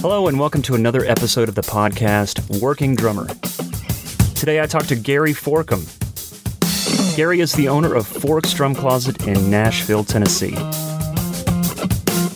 Hello, 0.00 0.26
and 0.26 0.40
welcome 0.40 0.62
to 0.62 0.74
another 0.74 1.04
episode 1.04 1.50
of 1.50 1.54
the 1.54 1.60
podcast, 1.60 2.62
Working 2.62 2.96
Drummer. 2.96 3.26
Today 4.34 4.62
I 4.62 4.66
talked 4.66 4.88
to 4.88 4.96
Gary 4.96 5.34
Forkum. 5.34 5.84
Gary 7.14 7.40
is 7.40 7.52
the 7.52 7.68
owner 7.68 7.94
of 7.94 8.06
Forks 8.06 8.54
Drum 8.54 8.74
Closet 8.74 9.26
in 9.26 9.50
Nashville, 9.50 10.04
Tennessee. 10.04 10.54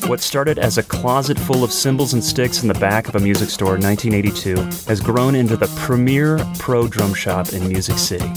What 0.07 0.21
started 0.21 0.59
as 0.59 0.77
a 0.77 0.83
closet 0.83 1.39
full 1.39 1.65
of 1.65 1.73
cymbals 1.73 2.13
and 2.13 2.23
sticks 2.23 2.61
in 2.61 2.69
the 2.69 2.75
back 2.75 3.09
of 3.09 3.15
a 3.15 3.21
music 3.21 3.49
store 3.49 3.77
in 3.77 3.83
1982 3.83 4.57
has 4.87 5.01
grown 5.01 5.35
into 5.35 5.57
the 5.57 5.73
premier 5.79 6.39
pro 6.59 6.89
drum 6.89 7.15
shop 7.15 7.55
in 7.55 7.67
Music 7.67 7.97
City. 7.97 8.31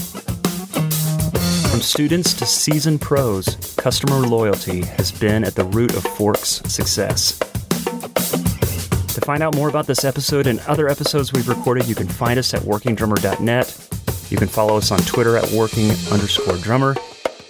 From 1.76 1.82
students 1.82 2.32
to 2.32 2.46
seasoned 2.46 3.02
pros, 3.02 3.74
customer 3.76 4.26
loyalty 4.26 4.82
has 4.82 5.12
been 5.12 5.44
at 5.44 5.56
the 5.56 5.64
root 5.64 5.94
of 5.94 6.04
Forks' 6.04 6.62
success. 6.72 7.38
To 7.38 9.20
find 9.20 9.42
out 9.42 9.54
more 9.54 9.68
about 9.68 9.86
this 9.86 10.02
episode 10.02 10.46
and 10.46 10.58
other 10.60 10.88
episodes 10.88 11.34
we've 11.34 11.46
recorded, 11.46 11.86
you 11.86 11.94
can 11.94 12.08
find 12.08 12.38
us 12.38 12.54
at 12.54 12.62
workingdrummer.net. 12.62 14.26
You 14.30 14.38
can 14.38 14.48
follow 14.48 14.78
us 14.78 14.90
on 14.90 15.00
Twitter 15.00 15.36
at 15.36 15.50
working 15.50 15.90
underscore 16.10 16.56
drummer. 16.56 16.96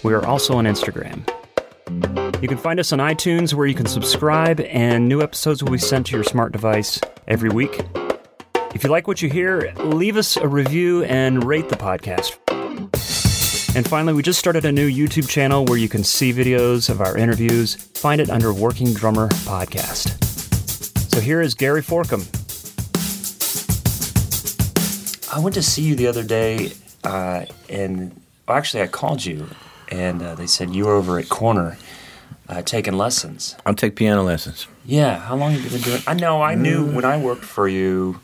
We 0.02 0.12
are 0.12 0.26
also 0.26 0.56
on 0.56 0.64
Instagram. 0.64 1.22
You 2.42 2.48
can 2.48 2.58
find 2.58 2.80
us 2.80 2.92
on 2.92 2.98
iTunes 2.98 3.54
where 3.54 3.68
you 3.68 3.76
can 3.76 3.86
subscribe, 3.86 4.58
and 4.62 5.08
new 5.08 5.22
episodes 5.22 5.62
will 5.62 5.70
be 5.70 5.78
sent 5.78 6.08
to 6.08 6.16
your 6.16 6.24
smart 6.24 6.50
device 6.50 7.00
every 7.28 7.50
week. 7.50 7.80
If 8.74 8.82
you 8.82 8.90
like 8.90 9.06
what 9.06 9.22
you 9.22 9.30
hear, 9.30 9.72
leave 9.84 10.16
us 10.16 10.36
a 10.36 10.48
review 10.48 11.04
and 11.04 11.44
rate 11.44 11.68
the 11.68 11.76
podcast. 11.76 12.36
And 13.76 13.86
finally, 13.86 14.14
we 14.14 14.22
just 14.22 14.38
started 14.38 14.64
a 14.64 14.72
new 14.72 14.90
YouTube 14.90 15.28
channel 15.28 15.66
where 15.66 15.76
you 15.76 15.86
can 15.86 16.02
see 16.02 16.32
videos 16.32 16.88
of 16.88 17.02
our 17.02 17.14
interviews. 17.14 17.74
Find 17.74 18.22
it 18.22 18.30
under 18.30 18.50
Working 18.50 18.94
Drummer 18.94 19.28
Podcast. 19.44 20.16
So 21.12 21.20
here 21.20 21.42
is 21.42 21.52
Gary 21.52 21.82
Forkum. 21.82 22.24
I 25.30 25.38
went 25.40 25.54
to 25.56 25.62
see 25.62 25.82
you 25.82 25.94
the 25.94 26.06
other 26.06 26.22
day, 26.22 26.72
uh, 27.04 27.44
and 27.68 28.18
well, 28.48 28.56
actually, 28.56 28.82
I 28.82 28.86
called 28.86 29.22
you, 29.22 29.46
and 29.90 30.22
uh, 30.22 30.34
they 30.36 30.46
said 30.46 30.74
you 30.74 30.86
were 30.86 30.94
over 30.94 31.18
at 31.18 31.28
Corner 31.28 31.76
uh, 32.48 32.62
taking 32.62 32.96
lessons. 32.96 33.56
I'll 33.66 33.74
take 33.74 33.94
piano 33.94 34.22
lessons. 34.22 34.68
Yeah, 34.86 35.18
how 35.18 35.36
long 35.36 35.52
have 35.52 35.62
you 35.62 35.68
been 35.68 35.82
doing? 35.82 36.00
I 36.06 36.14
know. 36.14 36.40
I 36.40 36.54
knew 36.54 36.86
when 36.86 37.04
I 37.04 37.18
worked 37.18 37.44
for 37.44 37.68
you 37.68 38.20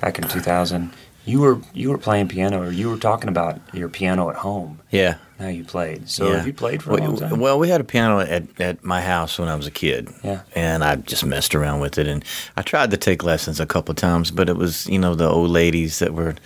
back 0.00 0.20
in 0.20 0.28
2000. 0.28 0.92
You 1.26 1.40
were 1.40 1.60
you 1.74 1.90
were 1.90 1.98
playing 1.98 2.28
piano, 2.28 2.62
or 2.62 2.70
you 2.70 2.88
were 2.88 2.96
talking 2.96 3.28
about 3.28 3.60
your 3.74 3.88
piano 3.88 4.30
at 4.30 4.36
home. 4.36 4.80
Yeah. 4.90 5.16
How 5.38 5.48
you 5.48 5.64
played. 5.64 6.08
So 6.08 6.28
yeah. 6.28 6.36
have 6.36 6.46
you 6.46 6.54
played 6.54 6.82
for 6.82 6.92
a 6.92 6.94
well, 6.94 7.10
long 7.10 7.18
time? 7.18 7.40
Well, 7.40 7.58
we 7.58 7.68
had 7.68 7.80
a 7.80 7.84
piano 7.84 8.20
at, 8.20 8.58
at 8.58 8.82
my 8.82 9.02
house 9.02 9.38
when 9.38 9.48
I 9.48 9.54
was 9.54 9.66
a 9.66 9.70
kid. 9.70 10.08
Yeah. 10.24 10.42
And 10.54 10.82
I 10.82 10.96
just 10.96 11.26
messed 11.26 11.54
around 11.54 11.80
with 11.80 11.98
it. 11.98 12.06
And 12.06 12.24
I 12.56 12.62
tried 12.62 12.90
to 12.92 12.96
take 12.96 13.22
lessons 13.22 13.60
a 13.60 13.66
couple 13.66 13.92
of 13.92 13.96
times, 13.96 14.30
but 14.30 14.48
it 14.48 14.56
was, 14.56 14.86
you 14.86 14.98
know, 14.98 15.14
the 15.14 15.28
old 15.28 15.50
ladies 15.50 15.98
that 15.98 16.14
were, 16.14 16.36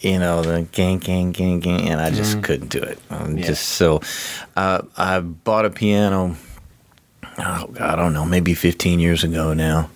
you 0.00 0.18
know, 0.18 0.42
the 0.42 0.62
gang, 0.72 0.98
gang, 0.98 1.30
gang, 1.30 1.60
gang. 1.60 1.88
And 1.88 2.00
I 2.00 2.10
just 2.10 2.42
couldn't 2.42 2.70
do 2.70 2.80
it. 2.80 2.98
Um, 3.10 3.38
Yeah. 3.38 3.46
Just 3.46 3.68
so 3.68 4.00
uh, 4.56 4.82
I 4.96 5.20
bought 5.20 5.64
a 5.64 5.70
piano, 5.70 6.34
oh, 7.38 7.66
God, 7.68 7.80
I 7.80 7.94
don't 7.94 8.14
know, 8.14 8.24
maybe 8.24 8.54
15 8.54 8.98
years 8.98 9.22
ago 9.22 9.54
now, 9.54 9.90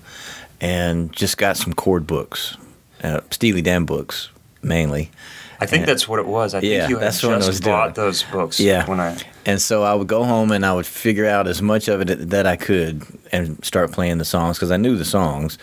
and 0.61 1.13
just 1.13 1.39
got 1.39 1.57
some 1.57 1.73
chord 1.73 2.07
books, 2.07 2.57
uh, 3.03 3.21
Steely 3.31 3.63
Dan 3.63 3.85
books 3.85 4.31
mainly. 4.63 5.11
I 5.59 5.65
think 5.65 5.87
that's 5.87 6.07
what 6.07 6.19
it 6.19 6.27
was. 6.27 6.53
I 6.55 6.59
Yeah, 6.61 6.81
think 6.81 6.91
you 6.91 6.97
had 6.97 7.07
that's 7.07 7.23
what 7.23 7.33
I 7.33 7.47
was 7.47 7.61
bought 7.63 7.95
doing. 7.95 8.07
those 8.09 8.23
books. 8.25 8.61
Yeah. 8.61 8.85
When 8.87 9.01
I 9.01 9.17
And 9.47 9.59
so 9.63 9.85
I 9.85 9.95
would 9.95 10.07
go 10.07 10.23
home 10.23 10.53
and 10.53 10.67
I 10.67 10.75
would 10.75 10.85
figure 10.85 11.25
out 11.25 11.49
as 11.49 11.63
much 11.63 11.89
of 11.89 12.03
it 12.03 12.29
that 12.29 12.47
I 12.47 12.57
could 12.57 13.07
and 13.33 13.65
start 13.65 13.91
playing 13.91 14.19
the 14.19 14.27
songs 14.27 14.59
because 14.59 14.71
I 14.71 14.77
knew 14.77 14.97
the 14.97 15.05
songs. 15.07 15.57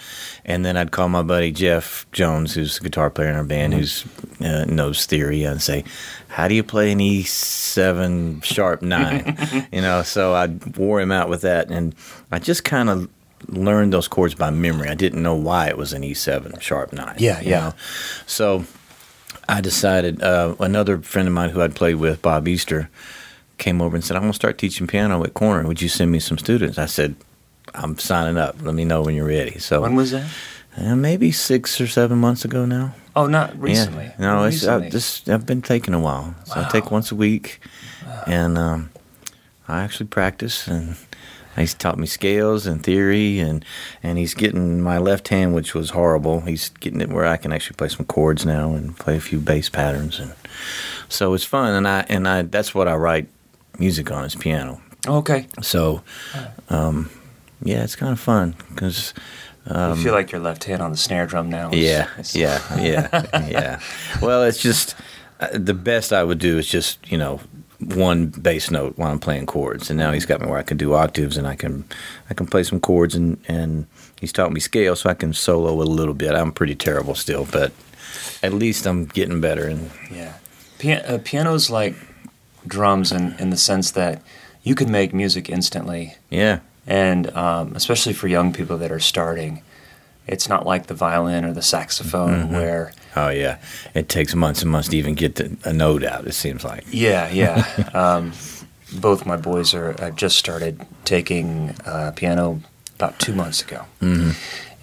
And 0.45 0.65
then 0.65 0.77
I'd 0.77 0.89
call 0.89 1.09
my 1.09 1.21
buddy 1.21 1.51
Jeff 1.51 2.07
Jones, 2.11 2.55
who's 2.55 2.79
the 2.79 2.83
guitar 2.85 3.11
player 3.11 3.29
in 3.29 3.35
our 3.35 3.43
band, 3.43 3.75
who 3.75 3.85
uh, 4.43 4.65
knows 4.65 5.05
theory, 5.05 5.43
and 5.43 5.61
say, 5.61 5.83
"How 6.27 6.47
do 6.47 6.55
you 6.55 6.63
play 6.63 6.91
an 6.91 6.99
E7 6.99 8.43
sharp 8.43 8.81
nine? 8.81 9.37
you 9.71 9.81
know, 9.81 10.01
so 10.01 10.33
I 10.33 10.47
wore 10.75 10.99
him 11.01 11.11
out 11.11 11.29
with 11.29 11.41
that, 11.41 11.69
and 11.69 11.95
I 12.31 12.39
just 12.39 12.63
kind 12.63 12.89
of 12.89 13.09
learned 13.47 13.93
those 13.93 14.07
chords 14.07 14.35
by 14.35 14.49
memory. 14.49 14.89
I 14.89 14.95
didn't 14.95 15.21
know 15.21 15.35
why 15.35 15.67
it 15.67 15.77
was 15.77 15.93
an 15.93 16.03
E7 16.03 16.61
sharp 16.61 16.93
nine. 16.93 17.15
Yeah, 17.19 17.39
yeah. 17.41 17.59
know? 17.59 17.73
So 18.25 18.65
I 19.47 19.61
decided 19.61 20.21
uh, 20.21 20.55
another 20.59 20.99
friend 20.99 21.27
of 21.27 21.33
mine 21.33 21.49
who 21.49 21.61
I'd 21.61 21.75
played 21.75 21.95
with, 21.95 22.21
Bob 22.21 22.47
Easter, 22.47 22.89
came 23.57 23.81
over 23.81 23.95
and 23.95 24.03
said, 24.03 24.15
"I'm 24.15 24.23
gonna 24.23 24.33
start 24.33 24.57
teaching 24.57 24.87
piano 24.87 25.23
at 25.23 25.33
Corner. 25.33 25.67
Would 25.67 25.81
you 25.81 25.89
send 25.89 26.11
me 26.11 26.19
some 26.19 26.37
students?" 26.37 26.77
I 26.77 26.85
said, 26.85 27.15
"I'm 27.73 27.97
signing 27.97 28.37
up. 28.37 28.55
Let 28.61 28.75
me 28.75 28.85
know 28.85 29.01
when 29.01 29.15
you're 29.15 29.27
ready." 29.27 29.59
So 29.59 29.81
when 29.81 29.95
was 29.95 30.11
that? 30.11 30.29
uh, 30.77 30.95
maybe 30.95 31.31
six 31.31 31.79
or 31.79 31.87
seven 31.87 32.17
months 32.19 32.45
ago 32.45 32.65
now. 32.65 32.95
Oh, 33.15 33.27
not 33.27 33.59
recently. 33.59 34.05
Yeah. 34.05 34.15
No, 34.19 34.43
it's 34.45 34.55
recently. 34.55 34.87
I, 34.87 34.89
this. 34.89 35.27
I've 35.29 35.45
been 35.45 35.61
taking 35.61 35.93
a 35.93 35.99
while. 35.99 36.35
So 36.45 36.61
I 36.61 36.69
take 36.69 36.89
once 36.89 37.11
a 37.11 37.15
week, 37.15 37.59
and 38.25 38.57
um, 38.57 38.89
I 39.67 39.81
actually 39.81 40.07
practice 40.07 40.67
and. 40.67 40.95
He's 41.55 41.73
taught 41.73 41.97
me 41.99 42.07
scales 42.07 42.65
and 42.65 42.81
theory, 42.83 43.39
and 43.39 43.63
and 44.01 44.17
he's 44.17 44.33
getting 44.33 44.81
my 44.81 44.97
left 44.97 45.27
hand, 45.27 45.53
which 45.53 45.73
was 45.75 45.91
horrible. 45.91 46.41
He's 46.41 46.69
getting 46.79 47.01
it 47.01 47.09
where 47.09 47.25
I 47.25 47.37
can 47.37 47.53
actually 47.53 47.75
play 47.75 47.89
some 47.89 48.05
chords 48.05 48.45
now 48.45 48.73
and 48.73 48.97
play 48.97 49.17
a 49.17 49.19
few 49.21 49.39
bass 49.39 49.69
patterns, 49.69 50.19
and 50.19 50.33
so 51.09 51.33
it's 51.33 51.43
fun. 51.45 51.73
And 51.73 51.87
I 51.87 52.05
and 52.09 52.27
I 52.27 52.41
that's 52.41 52.73
what 52.73 52.87
I 52.87 52.95
write 52.95 53.27
music 53.79 54.11
on 54.11 54.25
is 54.25 54.35
piano. 54.35 54.81
okay. 55.07 55.47
So, 55.61 56.01
um, 56.69 57.09
yeah, 57.63 57.83
it's 57.83 57.95
kind 57.95 58.11
of 58.13 58.19
fun 58.19 58.55
because 58.69 59.13
you 59.67 59.95
feel 59.95 60.13
like 60.13 60.31
your 60.31 60.41
left 60.41 60.63
hand 60.65 60.81
on 60.81 60.91
the 60.91 60.97
snare 60.97 61.25
drum 61.25 61.49
now. 61.49 61.69
is- 61.69 61.73
Um, 61.73 61.79
yeah, 61.79 62.07
is- 62.19 62.35
yeah, 62.35 62.81
yeah, 62.81 63.47
yeah. 63.47 63.79
Well, 64.21 64.43
it's 64.43 64.61
just 64.61 64.95
uh, 65.39 65.47
the 65.53 65.73
best 65.73 66.11
I 66.13 66.23
would 66.23 66.39
do 66.39 66.57
is 66.57 66.67
just 66.67 66.99
you 67.11 67.17
know 67.17 67.39
one 67.85 68.27
bass 68.27 68.71
note 68.71 68.97
while 68.97 69.11
I'm 69.11 69.19
playing 69.19 69.45
chords, 69.45 69.89
and 69.89 69.97
now 69.97 70.11
he's 70.11 70.25
got 70.25 70.41
me 70.41 70.47
where 70.47 70.59
I 70.59 70.63
can 70.63 70.77
do 70.77 70.93
octaves 70.93 71.37
and 71.37 71.47
I 71.47 71.55
can 71.55 71.85
I 72.29 72.33
can 72.33 72.45
play 72.45 72.63
some 72.63 72.79
chords 72.79 73.15
and 73.15 73.37
and 73.47 73.87
he's 74.19 74.33
taught 74.33 74.51
me 74.51 74.59
scale 74.59 74.95
so 74.95 75.09
I 75.09 75.13
can 75.13 75.33
solo 75.33 75.81
a 75.81 75.83
little 75.83 76.13
bit. 76.13 76.33
I'm 76.33 76.51
pretty 76.51 76.75
terrible 76.75 77.15
still, 77.15 77.47
but 77.51 77.71
at 78.41 78.53
least 78.53 78.85
I'm 78.85 79.05
getting 79.05 79.41
better. 79.41 79.67
And 79.67 79.91
Yeah. 80.11 80.33
Uh, 80.83 81.17
piano's 81.23 81.69
like 81.69 81.95
drums 82.67 83.11
in, 83.11 83.35
in 83.39 83.49
the 83.49 83.57
sense 83.57 83.91
that 83.91 84.21
you 84.63 84.75
can 84.75 84.91
make 84.91 85.13
music 85.13 85.49
instantly, 85.49 86.15
yeah, 86.29 86.59
and 86.87 87.29
um, 87.35 87.75
especially 87.75 88.13
for 88.13 88.27
young 88.27 88.53
people 88.53 88.77
that 88.77 88.91
are 88.91 88.99
starting, 88.99 89.61
it's 90.27 90.47
not 90.49 90.65
like 90.65 90.87
the 90.87 90.93
violin 90.93 91.43
or 91.45 91.53
the 91.53 91.61
saxophone 91.61 92.43
Mm-hmm. 92.43 92.53
where, 92.53 92.91
oh 93.15 93.29
yeah, 93.29 93.57
it 93.93 94.07
takes 94.09 94.33
months 94.35 94.61
and 94.61 94.71
months 94.71 94.89
to 94.89 94.97
even 94.97 95.15
get 95.15 95.35
the, 95.35 95.55
a 95.65 95.73
note 95.73 96.03
out. 96.03 96.25
It 96.27 96.33
seems 96.33 96.63
like. 96.63 96.85
yeah, 96.91 97.29
yeah. 97.29 97.89
um, 97.93 98.31
both 98.99 99.25
my 99.25 99.37
boys 99.37 99.73
are 99.73 99.95
uh, 100.01 100.11
just 100.11 100.37
started 100.37 100.85
taking 101.05 101.75
uh, 101.85 102.11
piano 102.15 102.61
about 102.95 103.19
two 103.19 103.33
months 103.33 103.61
ago, 103.61 103.85
Mm-hmm. 104.01 104.31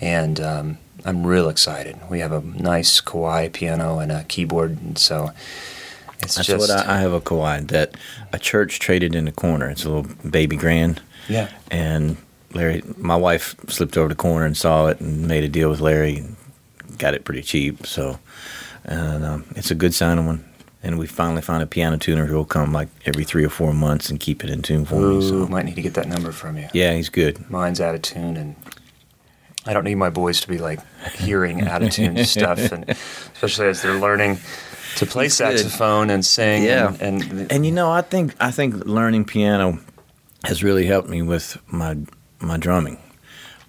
and 0.04 0.40
um, 0.40 0.78
I'm 1.04 1.26
real 1.26 1.48
excited. 1.48 1.96
We 2.10 2.18
have 2.20 2.32
a 2.32 2.40
nice 2.42 3.00
Kawai 3.00 3.52
piano 3.52 3.98
and 4.00 4.10
a 4.12 4.24
keyboard, 4.24 4.72
and 4.82 4.98
so 4.98 5.30
it's 6.22 6.34
That's 6.34 6.46
just 6.48 6.68
what 6.70 6.86
I, 6.86 6.96
I 6.96 7.00
have 7.00 7.12
a 7.12 7.20
Kawai 7.20 7.66
that 7.68 7.94
a 8.32 8.38
church 8.38 8.78
traded 8.80 9.14
in 9.14 9.24
the 9.24 9.32
corner. 9.32 9.70
It's 9.70 9.84
a 9.84 9.90
little 9.90 10.28
baby 10.28 10.56
grand. 10.56 11.00
yeah. 11.28 11.48
and 11.70 12.16
Larry, 12.52 12.82
my 12.96 13.16
wife 13.16 13.54
slipped 13.68 13.96
over 13.96 14.08
the 14.08 14.14
corner 14.14 14.44
and 14.46 14.56
saw 14.56 14.88
it 14.88 15.00
and 15.00 15.26
made 15.28 15.44
a 15.44 15.48
deal 15.48 15.70
with 15.70 15.80
Larry 15.80 16.16
and 16.18 16.36
got 16.98 17.14
it 17.14 17.24
pretty 17.24 17.42
cheap. 17.42 17.86
So, 17.86 18.18
and 18.84 19.24
um, 19.24 19.44
it's 19.56 19.70
a 19.70 19.74
good 19.74 19.94
sounding 19.94 20.26
one. 20.26 20.44
And 20.82 20.98
we 20.98 21.06
finally 21.06 21.42
found 21.42 21.62
a 21.62 21.66
piano 21.66 21.98
tuner 21.98 22.24
who 22.24 22.34
will 22.36 22.46
come 22.46 22.72
like 22.72 22.88
every 23.04 23.22
three 23.24 23.44
or 23.44 23.50
four 23.50 23.74
months 23.74 24.08
and 24.08 24.18
keep 24.18 24.42
it 24.42 24.48
in 24.50 24.62
tune 24.62 24.86
for 24.86 24.94
me. 24.94 25.16
Ooh, 25.16 25.22
So, 25.22 25.46
might 25.46 25.66
need 25.66 25.74
to 25.76 25.82
get 25.82 25.94
that 25.94 26.08
number 26.08 26.32
from 26.32 26.56
you. 26.56 26.68
yeah, 26.72 26.94
he's 26.94 27.10
good. 27.10 27.50
Mine's 27.50 27.80
out 27.82 27.94
of 27.94 28.00
tune, 28.00 28.36
and 28.38 28.56
I 29.66 29.74
don't 29.74 29.84
need 29.84 29.96
my 29.96 30.08
boys 30.08 30.40
to 30.40 30.48
be 30.48 30.56
like 30.56 30.80
hearing 31.12 31.68
out 31.68 31.82
of 31.82 31.90
tune 31.90 32.16
stuff, 32.24 32.72
and 32.72 32.88
especially 32.88 33.66
as 33.68 33.82
they're 33.82 34.00
learning 34.00 34.38
to 34.96 35.04
play 35.04 35.24
He's 35.26 35.36
good. 35.38 35.58
saxophone 35.58 36.08
and 36.08 36.24
sing. 36.24 36.64
Yeah. 36.64 36.96
and, 36.98 37.22
and, 37.24 37.52
And 37.52 37.66
you 37.66 37.72
know, 37.72 37.90
I 37.90 38.00
think 38.00 38.34
I 38.40 38.50
think 38.50 38.86
learning 38.86 39.26
piano 39.26 39.78
has 40.44 40.64
really 40.64 40.86
helped 40.86 41.10
me 41.10 41.20
with 41.20 41.58
my 41.70 41.98
my 42.40 42.56
drumming 42.56 42.98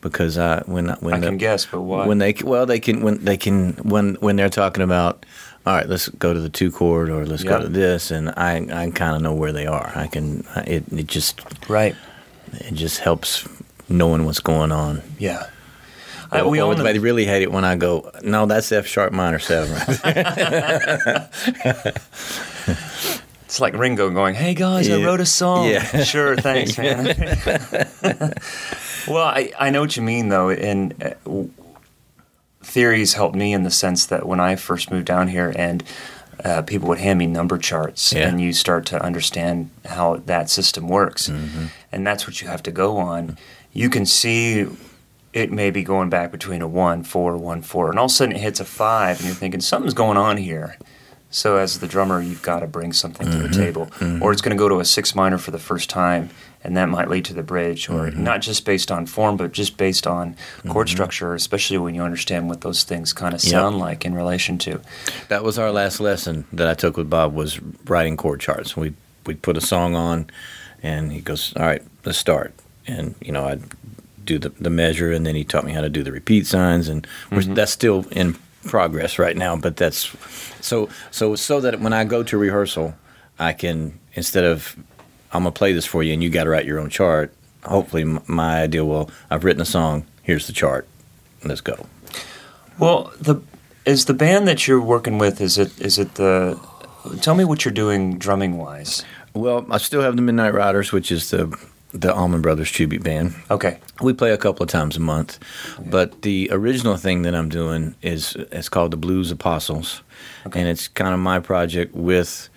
because 0.02 0.38
I 0.38 0.62
when 0.66 0.90
when 1.00 1.14
I 1.14 1.20
the- 1.20 1.28
can 1.28 1.38
guess, 1.38 1.66
but 1.66 1.82
why? 1.82 2.06
when 2.08 2.18
they 2.18 2.34
well 2.44 2.66
they 2.66 2.80
can 2.80 3.02
when 3.02 3.24
they 3.24 3.38
can 3.38 3.74
when 3.84 4.16
when 4.16 4.36
they're 4.36 4.50
talking 4.50 4.84
about 4.84 5.26
all 5.66 5.76
right 5.76 5.88
let's 5.88 6.10
go 6.10 6.34
to 6.34 6.40
the 6.40 6.50
two 6.50 6.72
chord 6.72 7.10
or 7.10 7.26
let's 7.26 7.44
go 7.44 7.60
to 7.60 7.68
this 7.68 8.12
and 8.12 8.30
I 8.30 8.58
I 8.72 8.90
kind 8.92 9.16
of 9.16 9.22
know 9.22 9.34
where 9.34 9.52
they 9.52 9.68
are 9.68 9.92
I 9.96 10.08
can 10.08 10.46
it 10.66 10.84
it 10.92 11.08
just 11.08 11.42
right, 11.70 11.96
it 12.54 12.74
just 12.74 13.00
helps 13.00 13.48
knowing 13.88 14.26
what's 14.26 14.40
going 14.40 14.72
on. 14.72 15.02
yeah. 15.20 15.48
I, 16.34 16.46
we 16.46 16.62
or 16.62 16.74
the, 16.76 17.00
really 17.02 17.26
hate 17.26 17.42
it 17.42 17.52
when 17.52 17.66
I 17.66 17.76
go 17.76 18.10
no 18.24 18.46
that's 18.46 18.72
F 18.72 18.88
sharp 18.88 19.12
minor 19.12 19.38
seven 19.38 19.74
right. 20.06 21.28
It's 23.52 23.60
like 23.60 23.74
Ringo 23.78 24.10
going, 24.12 24.34
"Hey 24.34 24.54
guys, 24.54 24.90
I 24.90 25.04
wrote 25.04 25.20
a 25.20 25.26
song." 25.26 25.68
Yeah. 25.68 26.04
Sure, 26.06 26.38
thanks, 26.38 26.78
man. 26.78 27.06
well, 29.10 29.26
I, 29.28 29.52
I 29.60 29.70
know 29.72 29.82
what 29.82 29.98
you 29.98 30.02
mean 30.04 30.30
though, 30.30 30.50
and 30.52 30.94
uh, 31.04 31.10
w- 31.26 31.50
theories 32.64 33.14
helped 33.14 33.36
me 33.36 33.52
in 33.52 33.64
the 33.64 33.70
sense 33.72 34.06
that 34.06 34.26
when 34.26 34.40
I 34.40 34.56
first 34.56 34.90
moved 34.90 35.06
down 35.06 35.28
here 35.28 35.52
and 35.54 35.84
uh, 36.46 36.62
people 36.62 36.88
would 36.88 37.00
hand 37.00 37.20
me 37.20 37.28
number 37.28 37.58
charts, 37.58 38.14
Yeah. 38.14 38.30
and 38.30 38.40
you 38.40 38.54
start 38.54 38.86
to 38.86 39.04
understand 39.04 39.70
how 39.84 40.16
that 40.28 40.50
system 40.50 40.88
works, 40.88 41.28
Mm-hmm. 41.28 41.66
and 41.92 42.08
that's 42.08 42.26
what 42.26 42.42
you 42.42 42.48
have 42.48 42.64
to 42.64 42.72
go 42.72 43.00
on. 43.00 43.38
You 43.74 43.90
can 43.90 44.06
see 44.06 44.66
it 45.34 45.52
may 45.52 45.72
be 45.72 45.84
going 45.84 46.10
back 46.10 46.32
between 46.32 46.62
a 46.62 46.70
one, 46.70 47.04
four, 47.04 47.36
one, 47.36 47.62
four, 47.64 47.90
and 47.90 48.00
all 48.00 48.06
of 48.06 48.12
a 48.12 48.14
sudden 48.14 48.34
it 48.34 48.40
hits 48.40 48.62
a 48.62 48.66
five, 48.66 49.18
and 49.18 49.26
you're 49.26 49.36
thinking 49.36 49.60
something's 49.60 49.94
going 49.94 50.16
on 50.18 50.38
here. 50.38 50.78
So 51.32 51.56
as 51.56 51.80
the 51.80 51.88
drummer, 51.88 52.22
you've 52.22 52.42
got 52.42 52.60
to 52.60 52.68
bring 52.68 52.92
something 52.92 53.26
to 53.26 53.38
the 53.38 53.48
mm-hmm. 53.48 53.60
table, 53.60 53.86
mm-hmm. 53.86 54.22
or 54.22 54.34
it's 54.34 54.42
going 54.42 54.56
to 54.56 54.60
go 54.60 54.68
to 54.68 54.82
a 54.82 54.86
six 54.86 55.16
minor 55.16 55.38
for 55.38 55.52
the 55.52 55.60
first 55.60 55.90
time, 55.90 56.30
and 56.62 56.76
that 56.76 56.90
might 56.90 57.10
lead 57.10 57.24
to 57.26 57.34
the 57.34 57.42
bridge, 57.42 57.90
or 57.90 58.10
mm-hmm. 58.10 58.22
not 58.22 58.42
just 58.42 58.66
based 58.66 58.92
on 58.92 59.06
form, 59.06 59.38
but 59.38 59.54
just 59.54 59.78
based 59.78 60.06
on 60.06 60.36
chord 60.68 60.90
structure, 60.90 61.34
especially 61.34 61.78
when 61.78 61.96
you 61.96 62.04
understand 62.04 62.50
what 62.50 62.62
those 62.62 62.84
things 62.84 63.14
kind 63.14 63.34
of 63.34 63.42
Yep. 63.44 63.52
sound 63.52 63.80
like 63.80 64.06
in 64.06 64.14
relation 64.14 64.58
to. 64.60 64.82
That 65.30 65.44
was 65.44 65.58
our 65.58 65.72
last 65.72 66.02
lesson 66.02 66.46
that 66.52 66.68
I 66.68 66.74
took 66.74 66.98
with 66.98 67.10
Bob 67.10 67.34
was 67.34 67.62
writing 67.86 68.18
chord 68.18 68.42
charts. 68.42 68.76
We 68.76 68.94
we'd 69.26 69.42
put 69.42 69.56
a 69.56 69.62
song 69.62 69.96
on, 69.96 70.30
and 70.84 71.14
he 71.14 71.22
goes, 71.22 71.54
"All 71.56 71.66
right, 71.66 71.82
let's 72.04 72.18
start." 72.18 72.54
And 72.88 73.16
you 73.22 73.32
know, 73.32 73.46
I'd 73.46 73.64
do 74.26 74.38
the, 74.38 74.50
the 74.50 74.70
measure, 74.70 75.12
and 75.14 75.26
then 75.26 75.36
he 75.36 75.46
taught 75.46 75.66
me 75.66 75.72
how 75.72 75.82
to 75.82 75.90
do 75.90 76.04
the 76.04 76.12
repeat 76.12 76.46
signs, 76.46 76.90
and 76.90 77.08
we're, 77.32 77.44
that's 77.44 77.72
still 77.72 78.06
in 78.12 78.36
progress 78.64 79.20
right 79.20 79.36
now. 79.36 79.56
But 79.56 79.78
that's 79.78 80.16
so 80.62 80.90
so 81.12 81.36
so 81.36 81.62
that 81.62 81.80
when 81.80 81.94
I 81.94 82.04
go 82.04 82.24
to 82.24 82.38
rehearsal, 82.38 82.96
I 83.40 83.54
can 83.54 84.00
instead 84.14 84.44
of 84.44 84.76
I'm 85.34 85.44
gonna 85.44 85.52
play 85.52 85.74
this 85.74 85.86
for 85.86 86.04
you, 86.04 86.14
and 86.14 86.24
you 86.24 86.30
got 86.30 86.44
to 86.46 86.50
write 86.50 86.66
your 86.66 86.80
own 86.80 86.90
chart. 86.90 87.34
Hopefully, 87.64 88.04
my 88.04 88.62
idea 88.64 88.84
will 88.84 89.10
I've 89.30 89.44
written 89.44 89.62
a 89.62 89.66
song. 89.66 90.06
Here's 90.24 90.48
the 90.48 90.54
chart. 90.54 90.88
Let's 91.44 91.62
go. 91.62 91.86
Well, 92.80 93.12
the 93.20 93.42
is 93.86 94.06
the 94.06 94.14
band 94.14 94.48
that 94.48 94.68
you're 94.68 94.82
working 94.82 95.18
with 95.18 95.42
is 95.42 95.58
it 95.58 95.80
is 95.80 95.98
it 95.98 96.16
the 96.16 96.60
tell 97.22 97.36
me 97.36 97.46
what 97.46 97.66
you're 97.66 97.74
doing 97.74 98.18
drumming 98.18 98.58
wise. 98.58 99.04
Well, 99.34 99.66
I 99.70 99.78
still 99.78 100.02
have 100.02 100.16
the 100.16 100.22
Midnight 100.22 100.54
Riders, 100.54 100.92
which 100.92 101.12
is 101.12 101.30
the 101.32 101.58
the 101.94 102.14
Allman 102.14 102.42
Brothers 102.42 102.72
tribute 102.72 103.04
band. 103.04 103.34
Okay. 103.50 103.78
We 104.02 104.14
play 104.14 104.32
a 104.32 104.38
couple 104.38 104.64
of 104.64 104.70
times 104.70 104.96
a 104.98 105.02
month, 105.02 105.40
but 105.86 106.22
the 106.22 106.50
original 106.52 106.96
thing 106.98 107.24
that 107.24 107.36
I'm 107.36 107.50
doing 107.50 107.96
is 108.02 108.36
it's 108.52 108.70
called 108.70 108.92
the 108.92 108.98
Blues 108.98 109.30
Apostles, 109.32 110.02
and 110.46 110.68
it's 110.68 110.88
kind 110.88 111.14
of 111.14 111.20
my 111.20 111.40
project 111.40 111.94
with 111.94 112.48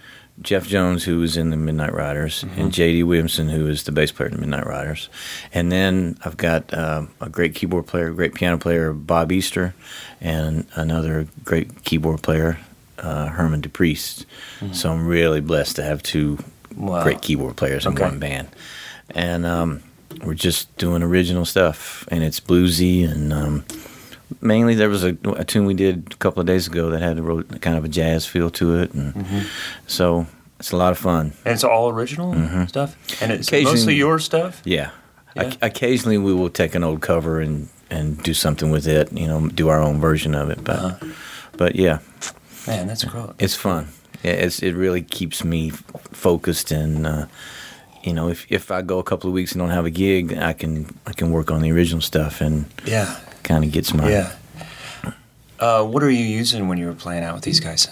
Jeff 0.43 0.67
Jones, 0.67 1.05
who 1.05 1.23
is 1.23 1.37
in 1.37 1.51
the 1.51 1.57
Midnight 1.57 1.93
Riders, 1.93 2.45
and 2.57 2.73
J.D. 2.73 3.03
Williamson, 3.05 3.49
who 3.49 3.69
is 3.69 3.85
the 3.85 3.93
bass 3.93 4.11
player 4.13 4.29
in 4.29 4.35
the 4.35 4.41
Midnight 4.41 4.67
Riders, 4.67 5.09
and 5.53 5.71
then 5.71 6.17
I've 6.25 6.37
got 6.37 6.73
uh, 6.75 7.07
a 7.21 7.29
great 7.29 7.55
keyboard 7.55 7.87
player, 7.87 8.11
great 8.13 8.35
piano 8.35 8.59
player, 8.59 8.93
Bob 8.93 9.31
Easter, 9.33 9.75
and 10.21 10.67
another 10.75 11.27
great 11.45 11.85
keyboard 11.85 12.23
player, 12.23 12.59
uh, 12.99 13.27
Herman 13.29 13.63
DePriest. 13.63 14.25
So 14.73 14.93
I'm 14.93 15.07
really 15.07 15.41
blessed 15.41 15.77
to 15.77 15.83
have 15.83 16.03
two 16.03 16.39
Wow. 16.77 17.05
great 17.05 17.23
keyboard 17.23 17.55
players 17.57 17.87
in 17.87 17.93
Okay. 17.93 18.03
one 18.03 18.19
band, 18.19 18.49
and 19.11 19.45
um, 19.47 19.83
we're 20.25 20.35
just 20.35 20.75
doing 20.79 21.03
original 21.03 21.45
stuff, 21.45 22.07
and 22.11 22.23
it's 22.25 22.41
bluesy, 22.41 23.09
and 23.11 23.33
um, 23.33 23.65
mainly 24.41 24.75
there 24.75 24.89
was 24.89 25.05
a, 25.05 25.17
a 25.37 25.45
tune 25.45 25.67
we 25.67 25.75
did 25.75 26.13
a 26.13 26.17
couple 26.17 26.41
of 26.41 26.47
days 26.47 26.67
ago 26.67 26.91
that 26.91 27.03
had 27.03 27.19
a 27.19 27.59
kind 27.59 27.77
of 27.77 27.85
a 27.85 27.89
jazz 27.89 28.27
feel 28.27 28.51
to 28.51 28.79
it, 28.81 28.93
and 28.95 29.15
Mm-hmm. 29.15 29.41
so 29.87 30.27
it's 30.59 30.73
a 30.73 30.77
lot 30.77 30.93
of 30.93 30.99
fun. 30.99 31.33
And 31.45 31.53
it's 31.55 31.65
all 31.65 31.91
original 31.91 32.33
stuff, 32.69 32.97
and 33.23 33.33
it's 33.33 33.51
Mm-hmm. 33.51 33.65
Mostly 33.65 33.95
your 33.97 34.19
stuff. 34.19 34.63
Yeah. 34.65 34.91
Yeah. 35.37 35.43
O- 35.53 35.67
occasionally 35.67 36.17
we 36.19 36.33
will 36.33 36.49
take 36.51 36.75
an 36.77 36.85
old 36.85 37.01
cover 37.01 37.41
and, 37.41 37.69
and 37.91 38.23
do 38.23 38.33
something 38.35 38.71
with 38.71 38.87
it, 38.87 39.13
you 39.13 39.27
know, 39.27 39.49
do 39.49 39.69
our 39.69 39.81
own 39.81 40.01
version 40.01 40.35
of 40.35 40.49
it, 40.51 40.63
but 40.63 40.79
Uh-huh. 40.79 41.07
but 41.57 41.75
yeah, 41.77 41.99
Man, 42.67 42.87
that's 42.87 43.05
cool. 43.05 43.35
it's 43.39 43.57
fun. 43.57 43.89
Yeah, 44.23 44.33
It's 44.47 44.63
it 44.63 44.75
really 44.75 45.03
keeps 45.03 45.45
me 45.45 45.71
f- 45.71 45.83
focused 46.13 46.71
and. 46.73 47.07
Uh, 47.07 47.27
you 48.07 48.13
know, 48.13 48.29
if, 48.29 48.47
if 48.51 48.71
I 48.71 48.83
go 48.83 48.99
a 48.99 49.03
couple 49.03 49.29
of 49.31 49.35
weeks 49.35 49.53
and 49.53 49.61
don't 49.61 49.71
have 49.71 49.87
a 49.87 49.91
gig, 49.91 50.37
I 50.37 50.53
can 50.53 50.87
I 51.07 51.13
can 51.13 51.31
work 51.31 51.51
on 51.51 51.63
the 51.63 51.73
original 51.73 52.01
stuff 52.03 52.41
and 52.41 52.65
Yeah, 52.87 53.17
kind 53.43 53.65
of 53.65 53.73
gets 53.73 53.93
my 53.95 54.11
yeah. 54.11 54.33
Uh, 55.61 55.85
what 55.85 56.03
are 56.03 56.11
you 56.11 56.25
using 56.25 56.69
when 56.69 56.79
you 56.79 56.87
were 56.87 56.95
playing 56.95 57.25
out 57.25 57.35
with 57.35 57.45
these 57.45 57.61
guys, 57.61 57.89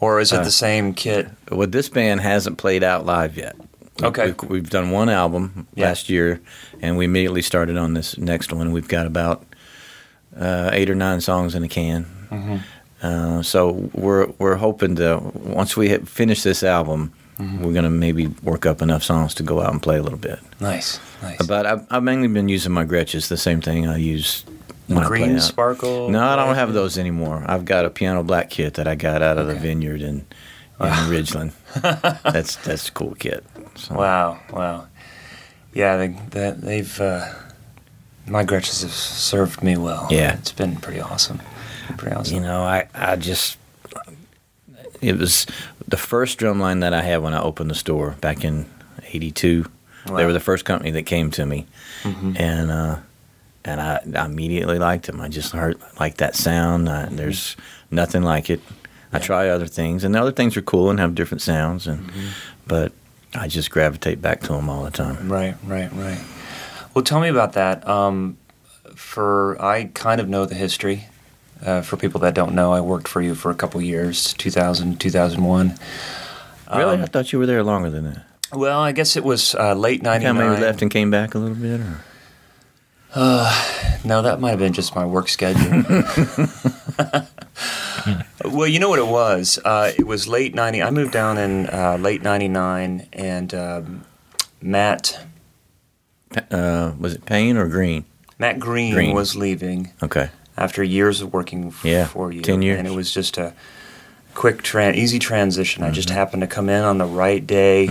or 0.00 0.20
is 0.20 0.32
it 0.32 0.40
Uh, 0.40 0.44
the 0.44 0.50
same 0.50 0.94
kit? 0.94 1.28
Well, 1.50 1.66
this 1.66 1.88
band 1.88 2.20
hasn't 2.20 2.58
played 2.58 2.84
out 2.84 3.06
live 3.06 3.36
yet. 3.36 3.56
We- 3.56 4.06
Okay. 4.08 4.26
We've, 4.40 4.50
we've 4.50 4.70
done 4.70 4.90
one 4.90 5.08
album 5.08 5.66
Yeah. 5.74 5.86
last 5.88 6.08
year, 6.10 6.40
and 6.80 6.96
we 6.96 7.04
immediately 7.04 7.42
started 7.42 7.76
on 7.76 7.94
this 7.94 8.16
next 8.18 8.52
one. 8.52 8.72
We've 8.72 8.88
got 8.88 9.06
about 9.06 9.44
uh, 10.38 10.70
eight 10.72 10.88
or 10.90 10.94
nine 10.94 11.20
songs 11.20 11.54
in 11.54 11.62
the 11.62 11.68
can. 11.68 12.06
Mm-hmm. 12.30 12.56
Uh, 13.02 13.42
so 13.42 13.90
we're 13.92 14.26
we're 14.38 14.56
hoping 14.56 14.96
to 14.96 15.18
once 15.34 15.76
we 15.76 15.96
finish 15.98 16.42
this 16.42 16.62
album, 16.62 17.12
We're 17.60 17.72
gonna 17.72 17.90
maybe 17.90 18.26
work 18.42 18.66
up 18.66 18.82
enough 18.82 19.02
songs 19.02 19.34
to 19.34 19.42
go 19.42 19.60
out 19.60 19.72
and 19.72 19.82
play 19.82 19.96
a 19.98 20.02
little 20.02 20.18
bit. 20.18 20.38
Nice, 20.60 21.00
nice. 21.22 21.44
But 21.46 21.66
I've, 21.66 21.86
I've 21.90 22.02
mainly 22.02 22.28
been 22.28 22.48
using 22.48 22.72
my 22.72 22.84
Gretsches, 22.84 23.28
the 23.28 23.36
same 23.36 23.60
thing 23.60 23.86
I 23.86 23.96
use 23.96 24.44
when 24.86 24.98
I 24.98 25.06
play 25.06 25.18
Green 25.20 25.36
out. 25.36 25.42
sparkle. 25.42 26.08
No, 26.10 26.22
I 26.22 26.36
don't 26.36 26.54
have 26.54 26.72
those 26.72 26.98
anymore. 26.98 27.44
I've 27.46 27.64
got 27.64 27.84
a 27.84 27.90
piano 27.90 28.22
black 28.22 28.50
kit 28.50 28.74
that 28.74 28.86
I 28.88 28.94
got 28.94 29.22
out 29.22 29.38
of 29.38 29.46
the 29.46 29.54
vineyard 29.54 30.02
in, 30.02 30.18
in 30.18 30.26
Ridgeland. 31.10 31.52
that's 32.32 32.56
that's 32.56 32.88
a 32.88 32.92
cool 32.92 33.14
kit. 33.14 33.44
So, 33.76 33.94
Wow, 33.94 34.40
wow. 34.52 34.86
Yeah, 35.72 35.96
they, 35.96 36.08
that 36.30 36.60
they've 36.60 37.00
uh, 37.00 37.32
my 38.26 38.44
Gretsches 38.44 38.82
have 38.82 38.92
served 38.92 39.62
me 39.62 39.76
well. 39.76 40.06
Yeah. 40.10 40.34
it's 40.38 40.52
been 40.52 40.76
pretty 40.76 41.00
awesome. 41.00 41.40
Pretty 41.96 42.14
awesome. 42.14 42.34
You 42.36 42.40
know, 42.42 42.62
I 42.62 42.88
I 42.94 43.16
just 43.16 43.56
it 45.00 45.16
was 45.18 45.46
the 45.88 45.96
first 45.96 46.38
drum 46.38 46.60
line 46.60 46.80
that 46.80 46.92
I 46.94 47.02
had 47.02 47.18
when 47.22 47.34
I 47.34 47.40
opened 47.40 47.70
the 47.70 47.74
store 47.74 48.16
back 48.20 48.44
in 48.44 48.66
'82. 49.12 49.66
They 50.06 50.24
were 50.26 50.32
the 50.32 50.40
first 50.40 50.64
company 50.64 50.90
that 50.92 51.04
came 51.04 51.30
to 51.32 51.46
me, 51.46 51.66
Mhm. 52.02 52.38
and 52.40 52.70
uh, 52.70 52.96
and 53.64 53.80
I, 53.80 54.00
I 54.16 54.24
immediately 54.26 54.78
liked 54.78 55.06
them. 55.06 55.20
I 55.20 55.28
just 55.28 55.52
heard 55.52 55.78
like 56.00 56.16
that 56.16 56.34
sound. 56.34 56.88
I, 56.88 57.06
there's 57.06 57.56
nothing 57.90 58.22
like 58.22 58.50
it. 58.50 58.60
I 59.12 59.16
Mm-hmm. 59.18 59.24
Try 59.26 59.48
other 59.50 59.66
things, 59.68 60.04
and 60.04 60.14
the 60.14 60.20
other 60.20 60.32
things 60.32 60.56
are 60.56 60.62
cool 60.62 60.88
and 60.90 60.98
have 60.98 61.14
different 61.14 61.42
sounds, 61.42 61.86
and 61.86 62.00
Mm-hmm. 62.08 62.28
but 62.66 62.92
I 63.34 63.46
just 63.46 63.70
gravitate 63.70 64.20
back 64.20 64.40
to 64.42 64.48
them 64.48 64.68
all 64.68 64.84
the 64.84 64.90
time. 64.90 65.28
Right, 65.30 65.54
right, 65.64 65.90
right. 65.92 66.20
Well, 66.94 67.04
tell 67.04 67.20
me 67.20 67.28
about 67.28 67.52
that. 67.54 67.86
Um, 67.88 68.36
for 68.96 69.56
I 69.62 69.84
kind 69.94 70.20
of 70.20 70.28
know 70.28 70.44
the 70.46 70.54
history. 70.54 71.06
Uh, 71.64 71.80
for 71.82 71.96
people 71.96 72.20
that 72.20 72.34
don't 72.34 72.54
know, 72.54 72.72
I 72.72 72.80
worked 72.80 73.06
for 73.08 73.20
you 73.22 73.34
for 73.34 73.50
a 73.50 73.54
couple 73.54 73.80
years, 73.80 74.34
2000, 74.34 74.98
2001. 74.98 75.78
Really, 76.74 76.94
Um, 76.96 77.02
I 77.02 77.06
thought 77.06 77.32
you 77.32 77.38
were 77.38 77.46
there 77.46 77.62
longer 77.62 77.88
than 77.90 78.04
that. 78.04 78.24
Well, 78.52 78.80
I 78.80 78.92
guess 78.92 79.16
it 79.16 79.24
was 79.24 79.54
uh, 79.54 79.74
late 79.74 80.02
Kind 80.02 80.24
'99. 80.24 80.36
of 80.46 80.50
maybe 80.52 80.62
left 80.66 80.82
and 80.82 80.90
came 80.90 81.10
back 81.10 81.34
a 81.34 81.38
little 81.38 81.54
bit, 81.56 81.80
or 81.80 82.00
No, 84.04 84.22
that 84.22 84.40
might 84.40 84.50
have 84.50 84.58
been 84.58 84.72
just 84.72 84.94
my 84.96 85.04
work 85.06 85.28
schedule. 85.28 85.84
well, 88.44 88.66
you 88.66 88.78
know 88.80 88.88
what 88.88 88.98
it 88.98 89.06
was? 89.06 89.58
Uh, 89.64 89.92
it 89.96 90.06
was 90.06 90.26
late 90.26 90.54
90. 90.54 90.82
I 90.82 90.90
moved 90.90 91.12
down 91.12 91.38
in 91.38 91.68
uh, 91.70 91.96
late 92.00 92.22
99, 92.22 93.06
and 93.12 93.54
um, 93.54 94.04
Matt 94.60 95.24
uh, 96.50 96.92
was 96.98 97.14
it 97.14 97.24
Payne 97.26 97.56
or 97.56 97.68
Green? 97.68 98.04
Matt 98.38 98.58
Green, 98.58 98.92
Green. 98.94 99.14
was 99.14 99.36
leaving 99.36 99.92
Okay. 100.02 100.30
After 100.56 100.82
years 100.82 101.20
of 101.20 101.32
working 101.32 101.68
f- 101.68 101.84
Yeah, 101.84 102.06
for 102.06 102.32
you. 102.32 102.42
10 102.42 102.62
years. 102.62 102.78
And 102.78 102.86
it 102.88 102.94
was 102.94 103.12
just 103.12 103.38
a 103.38 103.54
quick, 104.34 104.62
tran- 104.62 104.94
easy 104.94 105.18
transition. 105.18 105.82
I 105.82 105.90
just 105.90 106.08
Mm-hmm. 106.08 106.16
happened 106.18 106.40
to 106.42 106.46
come 106.46 106.68
in 106.68 106.82
on 106.84 106.98
the 106.98 107.06
right 107.06 107.46
day. 107.46 107.88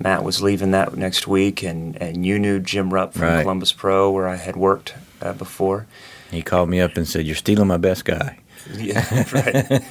Matt 0.00 0.22
was 0.22 0.40
leaving 0.40 0.70
that 0.72 0.96
next 0.96 1.26
week, 1.26 1.62
and, 1.64 2.00
and 2.00 2.24
you 2.24 2.38
knew 2.38 2.60
Jim 2.60 2.94
Rupp 2.94 3.14
from 3.14 3.22
Right. 3.22 3.42
Columbus 3.42 3.72
Pro, 3.72 4.10
where 4.12 4.28
I 4.28 4.36
had 4.36 4.54
worked 4.54 4.94
uh, 5.20 5.32
before. 5.32 5.86
He 6.30 6.40
called 6.42 6.68
me 6.68 6.80
up 6.80 6.96
and 6.96 7.08
said, 7.08 7.26
"You're 7.26 7.34
stealing 7.34 7.66
my 7.66 7.78
best 7.78 8.04
guy." 8.04 8.38
Yeah, 8.76 9.02
right. 9.32 9.82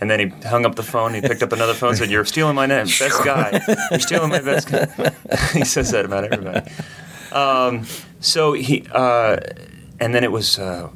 And 0.00 0.10
then 0.10 0.18
he 0.20 0.26
hung 0.48 0.64
up 0.64 0.76
the 0.76 0.82
phone. 0.82 1.12
He 1.14 1.20
picked 1.20 1.42
up 1.42 1.52
another 1.52 1.74
phone 1.74 1.90
and 1.90 1.98
said, 1.98 2.10
"You're 2.10 2.24
stealing 2.24 2.54
my 2.54 2.64
name, 2.64 2.86
best 2.86 3.22
guy. 3.24 3.60
You're 3.90 4.00
stealing 4.00 4.30
my 4.30 4.40
best 4.40 4.70
guy." 4.70 4.86
he 5.52 5.64
says 5.64 5.90
that 5.90 6.04
about 6.06 6.24
everybody. 6.24 6.70
Um, 7.32 7.84
so 8.20 8.52
he, 8.54 8.86
uh, 8.92 9.36
and 10.00 10.14
then 10.14 10.22
it 10.24 10.32
was, 10.32 10.58
uh, 10.58 10.88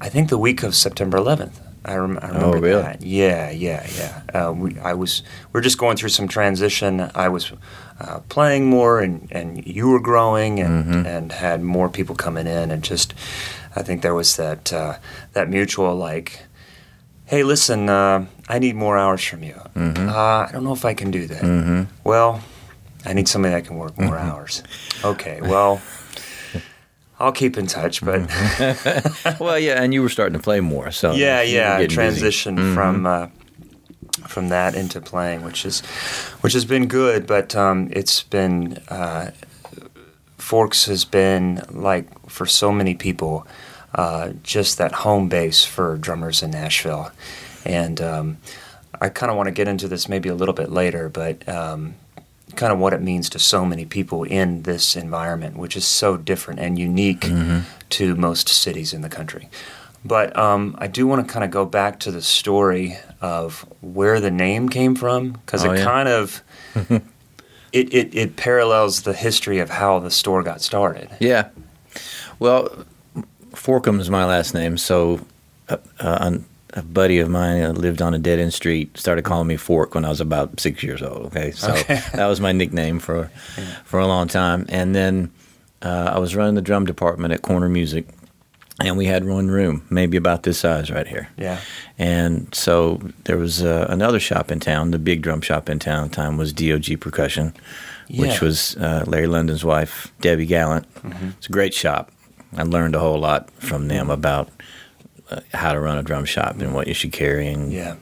I 0.00 0.08
think, 0.08 0.28
the 0.28 0.38
week 0.38 0.62
of 0.62 0.74
September 0.74 1.18
11th. 1.18 1.60
I, 1.84 1.94
rem- 1.96 2.18
I 2.20 2.28
remember 2.28 2.56
Oh, 2.56 2.60
really? 2.60 2.82
that. 2.82 3.02
Yeah, 3.02 3.50
yeah, 3.50 3.86
yeah. 3.96 4.22
Uh, 4.48 4.52
we, 4.52 4.78
I 4.80 4.92
was, 4.94 5.22
we 5.52 5.58
are 5.58 5.62
just 5.62 5.78
going 5.78 5.96
through 5.96 6.10
some 6.10 6.28
transition. 6.28 7.10
I 7.14 7.28
was 7.28 7.52
uh, 8.00 8.20
playing 8.28 8.66
more, 8.68 9.00
and, 9.00 9.28
and 9.32 9.66
you 9.66 9.88
were 9.88 10.00
growing, 10.00 10.60
and, 10.60 10.84
Mm-hmm. 10.84 11.06
and 11.06 11.32
had 11.32 11.62
more 11.62 11.88
people 11.88 12.14
coming 12.14 12.46
in, 12.46 12.70
and 12.70 12.82
just, 12.84 13.14
I 13.76 13.82
think 13.82 14.02
there 14.02 14.14
was 14.14 14.36
that 14.36 14.72
uh, 14.72 14.96
that 15.32 15.48
mutual 15.48 15.94
like, 15.96 16.42
"Hey, 17.26 17.42
listen, 17.44 17.88
uh, 17.88 18.26
I 18.48 18.58
need 18.58 18.74
more 18.76 18.98
hours 18.98 19.22
from 19.24 19.42
you. 19.42 19.54
Mm-hmm. 19.74 20.08
Uh, 20.08 20.12
I 20.12 20.48
don't 20.52 20.64
know 20.64 20.72
if 20.74 20.84
I 20.84 20.92
can 20.94 21.10
do 21.10 21.26
that. 21.28 21.86
Well, 22.04 22.42
I 23.06 23.12
need 23.14 23.28
somebody 23.28 23.54
that 23.54 23.66
can 23.66 23.76
work 23.78 23.98
more 23.98 24.16
Mm-hmm. 24.16 24.30
hours. 24.30 24.62
Okay, 25.04 25.40
well, 25.40 25.80
I'll 27.20 27.32
keep 27.32 27.58
in 27.58 27.66
touch, 27.66 28.02
but 28.02 28.28
well, 29.40 29.58
yeah, 29.58 29.82
and 29.82 29.92
you 29.92 30.00
were 30.00 30.08
starting 30.08 30.38
to 30.38 30.42
play 30.42 30.60
more, 30.60 30.90
so 30.90 31.12
yeah, 31.12 31.42
yeah, 31.42 31.74
I 31.76 31.86
busy. 31.86 32.00
transitioned 32.00 32.74
from 32.74 33.04
uh, 33.06 33.28
from 34.26 34.48
that 34.48 34.74
into 34.74 35.02
playing, 35.02 35.44
which 35.44 35.66
is 35.66 35.80
which 36.40 36.54
has 36.54 36.64
been 36.64 36.86
good, 36.86 37.26
but 37.26 37.54
um, 37.54 37.88
it's 37.92 38.22
been 38.22 38.78
uh, 38.88 39.32
Forks 40.38 40.86
has 40.86 41.04
been 41.04 41.62
like 41.70 42.06
for 42.30 42.46
so 42.46 42.72
many 42.72 42.94
people 42.94 43.46
uh, 43.94 44.30
just 44.42 44.78
that 44.78 44.92
home 44.92 45.28
base 45.28 45.62
for 45.62 45.98
drummers 45.98 46.42
in 46.42 46.52
Nashville, 46.52 47.12
and 47.66 48.00
um, 48.00 48.38
I 48.98 49.10
kind 49.10 49.30
of 49.30 49.36
want 49.36 49.48
to 49.48 49.52
get 49.52 49.68
into 49.68 49.88
this 49.88 50.08
maybe 50.08 50.30
a 50.30 50.34
little 50.34 50.54
bit 50.54 50.70
later, 50.70 51.08
but. 51.10 51.46
Um, 51.48 51.96
kind 52.56 52.72
of 52.72 52.78
what 52.78 52.92
it 52.92 53.00
means 53.02 53.28
to 53.30 53.38
so 53.38 53.64
many 53.64 53.84
people 53.84 54.24
in 54.24 54.62
this 54.62 54.96
environment, 54.96 55.56
which 55.56 55.76
is 55.76 55.86
so 55.86 56.16
different 56.16 56.60
and 56.60 56.78
unique 56.78 57.28
to 57.90 58.14
most 58.16 58.48
cities 58.48 58.92
in 58.92 59.02
the 59.02 59.08
country. 59.08 59.48
But 60.04 60.36
um, 60.38 60.76
I 60.78 60.86
do 60.86 61.06
want 61.06 61.26
to 61.26 61.30
kind 61.32 61.44
of 61.44 61.50
go 61.50 61.66
back 61.66 62.00
to 62.00 62.10
the 62.10 62.22
story 62.22 62.96
of 63.20 63.66
where 63.82 64.18
the 64.20 64.30
name 64.30 64.68
came 64.70 64.94
from 64.94 65.32
because 65.32 65.64
Oh, 65.64 65.72
it 65.72 65.78
yeah. 65.78 65.84
kind 65.84 66.08
of 66.08 66.42
it, 67.72 67.92
it, 67.94 68.14
it 68.14 68.36
parallels 68.36 69.02
the 69.02 69.12
history 69.12 69.58
of 69.58 69.68
how 69.70 69.98
the 69.98 70.10
store 70.10 70.42
got 70.42 70.62
started. 70.62 71.10
Yeah. 71.20 71.48
Well, 72.38 72.86
Forkum 73.52 74.00
is 74.00 74.08
my 74.08 74.24
last 74.24 74.54
name, 74.54 74.78
so 74.78 75.20
uh, 75.68 75.76
uh, 75.98 76.38
a 76.74 76.82
buddy 76.82 77.18
of 77.18 77.28
mine 77.28 77.62
uh, 77.62 77.72
lived 77.72 78.00
on 78.02 78.14
a 78.14 78.18
dead 78.18 78.38
end 78.38 78.52
street. 78.52 78.96
Started 78.96 79.22
calling 79.22 79.46
me 79.46 79.56
Fork 79.56 79.94
when 79.94 80.04
I 80.04 80.08
was 80.08 80.20
about 80.20 80.60
six 80.60 80.82
years 80.82 81.02
old. 81.02 81.26
Okay, 81.26 81.50
so 81.50 81.72
that 82.14 82.26
was 82.26 82.40
my 82.40 82.52
nickname 82.52 82.98
for 82.98 83.30
for 83.84 83.98
a 84.00 84.06
long 84.06 84.28
time. 84.28 84.66
And 84.68 84.94
then 84.94 85.30
uh, 85.82 86.12
I 86.14 86.18
was 86.18 86.36
running 86.36 86.54
the 86.54 86.62
drum 86.62 86.84
department 86.84 87.32
at 87.32 87.42
Corner 87.42 87.68
Music, 87.68 88.06
and 88.80 88.96
we 88.96 89.06
had 89.06 89.24
one 89.24 89.48
room, 89.48 89.86
maybe 89.90 90.16
about 90.16 90.42
this 90.44 90.58
size, 90.58 90.90
right 90.90 91.06
here. 91.06 91.28
Yeah. 91.36 91.60
And 91.98 92.54
so 92.54 93.00
there 93.24 93.36
was 93.38 93.62
uh, 93.62 93.86
another 93.88 94.20
shop 94.20 94.50
in 94.50 94.60
town. 94.60 94.90
The 94.90 94.98
big 94.98 95.22
drum 95.22 95.40
shop 95.40 95.68
in 95.68 95.78
town 95.78 96.04
at 96.04 96.10
the 96.10 96.16
time 96.16 96.36
was 96.36 96.52
DOG 96.52 97.00
Percussion, 97.00 97.54
which 98.10 98.40
was 98.40 98.76
uh, 98.76 99.04
Larry 99.06 99.26
Londin's 99.26 99.64
wife, 99.64 100.12
Debbie 100.20 100.46
Gallant. 100.46 100.86
It's 101.38 101.48
a 101.48 101.52
great 101.52 101.74
shop. 101.74 102.10
I 102.56 102.62
learned 102.62 102.94
a 102.94 102.98
whole 102.98 103.18
lot 103.18 103.50
from 103.52 103.88
them 103.88 104.10
about 104.10 104.48
how 105.54 105.72
to 105.72 105.80
run 105.80 105.98
a 105.98 106.02
drum 106.02 106.24
shop 106.24 106.60
and 106.60 106.74
what 106.74 106.86
you 106.88 106.94
should 106.94 107.12
carry 107.12 107.48
and 107.48 107.72
Yeah. 107.72 107.94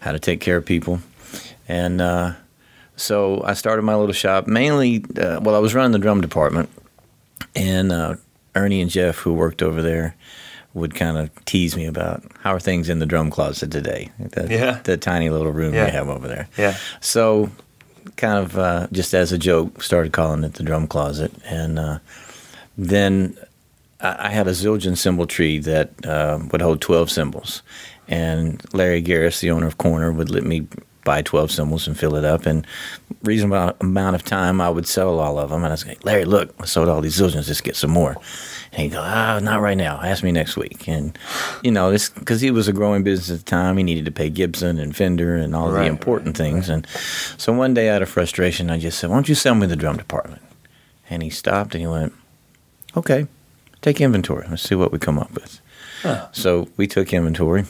how 0.00 0.12
to 0.12 0.18
take 0.18 0.40
care 0.40 0.56
of 0.56 0.64
people. 0.66 1.00
And 1.68 2.00
uh, 2.00 2.32
so 2.96 3.42
I 3.44 3.54
started 3.54 3.82
my 3.82 3.94
little 3.94 4.12
shop 4.12 4.46
mainly, 4.46 5.04
uh, 5.18 5.40
well, 5.42 5.54
I 5.54 5.58
was 5.58 5.74
running 5.74 5.92
the 5.92 5.98
drum 5.98 6.20
department, 6.20 6.68
and 7.56 7.92
uh, 7.92 8.16
Ernie 8.54 8.80
and 8.80 8.90
Jeff, 8.90 9.16
who 9.18 9.32
worked 9.32 9.62
over 9.62 9.80
there, 9.82 10.14
would 10.74 10.94
kind 10.94 11.18
of 11.18 11.30
tease 11.44 11.76
me 11.76 11.84
about 11.86 12.22
how 12.40 12.54
are 12.54 12.60
things 12.60 12.88
in 12.88 12.98
the 12.98 13.06
drum 13.06 13.30
closet 13.30 13.70
today, 13.70 14.10
the, 14.18 14.46
Yeah. 14.50 14.80
the 14.84 14.96
tiny 14.96 15.28
little 15.30 15.52
room 15.52 15.74
Yeah. 15.74 15.84
we 15.86 15.90
have 15.92 16.08
over 16.08 16.26
there. 16.28 16.48
Yeah. 16.56 16.76
So, 17.00 17.50
kind 18.16 18.38
of 18.38 18.58
uh, 18.58 18.86
just 18.90 19.14
as 19.14 19.32
a 19.32 19.38
joke, 19.38 19.82
started 19.82 20.12
calling 20.12 20.44
it 20.44 20.54
the 20.54 20.62
drum 20.62 20.86
closet, 20.86 21.32
and 21.44 21.78
uh, 21.78 21.98
then 22.78 23.36
I 24.02 24.30
had 24.30 24.48
a 24.48 24.52
Zildjian 24.52 24.96
cymbal 24.96 25.26
tree 25.26 25.58
that 25.60 26.04
uh, 26.04 26.40
would 26.50 26.60
hold 26.60 26.80
twelve 26.80 27.10
cymbals, 27.10 27.62
and 28.08 28.60
Larry 28.72 29.02
Garris, 29.02 29.40
the 29.40 29.50
owner 29.50 29.66
of 29.66 29.78
Corner, 29.78 30.12
would 30.12 30.30
let 30.30 30.44
me 30.44 30.66
buy 31.04 31.22
twelve 31.22 31.50
cymbals 31.50 31.86
and 31.86 31.98
fill 31.98 32.16
it 32.16 32.24
up, 32.24 32.46
and 32.46 32.66
reasonable 33.22 33.76
amount 33.80 34.16
of 34.16 34.24
time 34.24 34.60
I 34.60 34.70
would 34.70 34.86
sell 34.86 35.20
all 35.20 35.38
of 35.38 35.50
them, 35.50 35.62
and 35.64 35.68
I 35.68 35.70
was 35.70 35.86
like, 35.86 36.04
Larry, 36.04 36.24
look, 36.24 36.54
I 36.60 36.66
sold 36.66 36.88
all 36.88 37.00
these 37.00 37.18
Zildjians, 37.18 37.48
let's 37.48 37.60
get 37.60 37.76
some 37.76 37.90
more. 37.90 38.16
And 38.72 38.82
he'd 38.82 38.92
go, 38.92 39.02
ah, 39.02 39.38
not 39.42 39.60
right 39.60 39.76
now. 39.76 40.00
Ask 40.02 40.24
me 40.24 40.32
next 40.32 40.56
week. 40.56 40.88
And, 40.88 41.18
you 41.62 41.70
know, 41.70 41.90
this 41.90 42.08
because 42.08 42.40
he 42.40 42.50
was 42.50 42.68
a 42.68 42.72
growing 42.72 43.02
business 43.02 43.30
at 43.30 43.44
the 43.44 43.50
time. 43.50 43.76
He 43.76 43.82
needed 43.82 44.06
to 44.06 44.10
pay 44.10 44.30
Gibson 44.30 44.78
and 44.78 44.96
Fender 44.96 45.36
and 45.36 45.54
all 45.54 45.70
Right, 45.70 45.82
the 45.82 45.88
important 45.88 46.38
things. 46.38 46.70
And 46.70 46.86
so 47.36 47.52
one 47.52 47.74
day, 47.74 47.90
out 47.90 48.00
of 48.00 48.08
frustration, 48.08 48.70
I 48.70 48.78
just 48.78 48.98
said, 48.98 49.10
why 49.10 49.16
don't 49.16 49.28
you 49.28 49.34
sell 49.34 49.54
me 49.54 49.66
the 49.66 49.76
drum 49.76 49.98
department? 49.98 50.40
And 51.10 51.22
he 51.22 51.28
stopped 51.28 51.74
and 51.74 51.82
he 51.82 51.86
went, 51.86 52.14
okay, 52.96 53.26
take 53.82 54.00
inventory. 54.00 54.46
Let's 54.48 54.62
see 54.62 54.74
what 54.74 54.92
we 54.92 54.98
come 54.98 55.18
up 55.18 55.32
with. 55.34 55.60
Huh. 56.02 56.28
So 56.32 56.68
we 56.76 56.86
took 56.86 57.12
inventory 57.12 57.64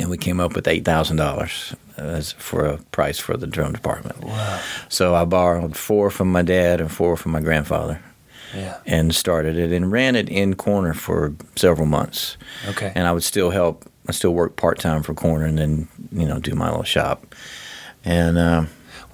and 0.00 0.10
we 0.10 0.16
came 0.16 0.40
up 0.40 0.54
with 0.54 0.64
$8,000 0.64 1.76
as 1.96 2.32
for 2.32 2.64
a 2.66 2.78
price 2.90 3.18
for 3.20 3.36
the 3.36 3.46
drum 3.46 3.72
department. 3.72 4.22
Wow. 4.24 4.60
So 4.88 5.14
I 5.14 5.24
borrowed 5.24 5.76
four 5.76 6.10
from 6.10 6.32
my 6.32 6.42
dad 6.42 6.80
and 6.80 6.90
four 6.90 7.16
from 7.16 7.30
my 7.32 7.40
grandfather 7.40 8.00
Yeah. 8.54 8.78
and 8.86 9.14
started 9.14 9.56
it 9.56 9.70
and 9.72 9.92
ran 9.92 10.16
it 10.16 10.28
in 10.28 10.54
corner 10.56 10.94
for 10.94 11.34
several 11.54 11.86
months. 11.86 12.36
Okay. 12.68 12.90
And 12.94 13.06
I 13.06 13.12
would 13.12 13.22
still 13.22 13.50
help. 13.50 13.84
I 14.08 14.12
still 14.12 14.34
work 14.34 14.56
part 14.56 14.78
time 14.80 15.02
for 15.02 15.14
corner 15.14 15.46
and 15.46 15.56
then 15.58 15.88
you 16.12 16.26
know 16.26 16.38
do 16.40 16.54
my 16.54 16.68
little 16.68 16.82
shop. 16.84 17.34
And 18.04 18.36
uh, 18.36 18.64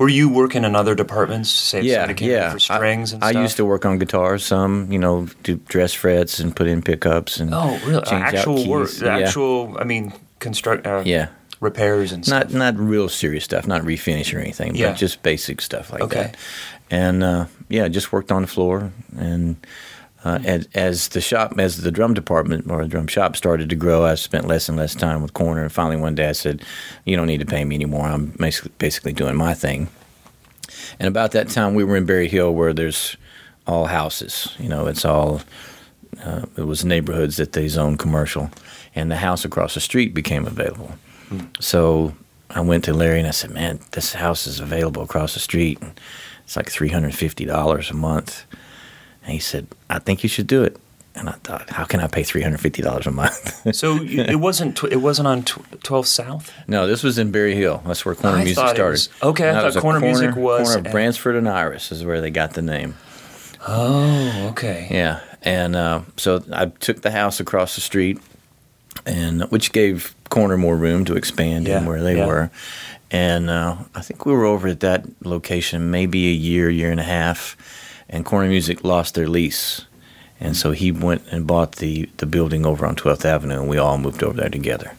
Were 0.01 0.09
you 0.09 0.31
working 0.31 0.65
in 0.65 0.75
other 0.75 0.95
departments? 0.95 1.51
Say 1.51 1.83
yeah, 1.83 1.97
somebody 1.97 2.15
came 2.15 2.31
in 2.31 2.37
yeah. 2.37 2.53
for 2.53 2.59
strings 2.59 3.13
I, 3.13 3.17
and 3.17 3.23
stuff? 3.23 3.37
I 3.37 3.43
used 3.43 3.57
to 3.59 3.67
work 3.67 3.85
on 3.85 3.99
guitars. 3.99 4.43
Some 4.47 4.91
you 4.91 4.99
know 4.99 5.29
do 5.43 5.57
dress 5.69 5.93
frets 5.93 6.41
and 6.41 6.57
put 6.57 6.67
in 6.69 6.81
pickups 6.81 7.39
and 7.39 7.53
Oh, 7.53 7.79
really? 7.85 8.03
actual 8.11 8.67
work? 8.67 8.89
Yeah. 8.99 9.19
Actual, 9.19 9.77
I 9.79 9.85
mean, 9.85 10.15
construct. 10.39 10.87
Uh, 10.87 11.03
Yeah. 11.05 11.29
Repairs 11.61 12.13
and 12.13 12.25
stuff. 12.25 12.51
Not 12.51 12.75
not 12.75 12.79
real 12.83 13.11
serious 13.11 13.45
stuff, 13.45 13.67
not 13.67 13.83
refinish 13.83 14.35
or 14.35 14.39
anything, 14.41 14.75
Yeah. 14.75 14.89
but 14.93 14.97
just 14.97 15.23
basic 15.23 15.61
stuff 15.61 15.93
like 15.93 16.01
Okay. 16.01 16.23
that. 16.23 16.37
And 16.91 17.23
uh, 17.23 17.45
yeah, 17.69 17.87
just 17.89 18.11
worked 18.11 18.33
on 18.33 18.41
the 18.41 18.49
floor. 18.49 18.91
And 19.19 19.57
uh, 20.25 20.39
as, 20.45 20.69
as 20.75 21.09
the 21.09 21.21
shop, 21.21 21.59
as 21.59 21.79
the 21.79 21.91
drum 21.91 22.13
department 22.15 22.71
or 22.71 22.83
the 22.83 22.89
drum 22.89 23.07
shop 23.07 23.37
started 23.37 23.71
to 23.71 23.77
grow, 23.77 24.05
I 24.05 24.15
spent 24.17 24.47
less 24.47 24.69
and 24.69 24.77
less 24.77 24.95
time 24.95 25.23
with 25.23 25.33
Corner. 25.33 25.63
And 25.63 25.73
finally, 25.73 25.97
one 25.97 26.15
day, 26.15 26.29
I 26.29 26.33
said, 26.33 26.63
"You 27.05 27.17
don't 27.17 27.27
need 27.27 27.41
to 27.41 27.47
pay 27.47 27.65
me 27.65 27.75
anymore. 27.75 28.07
I'm 28.07 28.27
basically 28.39 28.73
basically 28.79 29.13
doing 29.13 29.37
my 29.37 29.55
thing." 29.55 29.89
And 30.99 31.09
about 31.09 31.33
that 31.33 31.49
time, 31.49 31.75
we 31.75 31.85
were 31.85 31.97
in 31.97 32.05
Berry 32.05 32.29
Hill, 32.29 32.55
where 32.55 32.73
there's 32.73 33.17
all 33.67 33.87
houses. 33.87 34.55
You 34.59 34.69
know, 34.69 34.87
it's 34.87 35.05
all 35.05 35.41
uh, 36.23 36.45
it 36.57 36.65
was 36.65 36.85
neighborhoods 36.85 37.37
that 37.39 37.53
they 37.53 37.69
zoned 37.69 37.99
commercial, 37.99 38.51
and 38.95 39.11
the 39.11 39.17
house 39.17 39.45
across 39.45 39.75
the 39.75 39.81
street 39.81 40.13
became 40.13 40.47
available. 40.47 40.93
So 41.61 42.15
I 42.51 42.61
went 42.61 42.85
to 42.85 42.93
Larry 42.93 43.21
and 43.21 43.29
I 43.29 43.33
said, 43.33 43.53
"Man, 43.53 43.81
this 43.93 44.13
house 44.13 44.47
is 44.47 44.61
available 44.61 45.03
across 45.03 45.35
the 45.35 45.41
street. 45.41 45.79
It's 46.45 46.57
like 46.57 46.71
three 46.71 46.89
hundred 46.91 47.15
fifty 47.15 47.47
dollars 47.47 47.91
a 47.91 47.95
month." 47.95 48.45
And 49.23 49.33
he 49.33 49.39
said, 49.39 49.67
"I 49.89 49.99
think 49.99 50.23
you 50.23 50.29
should 50.29 50.47
do 50.47 50.63
it." 50.63 50.77
And 51.15 51.29
I 51.29 51.33
thought, 51.45 51.69
"How 51.71 51.85
can 51.85 52.01
I 52.01 52.07
pay 52.07 52.23
three 52.23 52.41
hundred 52.43 52.61
fifty 52.61 52.83
dollars 52.83 53.07
a 53.07 53.11
month?" 53.11 53.61
So 53.75 53.95
you- 53.97 54.23
it 54.23 54.37
wasn't. 54.37 54.77
Tw- 54.77 54.85
it 54.93 54.97
wasn't 55.03 55.29
on 55.29 55.43
tw- 55.43 55.83
12 55.83 56.07
South. 56.07 56.53
no, 56.67 56.87
this 56.87 57.03
was 57.03 57.19
in 57.19 57.31
Berry 57.31 57.55
Hill. 57.55 57.83
That's 57.87 58.05
where 58.05 58.15
Corner 58.15 58.39
I 58.39 58.45
Music 58.45 58.59
started. 58.59 58.83
was- 58.85 59.09
okay, 59.23 59.45
I 59.45 59.49
And 59.49 59.57
that 59.59 59.73
thought 59.73 59.77
a 59.79 59.81
Corner 59.83 60.01
Music 60.01 60.35
was 60.37 60.69
corner 60.69 60.79
of 60.81 60.87
at- 60.87 60.93
Bransford 60.93 61.37
and 61.37 61.49
Iris 61.49 61.93
is 61.93 62.05
where 62.05 62.21
they 62.21 62.31
got 62.31 62.55
the 62.55 62.63
name. 62.63 62.95
Oh, 63.69 64.49
okay. 64.53 64.89
Yeah, 64.91 65.21
and 65.43 65.77
uh, 65.77 66.01
so 66.17 66.43
I 66.53 66.67
took 66.67 67.03
the 67.03 67.11
house 67.11 67.41
across 67.41 67.75
the 67.75 67.81
street, 67.83 68.19
and 69.05 69.43
which 69.51 69.73
gave 69.73 70.15
Corner 70.31 70.57
more 70.57 70.77
room 70.77 71.05
to 71.07 71.17
expand 71.17 71.67
Yeah, 71.69 71.79
in 71.81 71.87
where 71.87 72.03
they 72.03 72.17
yeah. 72.17 72.27
were. 72.27 72.51
And 73.11 73.51
uh, 73.51 73.77
I 73.95 74.01
think 74.03 74.25
we 74.25 74.33
were 74.33 74.45
over 74.45 74.69
at 74.69 74.81
that 74.81 75.05
location 75.27 75.91
maybe 75.91 76.29
a 76.29 76.33
year, 76.33 76.71
year 76.71 76.91
and 76.93 77.01
a 77.01 77.05
half, 77.05 77.57
and 78.11 78.25
Corner 78.27 78.49
Music 78.49 78.85
lost 78.85 79.15
their 79.15 79.29
lease, 79.29 79.87
and 80.39 80.55
so 80.57 80.73
he 80.73 80.93
went 80.93 81.23
and 81.31 81.47
bought 81.47 81.77
the 81.77 82.11
the 82.19 82.27
building 82.27 82.67
over 82.67 82.85
on 82.85 82.95
Twelfth 82.97 83.25
Avenue, 83.25 83.61
and 83.61 83.69
we 83.69 83.79
all 83.79 83.97
moved 83.97 84.23
over 84.23 84.39
there 84.41 84.51
together. 84.51 84.93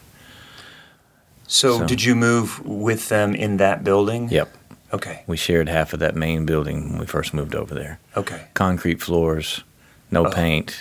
So, 1.46 1.78
So- 1.80 1.86
did 1.86 2.02
you 2.02 2.14
move 2.14 2.64
with 2.64 3.08
them 3.08 3.34
in 3.34 3.58
that 3.58 3.84
building? 3.84 4.28
Yep, 4.30 4.48
Okay. 4.94 5.22
we 5.26 5.36
shared 5.36 5.68
half 5.68 5.92
of 5.92 6.00
that 6.00 6.16
main 6.16 6.46
building 6.46 6.90
when 6.90 6.98
we 7.00 7.06
first 7.06 7.34
moved 7.34 7.54
over 7.54 7.74
there. 7.74 7.98
Okay. 8.16 8.42
Concrete 8.54 9.02
floors, 9.02 9.62
no 10.10 10.26
Oh. 10.26 10.30
paint. 10.30 10.76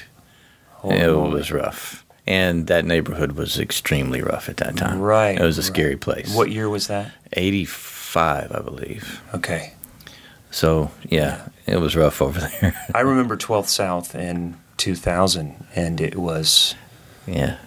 Holy 0.75 0.97
it 0.97 1.11
was 1.11 1.51
rough. 1.51 2.05
And 2.25 2.67
that 2.67 2.85
neighborhood 2.85 3.33
was 3.33 3.59
extremely 3.59 4.21
rough 4.21 4.47
at 4.47 4.57
that 4.57 4.77
time. 4.77 4.99
Right, 4.99 5.37
It 5.37 5.43
was 5.43 5.57
a 5.57 5.61
right. 5.61 5.65
scary 5.67 5.95
place. 5.97 6.33
What 6.33 6.49
year 6.51 6.69
was 6.69 6.87
that? 6.87 7.11
85, 7.33 8.51
I 8.51 8.59
believe. 8.61 9.21
Okay. 9.33 9.73
So, 10.51 10.91
yeah, 11.09 11.47
it 11.71 11.79
was 11.79 11.95
rough 11.95 12.21
over 12.21 12.39
there. 12.39 12.87
I 12.95 12.99
remember 13.01 13.37
12th 13.37 13.69
South 13.69 14.13
in 14.13 14.57
2000, 14.77 15.65
and 15.75 16.01
it 16.01 16.15
was 16.15 16.75
yeah. 17.25 17.57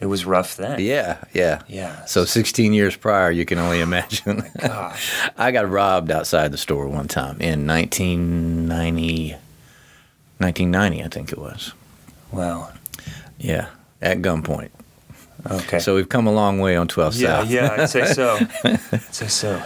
it 0.00 0.06
was 0.06 0.24
rough 0.24 0.56
then. 0.56 0.80
Yeah, 0.80 1.24
yeah. 1.32 1.62
Yeah. 1.66 2.04
So 2.04 2.24
16 2.24 2.72
years 2.72 2.96
prior, 2.96 3.30
you 3.30 3.44
can 3.44 3.58
only 3.58 3.80
imagine. 3.80 4.44
Gosh. 4.58 5.28
I 5.38 5.50
got 5.50 5.68
robbed 5.68 6.10
outside 6.10 6.52
the 6.52 6.58
store 6.58 6.86
one 6.88 7.08
time 7.08 7.40
in 7.40 7.66
1990, 7.66 9.32
1990, 10.38 11.02
I 11.02 11.08
think 11.08 11.32
it 11.32 11.38
was. 11.38 11.72
Wow. 12.30 12.70
Yeah, 13.38 13.68
at 14.00 14.18
gunpoint. 14.18 14.70
Okay. 15.50 15.78
So 15.78 15.94
we've 15.94 16.08
come 16.08 16.26
a 16.26 16.32
long 16.32 16.58
way 16.60 16.76
on 16.76 16.88
12 16.88 17.16
yeah, 17.16 17.40
South. 17.40 17.50
yeah, 17.50 17.76
I'd 17.78 17.90
say 17.90 18.06
so. 18.06 18.38
I'd 18.64 19.14
say 19.14 19.28
so. 19.28 19.62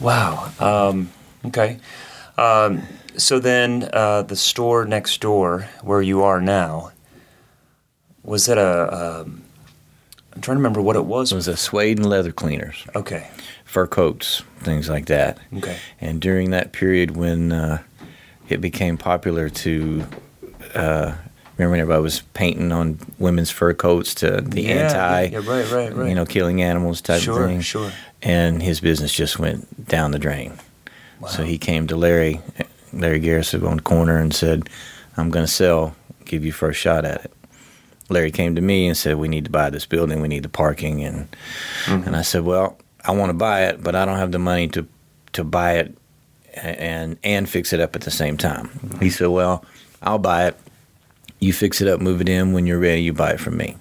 Wow. 0.00 0.50
Um, 0.58 1.10
okay. 1.44 1.78
Um, 2.36 2.82
so 3.16 3.38
then, 3.38 3.88
uh, 3.92 4.22
the 4.22 4.36
store 4.36 4.84
next 4.84 5.20
door, 5.20 5.68
where 5.82 6.02
you 6.02 6.22
are 6.22 6.40
now, 6.40 6.90
was 8.22 8.48
it 8.48 8.58
a? 8.58 9.20
Um, 9.22 9.42
I'm 10.34 10.40
trying 10.40 10.56
to 10.56 10.58
remember 10.58 10.82
what 10.82 10.96
it 10.96 11.04
was. 11.04 11.30
It 11.30 11.36
was 11.36 11.46
a 11.46 11.56
suede 11.56 11.98
and 11.98 12.08
leather 12.08 12.32
cleaners, 12.32 12.84
okay. 12.96 13.28
fur 13.64 13.86
coats, 13.86 14.42
things 14.60 14.88
like 14.88 15.06
that. 15.06 15.38
Okay. 15.56 15.78
And 16.00 16.20
during 16.20 16.50
that 16.50 16.72
period 16.72 17.16
when 17.16 17.52
uh, 17.52 17.82
it 18.48 18.60
became 18.60 18.98
popular 18.98 19.48
to, 19.48 20.04
uh, 20.74 21.14
remember 21.56 21.70
when 21.70 21.80
everybody 21.80 22.02
was 22.02 22.22
painting 22.34 22.72
on 22.72 22.98
women's 23.20 23.50
fur 23.52 23.74
coats 23.74 24.12
to 24.16 24.40
the 24.40 24.62
yeah, 24.62 24.70
anti, 24.72 25.22
Yeah, 25.26 25.38
right, 25.46 25.70
right, 25.70 25.94
right. 25.94 26.08
you 26.08 26.16
know, 26.16 26.26
killing 26.26 26.62
animals 26.62 27.00
type 27.00 27.22
sure, 27.22 27.44
of 27.44 27.48
thing. 27.50 27.60
sure. 27.60 27.92
And 28.20 28.60
his 28.60 28.80
business 28.80 29.12
just 29.12 29.38
went 29.38 29.86
down 29.86 30.10
the 30.10 30.18
drain. 30.18 30.58
So 31.28 31.42
he 31.44 31.58
came 31.58 31.86
to 31.86 31.96
Larry, 31.96 32.40
Larry 32.92 33.18
Garrison 33.20 33.64
on 33.66 33.76
the 33.76 33.82
corner 33.82 34.18
and 34.18 34.34
said, 34.34 34.68
I'm 35.16 35.30
going 35.30 35.46
to 35.46 35.50
sell, 35.50 35.94
give 36.24 36.44
you 36.44 36.52
first 36.52 36.78
shot 36.80 37.04
at 37.04 37.24
it. 37.24 37.32
Larry 38.10 38.30
came 38.30 38.54
to 38.56 38.60
me 38.60 38.86
and 38.86 38.96
said, 38.96 39.16
"We 39.16 39.28
need 39.28 39.44
to 39.46 39.50
buy 39.50 39.70
this 39.70 39.86
building. 39.86 40.20
We 40.20 40.28
need 40.28 40.42
the 40.42 40.48
parking." 40.50 41.02
And 41.02 41.26
Mm-hmm. 41.86 42.06
and 42.06 42.14
I 42.16 42.20
said, 42.22 42.42
"Well, 42.42 42.76
I 43.02 43.12
want 43.12 43.30
to 43.30 43.34
buy 43.34 43.62
it, 43.64 43.82
but 43.82 43.94
I 43.94 44.04
don't 44.04 44.18
have 44.18 44.30
the 44.32 44.38
money 44.38 44.68
to 44.68 44.86
to 45.32 45.42
buy 45.42 45.74
it 45.78 45.96
and 46.54 47.16
and 47.24 47.48
fix 47.48 47.72
it 47.72 47.80
up 47.80 47.96
at 47.96 48.02
the 48.02 48.10
same 48.10 48.36
time." 48.36 48.68
He 49.00 49.08
said, 49.08 49.28
"Well, 49.28 49.64
I'll 50.02 50.18
buy 50.18 50.48
it. 50.48 50.56
You 51.40 51.54
fix 51.54 51.80
it 51.80 51.88
up, 51.88 52.00
move 52.02 52.20
it 52.20 52.28
in. 52.28 52.52
When 52.52 52.66
you're 52.66 52.78
ready, 52.78 53.00
you 53.02 53.14
buy 53.14 53.30
it 53.32 53.40
from 53.40 53.56
me." 53.56 53.76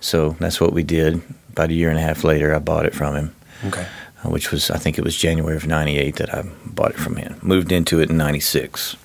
So 0.00 0.36
that's 0.38 0.60
what 0.60 0.72
we 0.72 0.84
did. 0.84 1.20
About 1.50 1.70
a 1.70 1.74
year 1.74 1.90
and 1.90 1.98
a 1.98 2.02
half 2.02 2.22
later, 2.22 2.54
I 2.54 2.60
bought 2.60 2.86
it 2.86 2.94
from 2.94 3.16
him, 3.16 3.34
Okay. 3.66 3.86
Which 4.30 4.50
was 4.50 4.70
I 4.70 4.78
think 4.78 4.98
it 4.98 5.04
was 5.04 5.16
January 5.16 5.56
of 5.56 5.66
'98 5.66 6.16
that 6.16 6.34
I 6.34 6.42
bought 6.66 6.92
it 6.92 6.96
from 6.98 7.16
him. 7.16 7.38
Moved 7.42 7.72
into 7.72 8.00
it 8.00 8.10
in 8.10 8.16
'96. 8.16 8.96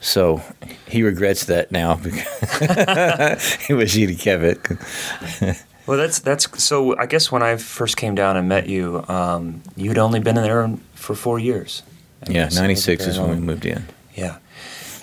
So 0.00 0.42
he 0.86 1.02
regrets 1.02 1.46
that 1.46 1.72
now 1.72 1.96
because 1.96 3.54
he 3.66 3.74
wish 3.74 3.94
he'd 3.94 4.18
kept 4.18 4.42
it. 4.44 5.58
Well, 5.86 5.98
that's 5.98 6.18
that's 6.20 6.62
so. 6.62 6.96
I 6.98 7.06
guess 7.06 7.32
when 7.32 7.42
I 7.42 7.56
first 7.56 7.96
came 7.96 8.14
down 8.14 8.36
and 8.36 8.48
met 8.48 8.68
you, 8.68 9.04
um, 9.08 9.62
you'd 9.76 9.98
only 9.98 10.20
been 10.20 10.36
in 10.36 10.42
there 10.42 10.70
for 10.94 11.14
four 11.14 11.38
years. 11.38 11.82
I 12.26 12.30
Yeah, 12.32 12.44
wasn't 12.44 12.64
'96 12.64 13.06
is 13.06 13.18
when 13.18 13.30
we 13.30 13.36
moved 13.36 13.64
in. 13.64 13.84
Yeah, 14.14 14.36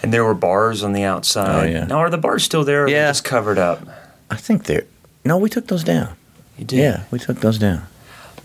and 0.04 0.14
there 0.14 0.24
were 0.24 0.36
bars 0.36 0.84
on 0.84 0.94
the 0.94 1.04
outside. 1.04 1.64
Oh, 1.68 1.72
yeah. 1.72 1.86
Now 1.86 1.98
are 2.00 2.10
the 2.10 2.18
bars 2.18 2.44
still 2.44 2.64
there? 2.64 2.88
Yeah, 2.88 3.10
just 3.10 3.24
covered 3.24 3.58
up. 3.58 3.82
I 4.30 4.36
think 4.36 4.66
they're. 4.66 4.86
No, 5.24 5.38
we 5.38 5.50
took 5.50 5.68
those 5.68 5.84
down. 5.84 6.16
You 6.58 6.66
did. 6.66 6.80
Yeah, 6.80 7.04
we 7.12 7.20
took 7.20 7.40
those 7.40 7.58
down. 7.58 7.88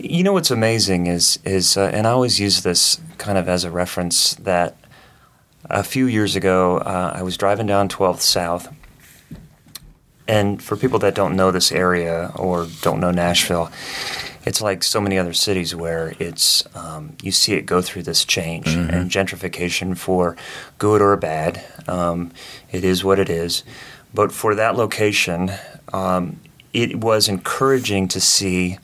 You 0.03 0.23
know 0.23 0.33
what's 0.33 0.49
amazing 0.49 1.05
is 1.05 1.37
is 1.45 1.77
uh, 1.77 1.91
and 1.93 2.07
I 2.07 2.09
always 2.09 2.39
use 2.39 2.63
this 2.63 2.99
kind 3.19 3.37
of 3.37 3.47
as 3.47 3.63
a 3.63 3.69
reference 3.69 4.33
that 4.35 4.75
a 5.65 5.83
few 5.83 6.07
years 6.07 6.35
ago 6.35 6.79
uh, 6.79 7.13
I 7.15 7.21
was 7.21 7.37
driving 7.37 7.67
down 7.67 7.87
12th 7.87 8.21
South, 8.21 8.73
and 10.27 10.61
for 10.61 10.75
people 10.75 10.97
that 10.99 11.13
don't 11.13 11.35
know 11.35 11.51
this 11.51 11.71
area 11.71 12.31
or 12.35 12.67
don't 12.81 12.99
know 12.99 13.11
Nashville, 13.11 13.69
it's 14.43 14.59
like 14.59 14.81
so 14.81 14.99
many 14.99 15.19
other 15.19 15.33
cities 15.33 15.75
where 15.75 16.15
it's 16.17 16.63
um, 16.75 17.15
you 17.21 17.31
see 17.31 17.53
it 17.53 17.67
go 17.67 17.83
through 17.83 18.03
this 18.03 18.25
change 18.25 18.69
and 18.69 19.11
gentrification 19.11 19.95
for 19.95 20.35
good 20.79 20.99
or 20.99 21.15
bad. 21.15 21.63
Um, 21.87 22.31
it 22.71 22.83
is 22.83 23.03
what 23.03 23.19
it 23.19 23.29
is, 23.29 23.63
but 24.15 24.31
for 24.31 24.55
that 24.55 24.75
location, 24.75 25.51
um, 25.93 26.39
it 26.73 26.95
was 26.95 27.27
encouraging 27.27 28.07
to 28.07 28.19
see 28.19 28.79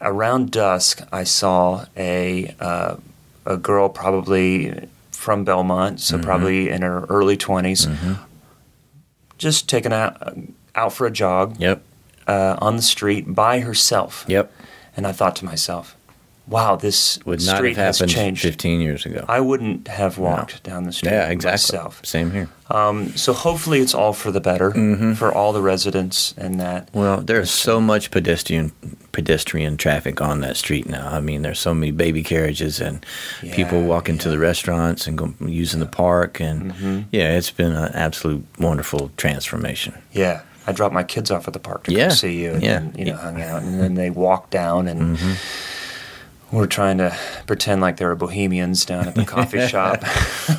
around 0.00 0.50
dusk, 0.50 1.02
I 1.12 1.24
saw 1.24 1.86
a 1.96 2.54
uh, 2.60 2.96
a 3.46 3.56
girl 3.56 3.88
probably 3.88 4.88
from 5.10 5.44
Belmont, 5.44 6.00
so 6.00 6.18
probably 6.18 6.68
in 6.70 6.82
her 6.82 7.04
early 7.08 7.36
20s 7.36 8.18
just 9.38 9.68
taking 9.68 9.92
out 9.92 10.34
out 10.74 10.92
for 10.92 11.06
a 11.06 11.10
jog 11.10 11.58
Yep. 11.60 11.82
uh, 12.26 12.56
on 12.60 12.76
the 12.76 12.82
street 12.82 13.34
by 13.34 13.60
herself. 13.60 14.24
Yep. 14.28 14.52
And 14.96 15.06
I 15.06 15.12
thought 15.12 15.36
to 15.36 15.44
myself, 15.44 15.96
"Wow, 16.48 16.76
this 16.76 17.18
Would 17.24 17.44
not 17.46 17.56
street 17.56 17.76
have 17.76 17.86
has 17.86 17.98
happened 17.98 18.12
changed." 18.12 18.42
15 18.42 18.80
years 18.80 19.06
ago. 19.06 19.24
I 19.28 19.40
wouldn't 19.40 19.88
have 19.88 20.18
walked 20.18 20.62
down 20.62 20.84
the 20.84 20.92
street 20.92 21.12
yeah, 21.12 21.28
exactly. 21.28 21.76
myself. 21.78 22.00
Same 22.04 22.30
here. 22.30 22.48
Um, 22.70 23.16
so 23.16 23.32
hopefully, 23.32 23.80
it's 23.80 23.94
all 23.94 24.12
for 24.12 24.30
the 24.30 24.40
better 24.40 24.70
Mm-hmm. 24.70 25.14
for 25.14 25.32
all 25.32 25.52
the 25.52 25.62
residents 25.62 26.34
and 26.36 26.60
that. 26.60 26.88
Well, 26.92 27.20
there's 27.22 27.50
so 27.50 27.80
much 27.80 28.10
pedestrian 28.10 28.72
pedestrian 29.12 29.76
traffic 29.76 30.20
on 30.20 30.40
that 30.40 30.56
street 30.56 30.86
now. 30.88 31.08
I 31.08 31.20
mean, 31.20 31.42
there's 31.42 31.58
so 31.58 31.74
many 31.74 31.90
baby 31.92 32.22
carriages 32.22 32.80
and 32.80 33.04
people 33.40 33.80
Yeah, 33.80 33.86
walking 33.86 34.18
to 34.18 34.28
the 34.30 34.38
restaurants 34.38 35.06
and 35.06 35.16
go, 35.18 35.34
using 35.40 35.80
the 35.80 35.86
park, 35.86 36.40
and 36.40 36.72
Mm-hmm. 36.72 37.00
yeah, 37.10 37.36
it's 37.36 37.50
been 37.50 37.72
an 37.72 37.92
absolute 37.94 38.44
wonderful 38.58 39.10
transformation. 39.16 39.94
Yeah, 40.12 40.42
I 40.66 40.72
dropped 40.72 40.94
my 40.94 41.02
kids 41.04 41.30
off 41.30 41.48
at 41.48 41.54
the 41.54 41.58
park 41.60 41.84
to 41.84 41.92
Yeah, 41.92 42.08
come 42.08 42.16
see 42.16 42.42
you, 42.42 42.52
and 42.52 42.62
yeah. 42.62 42.78
then, 42.80 42.94
you 42.98 43.04
know, 43.06 43.16
hung 43.16 43.40
out, 43.40 43.62
and 43.62 43.80
then 43.80 43.94
they 43.94 44.10
walked 44.10 44.50
down, 44.50 44.86
and 44.88 45.16
Mm-hmm. 45.16 45.32
We're 46.52 46.66
trying 46.66 46.98
to 46.98 47.16
pretend 47.46 47.80
like 47.80 47.96
they 47.98 48.04
were 48.06 48.14
bohemians 48.16 48.84
down 48.84 49.06
at 49.08 49.14
the 49.14 49.24
coffee 49.24 49.66
shop. 49.68 50.02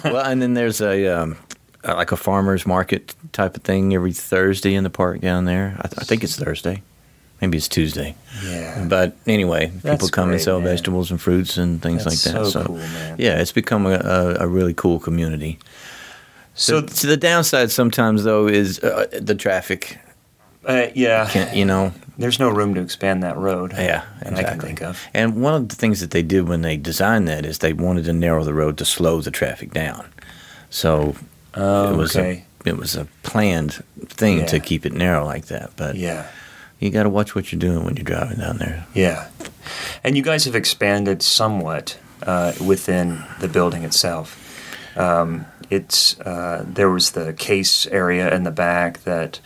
well, 0.04 0.25
and 0.25 0.41
then 0.41 0.54
there's 0.54 0.82
a 0.82 1.08
um, 1.08 1.38
like 1.84 2.12
a 2.12 2.17
farmers 2.17 2.65
market 2.65 3.15
type 3.32 3.56
of 3.58 3.63
thing 3.63 3.93
every 3.95 4.13
Thursday 4.13 4.75
in 4.75 4.84
the 4.84 4.89
park 4.89 5.21
down 5.21 5.45
there. 5.45 5.75
I, 5.80 5.88
th- 5.88 5.99
I 5.99 6.04
think 6.04 6.23
it's 6.23 6.36
Thursday, 6.36 6.82
maybe 7.41 7.58
it's 7.58 7.67
Tuesday. 7.67 8.15
Yeah, 8.43 8.86
But 8.88 9.15
anyway, 9.28 9.67
people 9.67 9.80
That's 9.91 10.10
come 10.12 10.32
and 10.32 10.39
sell 10.41 10.60
man. 10.60 10.67
vegetables 10.69 11.10
and 11.12 11.19
fruits 11.21 11.58
and 11.58 11.82
things 11.82 12.04
That's 12.04 12.25
like 12.25 12.36
that. 12.36 12.45
so 12.52 12.63
cool, 12.65 12.78
man. 12.78 13.15
yeah, 13.17 13.39
it's 13.39 13.52
become 13.52 13.86
a, 13.86 13.95
a, 13.99 14.36
a 14.41 14.47
really 14.47 14.73
cool 14.73 14.99
community. 14.99 15.58
so 16.54 16.82
the, 16.82 16.93
so 16.95 17.08
the 17.08 17.17
downside 17.17 17.71
sometimes 17.71 18.23
though 18.23 18.47
is 18.47 18.80
uh, 18.80 19.08
the 19.19 19.36
traffic. 19.36 19.97
uh, 20.65 20.88
yeah, 20.93 21.28
Can, 21.32 21.56
you 21.58 21.65
know, 21.65 21.93
there's 22.20 22.38
no 22.40 22.50
room 22.50 22.76
to 22.76 22.82
expand 22.82 23.24
that 23.24 23.38
road. 23.38 23.72
yeah, 23.74 24.04
that 24.20 24.22
I 24.22 24.24
can 24.26 24.34
exactly. 24.38 24.68
think 24.68 24.82
of. 24.84 25.08
And 25.14 25.42
one 25.42 25.56
of 25.56 25.70
the 25.70 25.76
things 25.76 26.00
that 26.02 26.12
they 26.12 26.22
did 26.22 26.48
when 26.48 26.62
they 26.62 26.78
designed 26.78 27.28
that 27.28 27.46
is 27.46 27.58
they 27.60 27.74
wanted 27.74 28.06
to 28.06 28.14
narrow 28.14 28.44
the 28.44 28.54
road 28.54 28.78
to 28.78 28.86
slow 28.86 29.22
the 29.22 29.32
traffic 29.32 29.72
down. 29.72 30.06
So 30.70 31.16
Oh, 31.56 31.94
it 31.94 31.98
was 31.98 32.16
okay. 32.16 32.46
a 32.66 32.70
it 32.70 32.78
was 32.78 32.96
a 32.96 33.06
planned 33.24 33.84
thing 34.08 34.46
to 34.48 34.60
keep 34.60 34.86
it 34.86 34.94
narrow 34.94 35.26
like 35.26 35.46
that. 35.48 35.72
But 35.76 35.96
yeah, 35.96 36.28
you 36.80 36.92
got 36.92 37.04
to 37.04 37.10
watch 37.10 37.34
what 37.34 37.52
you're 37.52 37.60
doing 37.60 37.84
when 37.84 37.96
you're 37.96 38.04
driving 38.04 38.38
down 38.38 38.58
there. 38.58 38.86
yeah, 38.94 39.30
and 40.04 40.16
you 40.16 40.22
guys 40.22 40.46
have 40.46 40.56
expanded 40.56 41.24
somewhat 41.24 41.98
uh, 42.22 42.54
within 42.64 43.24
the 43.40 43.48
building 43.48 43.84
itself. 43.84 44.38
Um, 44.96 45.46
it's 45.72 46.20
uh, 46.20 46.64
there 46.68 46.90
was 46.90 47.12
the 47.12 47.34
case 47.34 47.88
area 47.88 48.34
in 48.36 48.44
the 48.44 48.52
back 48.52 49.00
that 49.06 49.40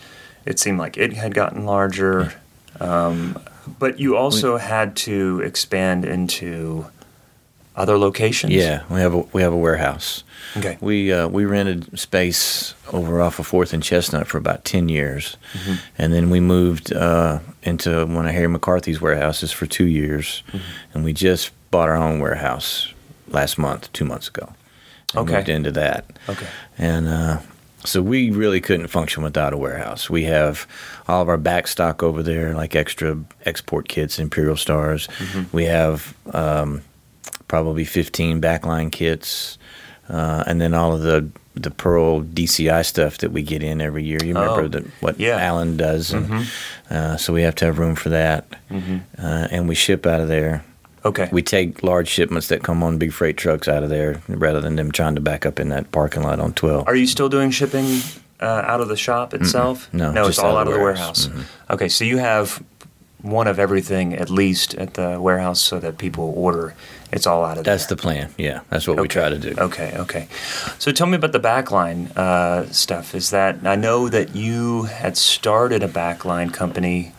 it 0.44 0.58
seemed 0.58 0.78
like 0.78 0.98
it 0.98 1.14
had 1.14 1.32
gotten 1.34 1.64
larger, 1.64 2.34
um, 2.84 3.38
but 3.78 3.98
you 3.98 4.16
also 4.16 4.56
had 4.58 4.94
to 4.96 5.40
expand 5.40 6.04
into 6.04 6.86
other 7.76 7.98
locations. 7.98 8.52
Yeah, 8.52 8.82
we 8.90 9.00
have 9.00 9.14
a 9.14 9.18
we 9.32 9.42
have 9.42 9.52
a 9.52 9.56
warehouse. 9.56 10.22
Okay. 10.56 10.76
We 10.80 11.12
uh, 11.12 11.28
we 11.28 11.44
rented 11.44 11.98
space 11.98 12.74
over 12.92 13.20
off 13.20 13.38
of 13.38 13.46
Fourth 13.46 13.72
and 13.72 13.82
Chestnut 13.82 14.26
for 14.28 14.38
about 14.38 14.64
ten 14.64 14.88
years, 14.88 15.36
Mm-hmm. 15.54 15.74
and 15.98 16.12
then 16.12 16.30
we 16.30 16.40
moved 16.40 16.92
uh, 16.92 17.38
into 17.62 18.06
one 18.06 18.26
of 18.26 18.32
Harry 18.32 18.48
McCarthy's 18.48 19.00
warehouses 19.00 19.50
for 19.52 19.66
two 19.66 19.86
years, 19.86 20.42
Mm-hmm. 20.48 20.58
and 20.94 21.04
we 21.04 21.12
just 21.12 21.50
bought 21.70 21.88
our 21.88 21.96
own 21.96 22.20
warehouse 22.20 22.92
last 23.28 23.58
month, 23.58 23.92
two 23.92 24.04
months 24.04 24.28
ago. 24.28 24.52
And 25.14 25.28
Okay. 25.28 25.36
moved 25.36 25.48
into 25.48 25.70
that, 25.72 26.04
Okay. 26.28 26.46
and 26.78 27.08
uh, 27.08 27.38
so 27.84 28.00
we 28.02 28.30
really 28.30 28.60
couldn't 28.60 28.88
function 28.88 29.22
without 29.22 29.52
a 29.52 29.56
warehouse. 29.56 30.08
We 30.10 30.24
have 30.24 30.66
all 31.06 31.22
of 31.22 31.28
our 31.28 31.36
back 31.38 31.66
stock 31.66 32.02
over 32.02 32.22
there, 32.22 32.54
like 32.54 32.74
extra 32.74 33.18
export 33.44 33.88
kits, 33.88 34.18
Imperial 34.18 34.56
Stars. 34.56 35.06
Mm-hmm. 35.18 35.56
We 35.56 35.64
have 35.64 36.14
um, 36.32 36.82
probably 37.48 37.84
15 37.84 38.40
backline 38.40 38.90
kits, 38.90 39.58
uh, 40.08 40.44
and 40.46 40.60
then 40.60 40.74
all 40.74 40.94
of 40.94 41.02
the 41.02 41.28
the 41.56 41.70
Pearl 41.70 42.20
DCI 42.20 42.84
stuff 42.84 43.18
that 43.18 43.30
we 43.30 43.40
get 43.40 43.62
in 43.62 43.80
every 43.80 44.02
year. 44.02 44.18
You 44.24 44.34
remember 44.34 44.62
Oh, 44.62 44.68
that 44.68 44.84
what 45.00 45.20
yeah. 45.20 45.38
Alan 45.38 45.76
does, 45.76 46.12
and, 46.12 46.48
uh, 46.90 47.16
so 47.16 47.32
we 47.32 47.42
have 47.42 47.54
to 47.56 47.66
have 47.66 47.78
room 47.78 47.94
for 47.94 48.08
that, 48.08 48.44
uh, 48.72 49.48
and 49.52 49.68
we 49.68 49.76
ship 49.76 50.04
out 50.04 50.20
of 50.20 50.26
there. 50.26 50.64
Okay. 51.04 51.28
We 51.30 51.42
take 51.42 51.82
large 51.82 52.08
shipments 52.08 52.48
that 52.48 52.62
come 52.62 52.82
on 52.82 52.96
big 52.98 53.12
freight 53.12 53.36
trucks 53.36 53.68
out 53.68 53.82
of 53.82 53.90
there, 53.90 54.22
rather 54.28 54.60
than 54.60 54.76
them 54.76 54.90
trying 54.90 55.14
to 55.16 55.20
back 55.20 55.44
up 55.44 55.60
in 55.60 55.68
that 55.68 55.92
parking 55.92 56.22
lot 56.22 56.40
on 56.40 56.54
12. 56.54 56.88
Are 56.88 56.96
you 56.96 57.06
still 57.06 57.28
doing 57.28 57.50
shipping 57.50 58.00
uh, 58.40 58.62
out 58.66 58.80
of 58.80 58.88
the 58.88 58.96
shop 58.96 59.34
itself? 59.34 59.92
No, 59.92 60.12
no, 60.12 60.26
it's 60.26 60.38
all 60.38 60.56
out 60.56 60.66
of 60.66 60.72
the 60.72 60.80
warehouse. 60.80 61.28
warehouse. 61.28 61.46
Okay, 61.70 61.88
so 61.88 62.04
you 62.04 62.16
have 62.18 62.62
one 63.20 63.46
of 63.46 63.58
everything 63.58 64.14
at 64.14 64.28
least 64.30 64.74
at 64.74 64.94
the 64.94 65.18
warehouse, 65.20 65.60
so 65.60 65.78
that 65.78 65.98
people 65.98 66.32
order. 66.36 66.74
It's 67.12 67.26
all 67.26 67.44
out 67.44 67.58
of 67.58 67.64
That's 67.64 67.86
there. 67.86 67.96
the 67.96 68.02
plan. 68.02 68.34
Yeah, 68.36 68.60
that's 68.70 68.88
what 68.88 68.98
we 69.00 69.06
try 69.06 69.28
to 69.28 69.38
do. 69.38 69.54
Okay, 69.56 69.94
okay. 69.98 70.26
So 70.78 70.90
tell 70.90 71.06
me 71.06 71.16
about 71.16 71.32
the 71.32 71.40
backline 71.40 72.14
uh, 72.16 72.70
stuff. 72.72 73.14
Is 73.14 73.30
that 73.30 73.66
I 73.66 73.76
know 73.76 74.08
that 74.08 74.34
you 74.34 74.84
had 74.84 75.16
started 75.16 75.82
a 75.82 75.88
backline 75.88 76.52
company 76.52 77.12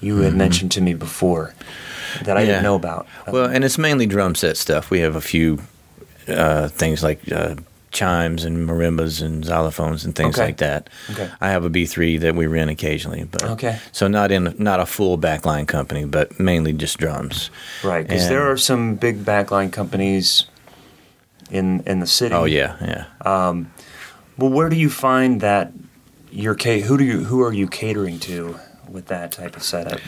you 0.00 0.18
had 0.18 0.34
mentioned 0.34 0.70
to 0.72 0.80
me 0.80 0.92
before 0.94 1.54
that 2.24 2.36
I 2.36 2.40
Yeah. 2.40 2.46
didn't 2.46 2.62
know 2.64 2.74
about. 2.76 3.06
Well, 3.30 3.46
and 3.50 3.64
it's 3.64 3.78
mainly 3.78 4.06
drum 4.06 4.34
set 4.34 4.56
stuff. 4.56 4.90
We 4.90 5.00
have 5.00 5.16
a 5.16 5.20
few 5.20 5.58
uh, 6.28 6.68
things 6.68 7.02
like 7.04 7.20
uh, 7.32 7.54
chimes 7.92 8.44
and 8.44 8.68
marimbas 8.68 9.22
and 9.22 9.44
xylophones 9.44 10.04
and 10.04 10.14
things 10.14 10.34
Okay. 10.36 10.46
like 10.46 10.56
that. 10.58 10.90
Okay. 11.12 11.30
I 11.40 11.50
have 11.50 11.64
a 11.64 11.70
B3 11.70 12.18
that 12.20 12.34
we 12.34 12.46
rent 12.46 12.70
occasionally, 12.70 13.24
but 13.30 13.42
Okay. 13.44 13.78
So 13.92 14.08
not 14.08 14.30
in 14.32 14.54
not 14.58 14.80
a 14.80 14.86
full 14.86 15.16
backline 15.18 15.66
company, 15.66 16.04
but 16.04 16.38
mainly 16.40 16.72
just 16.72 16.98
drums. 16.98 17.50
right, 17.84 18.06
because 18.06 18.28
there 18.28 18.50
are 18.50 18.56
some 18.58 18.96
big 18.96 19.24
backline 19.24 19.70
companies 19.72 20.44
in 21.50 21.82
in 21.86 22.00
the 22.00 22.06
city. 22.06 22.34
Oh 22.34 22.44
yeah, 22.44 22.74
yeah. 22.80 23.04
Well, 24.38 24.50
where 24.50 24.68
do 24.68 24.76
you 24.76 24.90
find 24.90 25.40
that 25.40 25.72
your 26.30 26.54
who 26.56 26.98
do 26.98 27.04
you 27.04 27.24
who 27.24 27.40
are 27.42 27.52
you 27.52 27.66
catering 27.68 28.18
to 28.20 28.58
with 28.88 29.06
that 29.06 29.32
type 29.32 29.56
of 29.56 29.62
setup? 29.62 30.00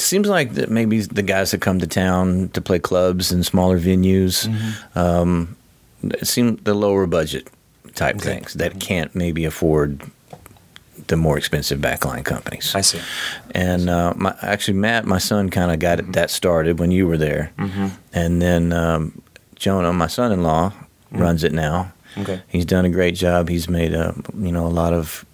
Seems 0.00 0.28
like 0.28 0.54
that 0.54 0.70
maybe 0.70 1.00
the 1.02 1.22
guys 1.22 1.50
that 1.50 1.60
come 1.60 1.78
to 1.80 1.86
town 1.86 2.48
to 2.54 2.60
play 2.60 2.78
clubs 2.78 3.30
and 3.32 3.44
smaller 3.44 3.78
venues, 3.78 4.48
um, 4.96 5.56
seem 6.22 6.56
the 6.64 6.74
lower 6.74 7.06
budget 7.06 7.48
type 7.94 8.16
Okay. 8.16 8.34
things 8.34 8.54
that 8.54 8.80
can't 8.80 9.14
maybe 9.14 9.44
afford 9.44 10.00
the 11.08 11.16
more 11.16 11.36
expensive 11.36 11.80
backline 11.80 12.24
companies. 12.24 12.74
I 12.74 12.82
see. 12.82 13.00
And 13.54 13.90
uh, 13.90 14.14
my, 14.16 14.34
actually, 14.42 14.78
Matt, 14.78 15.06
my 15.06 15.18
son, 15.18 15.50
kind 15.50 15.70
of 15.72 15.78
got 15.78 15.98
it, 15.98 16.12
that 16.12 16.30
started 16.30 16.78
when 16.78 16.90
you 16.90 17.06
were 17.06 17.18
there, 17.18 17.50
Mm-hmm. 17.58 17.88
and 18.12 18.40
then 18.40 18.72
um, 18.72 19.20
Jonah, 19.56 19.92
my 19.92 20.06
son-in-law, 20.06 20.72
runs 21.10 21.42
it 21.44 21.52
now. 21.52 21.92
Okay. 22.18 22.40
He's 22.48 22.64
done 22.64 22.84
a 22.84 22.90
great 22.90 23.14
job. 23.14 23.48
He's 23.48 23.68
made 23.68 23.92
a 23.94 24.14
you 24.36 24.50
know 24.52 24.66
a 24.66 24.68
lot 24.82 24.92
of 24.92 25.24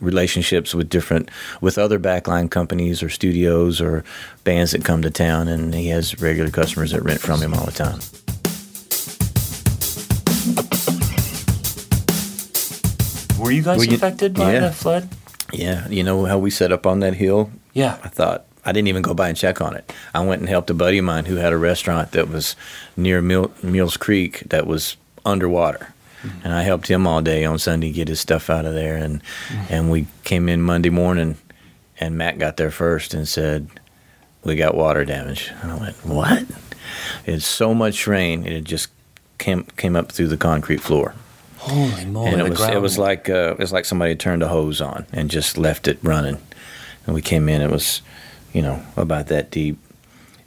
relationships 0.00 0.74
with 0.74 0.88
different 0.88 1.30
with 1.60 1.78
other 1.78 1.98
backline 1.98 2.50
companies 2.50 3.02
or 3.02 3.08
studios 3.08 3.80
or 3.80 4.04
bands 4.44 4.72
that 4.72 4.84
come 4.84 5.02
to 5.02 5.10
town, 5.10 5.48
and 5.48 5.74
he 5.74 5.88
has 5.88 6.20
regular 6.20 6.50
customers 6.50 6.92
that 6.92 7.02
rent 7.02 7.20
from 7.20 7.40
him 7.40 7.54
all 7.54 7.64
the 7.66 7.72
time. 7.72 8.00
Were 13.38 13.50
you 13.52 13.62
guys 13.62 13.78
Were 13.78 13.84
you- 13.84 13.94
affected 13.94 14.34
by 14.34 14.52
yeah. 14.52 14.60
the 14.60 14.72
flood? 14.72 15.08
Yeah, 15.52 15.88
you 15.88 16.04
know 16.04 16.26
how 16.26 16.38
we 16.38 16.50
set 16.50 16.70
up 16.72 16.86
on 16.86 17.00
that 17.00 17.14
hill 17.14 17.50
Yeah. 17.72 17.96
I 18.04 18.08
thought 18.08 18.44
I 18.64 18.72
didn't 18.72 18.88
even 18.88 19.02
go 19.02 19.14
by 19.14 19.28
and 19.28 19.36
check 19.36 19.60
on 19.62 19.74
it. 19.74 19.90
I 20.14 20.20
went 20.20 20.40
and 20.40 20.48
helped 20.48 20.68
a 20.70 20.74
buddy 20.74 20.98
of 20.98 21.04
mine 21.04 21.24
who 21.24 21.36
had 21.36 21.52
a 21.52 21.56
restaurant 21.56 22.12
that 22.12 22.28
was 22.28 22.54
near 22.96 23.22
Mill, 23.22 23.50
Mills 23.62 23.96
Creek 23.96 24.40
that 24.50 24.66
was 24.66 24.96
underwater. 25.24 25.92
And 26.44 26.52
I 26.52 26.62
helped 26.62 26.88
him 26.88 27.06
all 27.06 27.22
day 27.22 27.44
on 27.44 27.58
Sunday 27.58 27.92
get 27.92 28.08
his 28.08 28.20
stuff 28.20 28.50
out 28.50 28.64
of 28.64 28.74
there 28.74 28.96
and 28.96 29.22
and 29.68 29.90
we 29.90 30.06
came 30.24 30.48
in 30.48 30.60
Monday 30.60 30.90
morning 30.90 31.36
and 31.98 32.16
Matt 32.16 32.38
got 32.38 32.56
there 32.56 32.70
first 32.70 33.14
and 33.14 33.26
said 33.26 33.68
we 34.44 34.56
got 34.56 34.74
water 34.74 35.04
damage. 35.04 35.50
And 35.62 35.72
I 35.72 35.76
went, 35.76 35.96
"What?" 36.04 36.44
It's 37.26 37.46
so 37.46 37.74
much 37.74 38.06
rain 38.06 38.46
it 38.46 38.64
just 38.64 38.88
came 39.38 39.64
came 39.76 39.96
up 39.96 40.12
through 40.12 40.28
the 40.28 40.36
concrete 40.36 40.80
floor. 40.80 41.14
Holy 41.58 42.04
moly! 42.06 42.32
and 42.32 42.40
it 42.40 42.48
was 42.48 42.58
ground. 42.58 42.74
it 42.74 42.80
was 42.80 42.98
like 42.98 43.28
uh, 43.28 43.52
it 43.52 43.58
was 43.58 43.72
like 43.72 43.84
somebody 43.84 44.16
turned 44.16 44.42
a 44.42 44.48
hose 44.48 44.80
on 44.80 45.06
and 45.12 45.30
just 45.30 45.58
left 45.58 45.88
it 45.88 45.98
running. 46.02 46.38
And 47.06 47.14
we 47.14 47.22
came 47.22 47.48
in, 47.48 47.60
it 47.60 47.70
was, 47.70 48.02
you 48.52 48.62
know, 48.62 48.82
about 48.96 49.26
that 49.28 49.50
deep. 49.50 49.78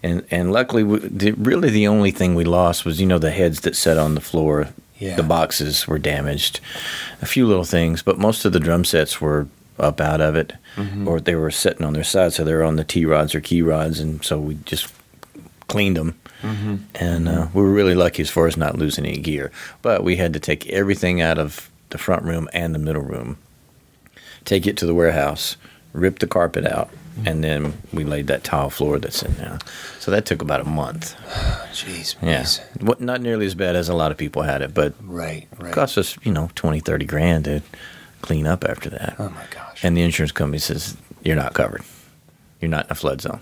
And 0.01 0.25
and 0.31 0.51
luckily, 0.51 0.83
we, 0.83 0.99
the, 0.99 1.31
really 1.33 1.69
the 1.69 1.88
only 1.88 2.12
thing 2.12 2.36
we 2.36 2.45
lost 2.45 2.86
was 2.86 2.99
you 2.99 3.05
know 3.05 3.19
the 3.19 3.31
heads 3.31 3.62
that 3.62 3.75
sat 3.75 3.97
on 3.97 4.15
the 4.15 4.21
floor. 4.21 4.69
Yeah. 5.03 5.15
The 5.15 5.23
boxes 5.23 5.87
were 5.87 5.99
damaged, 5.99 6.59
a 7.21 7.25
few 7.25 7.45
little 7.47 7.65
things, 7.65 8.01
but 8.03 8.17
most 8.17 8.45
of 8.45 8.53
the 8.53 8.59
drum 8.59 8.85
sets 8.85 9.19
were 9.19 9.47
up 9.77 9.99
out 9.99 10.21
of 10.21 10.35
it, 10.35 10.53
Mm-hmm. 10.75 11.07
or 11.07 11.19
they 11.19 11.35
were 11.35 11.51
sitting 11.51 11.85
on 11.85 11.93
their 11.93 12.03
side, 12.03 12.33
so 12.33 12.43
they 12.43 12.53
were 12.53 12.63
on 12.63 12.77
the 12.77 12.83
T 12.83 13.05
rods 13.05 13.35
or 13.35 13.41
key 13.41 13.61
rods, 13.61 13.99
and 13.99 14.23
so 14.25 14.39
we 14.39 14.55
just 14.65 14.91
cleaned 15.67 15.97
them. 15.97 16.19
Mm-hmm. 16.41 16.75
And 16.95 17.29
uh, 17.29 17.47
we 17.53 17.61
were 17.61 17.71
really 17.71 17.93
lucky 17.95 18.21
as 18.23 18.29
far 18.29 18.47
as 18.47 18.57
not 18.57 18.77
losing 18.77 19.05
any 19.05 19.17
gear. 19.17 19.51
But 19.81 20.03
we 20.03 20.15
had 20.15 20.33
to 20.33 20.39
take 20.39 20.67
everything 20.69 21.21
out 21.21 21.37
of 21.37 21.69
the 21.89 21.97
front 21.97 22.23
room 22.23 22.49
and 22.53 22.73
the 22.73 22.79
middle 22.79 23.03
room, 23.03 23.37
take 24.45 24.65
it 24.67 24.75
to 24.77 24.85
the 24.85 24.95
warehouse, 24.95 25.57
rip 25.93 26.19
the 26.19 26.27
carpet 26.27 26.65
out. 26.65 26.89
Mm-hmm. 27.13 27.28
and 27.28 27.43
then 27.43 27.73
we 27.93 28.04
laid 28.04 28.26
that 28.28 28.43
tile 28.43 28.71
floor 28.71 28.97
that's 28.97 29.21
in 29.21 29.36
there. 29.36 29.60
So 29.99 30.10
that 30.10 30.26
took 30.26 30.41
about 30.41 30.62
a 30.62 30.63
month. 30.65 31.15
Jeez. 31.71 32.15
Yeah. 32.23 32.45
What, 32.84 33.02
not 33.02 33.21
nearly 33.21 33.45
as 33.45 33.54
bad 33.54 33.76
as 33.76 33.88
a 33.88 33.93
lot 33.93 34.12
of 34.12 34.17
people 34.17 34.41
had 34.41 34.63
it, 34.63 34.73
but 34.73 34.95
Right. 35.02 35.47
Right. 35.60 35.69
it 35.69 35.73
cost 35.73 35.97
us, 35.97 36.17
you 36.23 36.32
know, 36.32 36.49
20, 36.56 36.80
30 36.80 37.06
grand 37.06 37.45
to 37.45 37.62
clean 38.21 38.47
up 38.47 38.63
after 38.63 38.89
that. 38.89 39.15
Oh 39.19 39.30
my 39.30 39.45
gosh. 39.52 39.84
And 39.84 39.95
the 39.95 40.02
insurance 40.02 40.32
company 40.32 40.58
says, 40.58 40.97
you're 41.23 41.36
not 41.36 41.54
covered. 41.54 41.84
You're 42.60 42.71
not 42.71 42.86
in 42.86 42.91
a 42.91 42.95
flood 42.95 43.21
zone. 43.21 43.41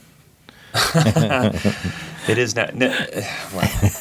It 2.28 2.38
is 2.38 2.56
not. 2.56 2.76
No, 2.76 2.88
well, 3.56 3.92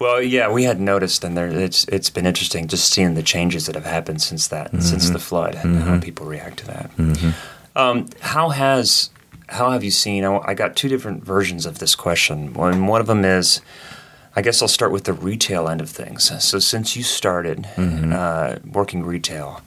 well, 0.00 0.22
yeah, 0.22 0.50
we 0.50 0.64
had 0.64 0.80
noticed, 0.80 1.24
and 1.24 1.36
there 1.36 1.48
it's 1.48 1.84
it's 1.88 2.10
been 2.10 2.26
interesting 2.26 2.66
just 2.66 2.92
seeing 2.92 3.14
the 3.14 3.22
changes 3.22 3.66
that 3.66 3.74
have 3.74 3.84
happened 3.84 4.22
since 4.22 4.48
that 4.48 4.70
since 4.82 5.04
mm-hmm. 5.04 5.12
the 5.12 5.18
flood 5.18 5.54
and 5.54 5.76
how 5.76 5.92
mm-hmm. 5.92 6.00
people 6.00 6.26
react 6.26 6.58
to 6.58 6.66
that. 6.66 6.90
Um, 7.76 8.08
how 8.20 8.50
has 8.50 9.10
how 9.48 9.70
have 9.72 9.84
you 9.84 9.90
seen? 9.90 10.24
I, 10.24 10.38
I 10.38 10.54
got 10.54 10.76
two 10.76 10.88
different 10.88 11.24
versions 11.24 11.66
of 11.66 11.78
this 11.78 11.94
question. 11.94 12.54
One 12.54 12.86
one 12.86 13.00
of 13.00 13.06
them 13.06 13.24
is. 13.24 13.60
I 14.36 14.42
guess 14.42 14.60
I'll 14.60 14.66
start 14.66 14.90
with 14.90 15.04
the 15.04 15.12
retail 15.12 15.68
end 15.68 15.80
of 15.80 15.88
things. 15.88 16.24
So, 16.44 16.58
since 16.58 16.96
you 16.96 17.04
started 17.04 17.68
uh, 18.12 18.56
working 18.68 19.04
retail, 19.04 19.60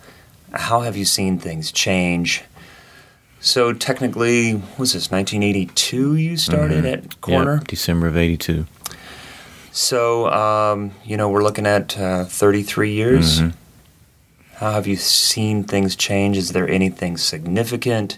how 0.52 0.82
have 0.82 0.98
you 0.98 1.06
seen 1.06 1.40
things 1.40 1.72
change? 1.72 2.44
So, 3.40 3.72
technically, 3.72 4.56
what 4.56 4.80
was 4.80 4.92
this 4.92 5.10
1982? 5.10 6.16
You 6.18 6.36
started 6.36 6.84
at 6.86 7.22
Corner. 7.22 7.60
Yeah, 7.62 7.64
December 7.66 8.08
of 8.08 8.18
82. 8.18 8.66
So, 9.72 10.28
um, 10.34 10.92
you 11.06 11.16
know, 11.16 11.30
we're 11.30 11.44
looking 11.44 11.66
at 11.66 11.98
uh, 11.98 12.26
33 12.26 12.92
years. 12.92 13.40
How 14.58 14.72
have 14.72 14.88
you 14.88 14.96
seen 14.96 15.64
things 15.64 15.96
change? 15.96 16.38
Is 16.38 16.52
there 16.52 16.68
anything 16.68 17.18
significant 17.18 18.18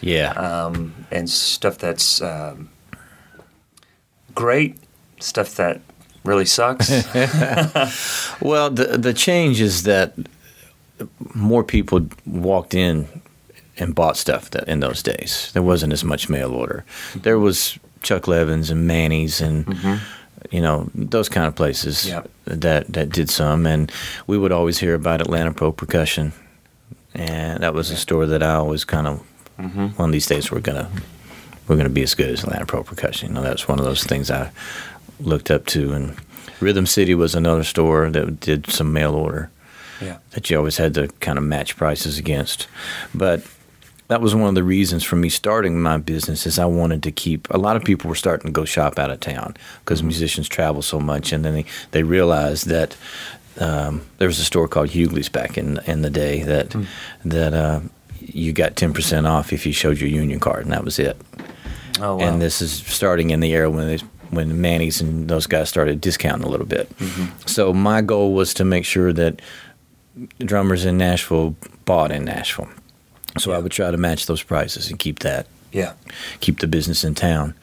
Yeah. 0.00 0.32
um, 0.32 0.92
and 1.10 1.28
stuff 1.30 1.78
that's 1.78 2.20
um, 2.22 2.68
great, 4.34 4.76
stuff 5.20 5.54
that 5.56 5.80
really 6.24 6.44
sucks? 6.46 6.90
Well, 8.40 8.70
the 8.70 8.98
the 8.98 9.12
change 9.14 9.60
is 9.60 9.82
that 9.82 10.12
more 11.34 11.64
people 11.64 12.06
walked 12.26 12.74
in 12.74 13.06
and 13.78 13.94
bought 13.94 14.16
stuff 14.16 14.50
that 14.50 14.68
in 14.68 14.80
those 14.80 15.02
days. 15.02 15.50
There 15.52 15.62
wasn't 15.62 15.92
as 15.92 16.04
much 16.04 16.28
mail 16.28 16.52
order. 16.52 16.84
There 17.22 17.38
was 17.38 17.78
Chuck 18.02 18.26
Levins 18.28 18.70
and 18.70 18.86
Manny's 18.86 19.40
and 19.40 19.64
you 20.50 20.60
know 20.60 20.90
those 20.94 21.28
kind 21.28 21.46
of 21.46 21.54
places 21.54 22.06
Yep. 22.06 22.30
that 22.44 22.92
that 22.92 23.10
did 23.10 23.30
some. 23.30 23.66
And 23.66 23.92
we 24.26 24.38
would 24.38 24.52
always 24.52 24.78
hear 24.78 24.94
about 24.94 25.20
Atlanta 25.20 25.52
Pro 25.52 25.72
Percussion, 25.72 26.32
and 27.14 27.62
that 27.62 27.74
was 27.74 27.90
a 27.90 27.96
store 27.96 28.26
that 28.26 28.42
I 28.42 28.54
always 28.54 28.84
kind 28.84 29.06
of 29.06 29.22
mm-hmm. 29.58 29.86
one 29.88 30.08
of 30.10 30.12
these 30.12 30.26
days 30.26 30.50
we're 30.50 30.60
gonna 30.60 30.90
we're 31.66 31.76
gonna 31.76 31.88
be 31.88 32.02
as 32.02 32.14
good 32.14 32.30
as 32.30 32.44
Atlanta 32.44 32.66
Pro 32.66 32.82
Percussion. 32.82 33.28
You 33.28 33.34
know, 33.34 33.42
that's 33.42 33.68
one 33.68 33.78
of 33.78 33.84
those 33.84 34.04
things 34.04 34.30
I 34.30 34.50
looked 35.20 35.50
up 35.50 35.66
to. 35.66 35.92
And 35.92 36.16
Rhythm 36.60 36.86
City 36.86 37.14
was 37.14 37.34
another 37.34 37.64
store 37.64 38.10
that 38.10 38.40
did 38.40 38.70
some 38.70 38.92
mail 38.92 39.14
order 39.14 39.50
yeah. 40.00 40.18
that 40.30 40.50
you 40.50 40.56
always 40.56 40.76
had 40.76 40.94
to 40.94 41.08
kind 41.20 41.38
of 41.38 41.44
match 41.44 41.76
prices 41.76 42.18
against. 42.18 42.66
But 43.14 43.42
that 44.08 44.20
was 44.20 44.34
one 44.34 44.48
of 44.48 44.54
the 44.54 44.62
reasons 44.62 45.04
for 45.04 45.16
me 45.16 45.28
starting 45.28 45.80
my 45.80 45.98
business 45.98 46.46
is 46.46 46.58
I 46.58 46.64
wanted 46.64 47.02
to 47.04 47.12
keep 47.12 47.48
a 47.50 47.58
lot 47.58 47.76
of 47.76 47.84
people 47.84 48.08
were 48.08 48.16
starting 48.16 48.48
to 48.48 48.52
go 48.52 48.64
shop 48.64 48.98
out 48.98 49.10
of 49.10 49.20
town 49.20 49.56
because 49.84 50.02
musicians 50.02 50.48
travel 50.48 50.82
so 50.82 50.98
much 50.98 51.32
and 51.32 51.44
then 51.44 51.54
they, 51.54 51.64
they 51.92 52.02
realized 52.02 52.66
that 52.68 52.96
um, 53.60 54.06
there 54.18 54.28
was 54.28 54.38
a 54.38 54.44
store 54.44 54.68
called 54.68 54.88
Hewgley's 54.88 55.28
back 55.28 55.58
in 55.58 55.78
in 55.86 56.02
the 56.02 56.10
day 56.10 56.42
that 56.42 56.74
that 57.24 57.54
uh, 57.54 57.80
you 58.20 58.52
got 58.52 58.74
10% 58.76 59.28
off 59.28 59.52
if 59.52 59.64
you 59.66 59.72
showed 59.72 59.98
your 59.98 60.10
union 60.10 60.40
card 60.40 60.64
and 60.64 60.72
that 60.72 60.84
was 60.84 60.98
it. 60.98 61.16
Oh, 62.00 62.16
wow. 62.16 62.24
And 62.24 62.40
this 62.42 62.60
is 62.62 62.72
starting 62.72 63.30
in 63.30 63.40
the 63.40 63.52
era 63.52 63.70
when 63.70 63.86
they, 63.88 63.96
when 64.30 64.60
Manny's 64.60 65.00
and 65.00 65.28
those 65.28 65.46
guys 65.46 65.68
started 65.68 66.00
discounting 66.00 66.44
a 66.44 66.48
little 66.48 66.66
bit. 66.66 66.90
So 67.46 67.72
my 67.72 68.02
goal 68.02 68.34
was 68.34 68.54
to 68.54 68.64
make 68.64 68.84
sure 68.84 69.12
that 69.12 69.40
drummers 70.38 70.84
in 70.84 70.98
Nashville 70.98 71.56
bought 71.84 72.12
in 72.12 72.24
Nashville. 72.24 72.68
So 73.38 73.52
I 73.52 73.58
would 73.58 73.72
try 73.72 73.90
to 73.90 73.96
match 73.96 74.26
those 74.26 74.42
prices 74.42 74.90
and 74.90 74.98
keep 74.98 75.20
that, 75.20 75.46
yeah. 75.72 75.92
keep 76.40 76.60
the 76.60 76.66
business 76.66 77.04
in 77.04 77.14
town. 77.14 77.54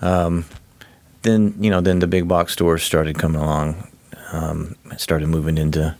Um, 0.00 0.44
then 1.22 1.54
you 1.60 1.70
know, 1.70 1.80
then 1.80 1.98
the 2.00 2.06
big 2.06 2.28
box 2.28 2.52
stores 2.52 2.82
started 2.82 3.18
coming 3.18 3.40
along. 3.40 3.88
Um, 4.32 4.76
started 4.96 5.28
moving 5.28 5.56
into 5.58 5.94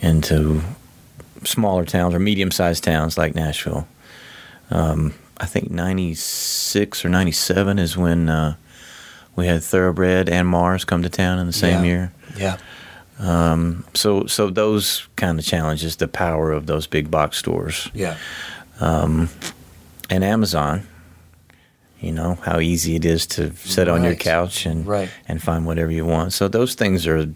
into 0.00 0.62
smaller 1.44 1.84
towns 1.84 2.14
or 2.14 2.18
medium 2.18 2.50
sized 2.50 2.84
towns 2.84 3.18
like 3.18 3.34
Nashville. 3.34 3.86
Um, 4.70 5.14
I 5.38 5.46
think 5.46 5.70
'96 5.70 7.04
or 7.04 7.08
'97 7.08 7.78
is 7.78 7.96
when 7.96 8.28
uh, 8.28 8.54
we 9.36 9.46
had 9.46 9.62
Thoroughbred 9.62 10.28
and 10.28 10.46
Mars 10.48 10.84
come 10.84 11.02
to 11.02 11.08
town 11.08 11.38
in 11.38 11.46
the 11.46 11.52
same 11.52 11.84
Yeah. 11.84 11.90
year. 11.90 12.12
Yeah. 12.36 12.56
Um, 13.18 13.84
so 13.94 14.26
so 14.26 14.50
those 14.50 15.08
kind 15.16 15.38
of 15.38 15.44
challenges, 15.44 15.96
the 15.96 16.08
power 16.08 16.52
of 16.52 16.66
those 16.66 16.86
big 16.86 17.10
box 17.10 17.36
stores 17.38 17.88
Yeah. 17.94 18.16
Um, 18.80 19.28
and 20.10 20.22
Amazon. 20.24 20.86
You 22.00 22.12
know 22.12 22.36
how 22.42 22.60
easy 22.60 22.94
it 22.94 23.04
is 23.04 23.26
to 23.26 23.52
sit 23.56 23.88
on 23.88 24.04
your 24.04 24.14
couch 24.14 24.66
and 24.66 24.86
Right. 24.86 25.08
and 25.26 25.42
find 25.42 25.66
whatever 25.66 25.90
you 25.90 26.06
want. 26.06 26.32
So 26.32 26.46
those 26.46 26.74
things 26.74 27.08
are 27.08 27.26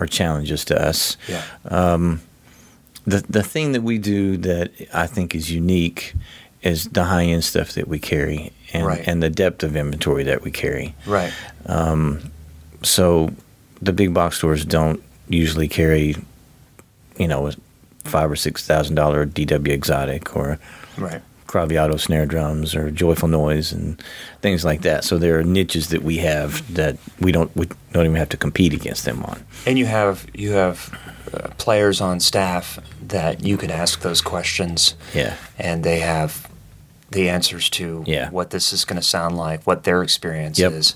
are 0.00 0.06
challenges 0.06 0.64
to 0.66 0.88
us. 0.88 1.16
Yeah. 1.28 1.42
Um, 1.70 2.20
the 3.06 3.22
the 3.28 3.44
thing 3.44 3.72
that 3.72 3.82
we 3.84 3.96
do 3.98 4.36
that 4.38 4.72
I 4.92 5.06
think 5.06 5.36
is 5.36 5.52
unique 5.52 6.14
is 6.62 6.88
the 6.88 7.04
high 7.04 7.26
end 7.26 7.44
stuff 7.44 7.74
that 7.74 7.86
we 7.86 8.00
carry 8.00 8.50
and 8.72 8.84
Right. 8.84 9.06
and 9.06 9.22
the 9.22 9.30
depth 9.30 9.62
of 9.62 9.76
inventory 9.76 10.24
that 10.24 10.42
we 10.42 10.50
carry. 10.50 10.96
Right. 11.06 11.32
Um, 11.66 12.32
so 12.82 13.30
the 13.80 13.92
big 13.92 14.12
box 14.12 14.38
stores 14.38 14.64
don't 14.64 15.00
usually 15.28 15.68
carry, 15.68 16.16
you 17.18 17.28
know, 17.28 17.48
a 17.48 17.52
five 18.04 18.30
or 18.30 18.36
six 18.36 18.66
thousand 18.66 18.94
dollar 18.96 19.26
DW 19.26 19.68
Exotic 19.68 20.34
or 20.36 20.58
Right. 20.96 21.20
Craviotto 21.46 21.96
snare 21.96 22.26
drums 22.26 22.74
or 22.74 22.90
Joyful 22.90 23.28
Noise 23.28 23.72
and 23.72 24.02
things 24.42 24.64
like 24.66 24.82
that. 24.82 25.02
So 25.04 25.16
there 25.16 25.38
are 25.38 25.42
niches 25.42 25.88
that 25.88 26.02
we 26.02 26.18
have 26.18 26.74
that 26.74 26.98
we 27.20 27.32
don't 27.32 27.54
we 27.56 27.66
don't 27.92 28.04
even 28.04 28.16
have 28.16 28.28
to 28.30 28.36
compete 28.36 28.74
against 28.74 29.04
them 29.06 29.22
on. 29.24 29.42
And 29.64 29.78
you 29.78 29.86
have 29.86 30.26
you 30.34 30.52
have 30.52 30.92
uh, 31.32 31.48
players 31.56 32.00
on 32.02 32.20
staff 32.20 32.78
that 33.06 33.42
you 33.44 33.56
can 33.56 33.70
ask 33.70 34.00
those 34.00 34.20
questions. 34.20 34.94
Yeah. 35.14 35.36
And 35.58 35.84
they 35.84 36.00
have 36.00 36.48
the 37.12 37.30
answers 37.30 37.70
to 37.70 38.04
Yeah. 38.06 38.28
what 38.28 38.50
this 38.50 38.70
is 38.74 38.84
going 38.84 39.00
to 39.00 39.06
sound 39.06 39.38
like, 39.38 39.66
what 39.66 39.84
their 39.84 40.02
experience 40.02 40.58
Yep. 40.58 40.72
is, 40.72 40.94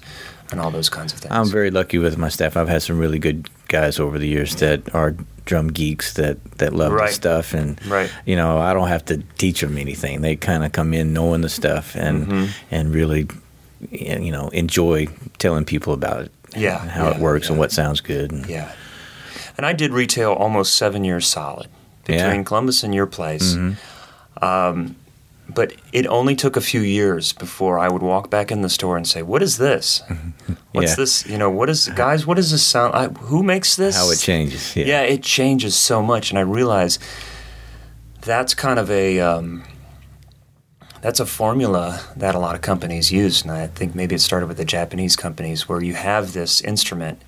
and 0.53 0.61
all 0.61 0.71
those 0.71 0.89
kinds 0.91 1.13
of 1.13 1.19
things. 1.21 1.33
I'm 1.35 1.49
very 1.49 1.71
lucky 1.71 1.99
with 1.99 2.17
my 2.19 2.29
staff. 2.29 2.57
I've 2.57 2.69
had 2.69 2.83
some 2.83 2.99
really 2.99 3.19
good 3.19 3.49
guys 3.69 3.99
over 3.99 4.19
the 4.19 4.29
years 4.29 4.55
that 4.57 4.95
are 4.95 5.15
drum 5.45 5.69
geeks 5.73 6.13
that 6.15 6.37
that 6.59 6.73
love 6.73 6.93
Right. 6.93 7.09
the 7.09 7.15
stuff 7.15 7.53
and 7.55 7.81
Right. 7.87 8.11
you 8.27 8.37
know 8.37 8.59
I 8.59 8.73
don't 8.75 8.89
have 8.89 9.05
to 9.07 9.23
teach 9.39 9.61
them 9.61 9.77
anything. 9.79 10.21
They 10.23 10.37
kind 10.37 10.65
of 10.65 10.73
come 10.73 10.95
in 10.95 11.13
knowing 11.13 11.41
the 11.41 11.49
stuff 11.49 11.97
and 11.97 12.27
Mm-hmm. 12.27 12.47
and 12.71 12.95
really 12.95 13.27
you 13.91 14.31
know 14.31 14.49
enjoy 14.51 15.09
telling 15.39 15.65
people 15.65 15.93
about 15.93 16.23
it. 16.25 16.33
Yeah, 16.55 16.81
and 16.83 16.91
how 16.91 17.09
yeah, 17.09 17.15
it 17.17 17.21
works 17.21 17.49
and 17.51 17.59
what 17.59 17.73
sounds 17.73 18.01
good. 18.01 18.31
And, 18.31 18.47
Yeah. 18.47 18.71
And 19.57 19.67
I 19.67 19.73
did 19.73 19.93
retail 19.93 20.33
almost 20.33 20.75
seven 20.77 21.03
years 21.05 21.27
solid 21.27 21.69
between 22.05 22.19
Yeah. 22.19 22.33
Mm-hmm. 22.35 22.43
Columbus 22.45 22.83
and 22.85 22.95
your 22.95 23.07
place. 23.07 23.57
Um, 24.41 24.97
but 25.55 25.73
it 25.93 26.07
only 26.07 26.35
took 26.35 26.57
a 26.57 26.61
few 26.61 26.81
years 26.81 27.33
before 27.33 27.79
I 27.79 27.89
would 27.89 28.03
walk 28.03 28.31
back 28.31 28.51
in 28.53 28.63
the 28.63 28.69
store 28.69 28.97
and 28.97 29.07
say, 29.07 29.23
"What 29.23 29.43
is 29.43 29.57
this? 29.59 30.03
What's 30.73 30.91
Yeah. 30.93 30.95
this? 30.97 31.27
You 31.27 31.39
know, 31.39 31.51
what 31.51 31.69
is 31.69 31.89
guys? 31.97 32.27
What 32.27 32.37
does 32.37 32.51
this 32.51 32.63
sound? 32.67 32.95
I, 32.95 33.09
who 33.09 33.43
makes 33.43 33.77
this? 33.77 33.97
How 33.97 34.11
it 34.11 34.19
changes. 34.19 34.75
Yeah. 34.77 34.85
Yeah, 34.87 35.01
it 35.03 35.23
changes 35.23 35.77
so 35.77 36.03
much, 36.03 36.31
and 36.31 36.39
I 36.39 36.43
realize 36.43 36.99
that's 38.23 38.55
kind 38.55 38.79
of 38.79 38.91
a 38.91 39.21
um, 39.21 39.65
that's 41.01 41.21
a 41.21 41.27
formula 41.27 42.01
that 42.17 42.35
a 42.35 42.39
lot 42.39 42.55
of 42.55 42.61
companies 42.61 43.11
use, 43.11 43.43
and 43.43 43.51
I 43.51 43.67
think 43.67 43.95
maybe 43.95 44.15
it 44.15 44.21
started 44.21 44.47
with 44.47 44.57
the 44.57 44.65
Japanese 44.65 45.17
companies, 45.17 45.69
where 45.69 45.83
you 45.83 45.95
have 45.95 46.33
this 46.33 46.61
instrument 46.61 47.21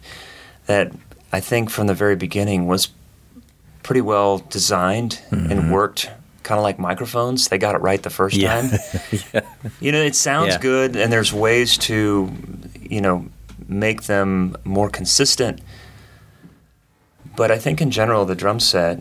that 0.67 0.93
I 1.33 1.41
think 1.41 1.71
from 1.71 1.89
the 1.89 1.95
very 1.95 2.17
beginning 2.17 2.67
was 2.69 2.89
pretty 3.83 4.01
well 4.01 4.39
designed 4.39 5.21
and 5.31 5.71
worked. 5.73 6.09
Kind 6.45 6.59
of 6.59 6.63
like 6.63 6.79
microphones, 6.79 7.49
they 7.49 7.59
got 7.59 7.75
it 7.75 7.81
right 7.81 8.01
the 8.03 8.11
first 8.11 8.37
Yeah. 8.37 8.61
time. 8.61 9.43
You 9.81 9.91
know, 9.93 10.01
it 10.03 10.15
sounds 10.15 10.51
Yeah. 10.55 10.59
good, 10.61 10.95
and 10.95 11.13
there's 11.13 11.33
ways 11.33 11.77
to, 11.79 12.31
you 12.81 13.01
know, 13.01 13.27
make 13.67 14.03
them 14.05 14.55
more 14.65 14.89
consistent. 14.91 15.61
But 17.37 17.51
I 17.51 17.59
think 17.59 17.81
in 17.81 17.91
general, 17.91 18.25
the 18.27 18.35
drum 18.37 18.61
set, 18.61 19.01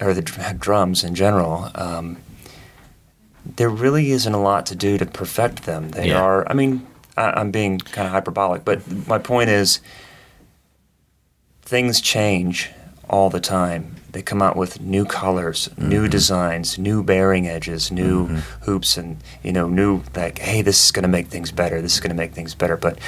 or 0.00 0.12
the 0.14 0.20
dr- 0.22 0.58
drums 0.60 1.02
in 1.04 1.14
general, 1.14 1.70
um, 1.76 2.16
there 3.56 3.70
really 3.70 4.10
isn't 4.10 4.34
a 4.34 4.40
lot 4.42 4.66
to 4.66 4.74
do 4.74 4.98
to 4.98 5.06
perfect 5.06 5.62
them. 5.64 5.90
They 5.90 6.08
Yeah. 6.08 6.20
are, 6.20 6.46
I 6.50 6.54
mean, 6.54 6.84
I, 7.16 7.30
I'm 7.40 7.50
being 7.50 7.78
kind 7.78 8.06
of 8.06 8.12
hyperbolic, 8.12 8.64
but 8.64 8.80
my 9.06 9.18
point 9.18 9.48
is 9.48 9.80
things 11.62 12.00
change 12.00 12.70
all 13.08 13.30
the 13.30 13.40
time. 13.40 13.94
They 14.14 14.22
come 14.22 14.40
out 14.40 14.56
with 14.56 14.80
new 14.80 15.04
colors, 15.04 15.68
new 15.76 16.02
mm-hmm. 16.02 16.10
designs, 16.10 16.78
new 16.78 17.02
bearing 17.02 17.48
edges, 17.48 17.90
new 17.90 18.28
mm-hmm. 18.28 18.64
hoops, 18.64 18.96
and 18.96 19.16
you 19.42 19.52
know, 19.52 19.66
new 19.66 20.04
like, 20.14 20.38
hey, 20.38 20.62
this 20.62 20.84
is 20.84 20.92
going 20.92 21.02
to 21.02 21.08
make 21.08 21.26
things 21.26 21.50
better. 21.50 21.82
This 21.82 21.94
is 21.94 22.00
going 22.00 22.10
to 22.10 22.16
make 22.16 22.32
things 22.32 22.54
better. 22.54 22.76
But 22.76 23.00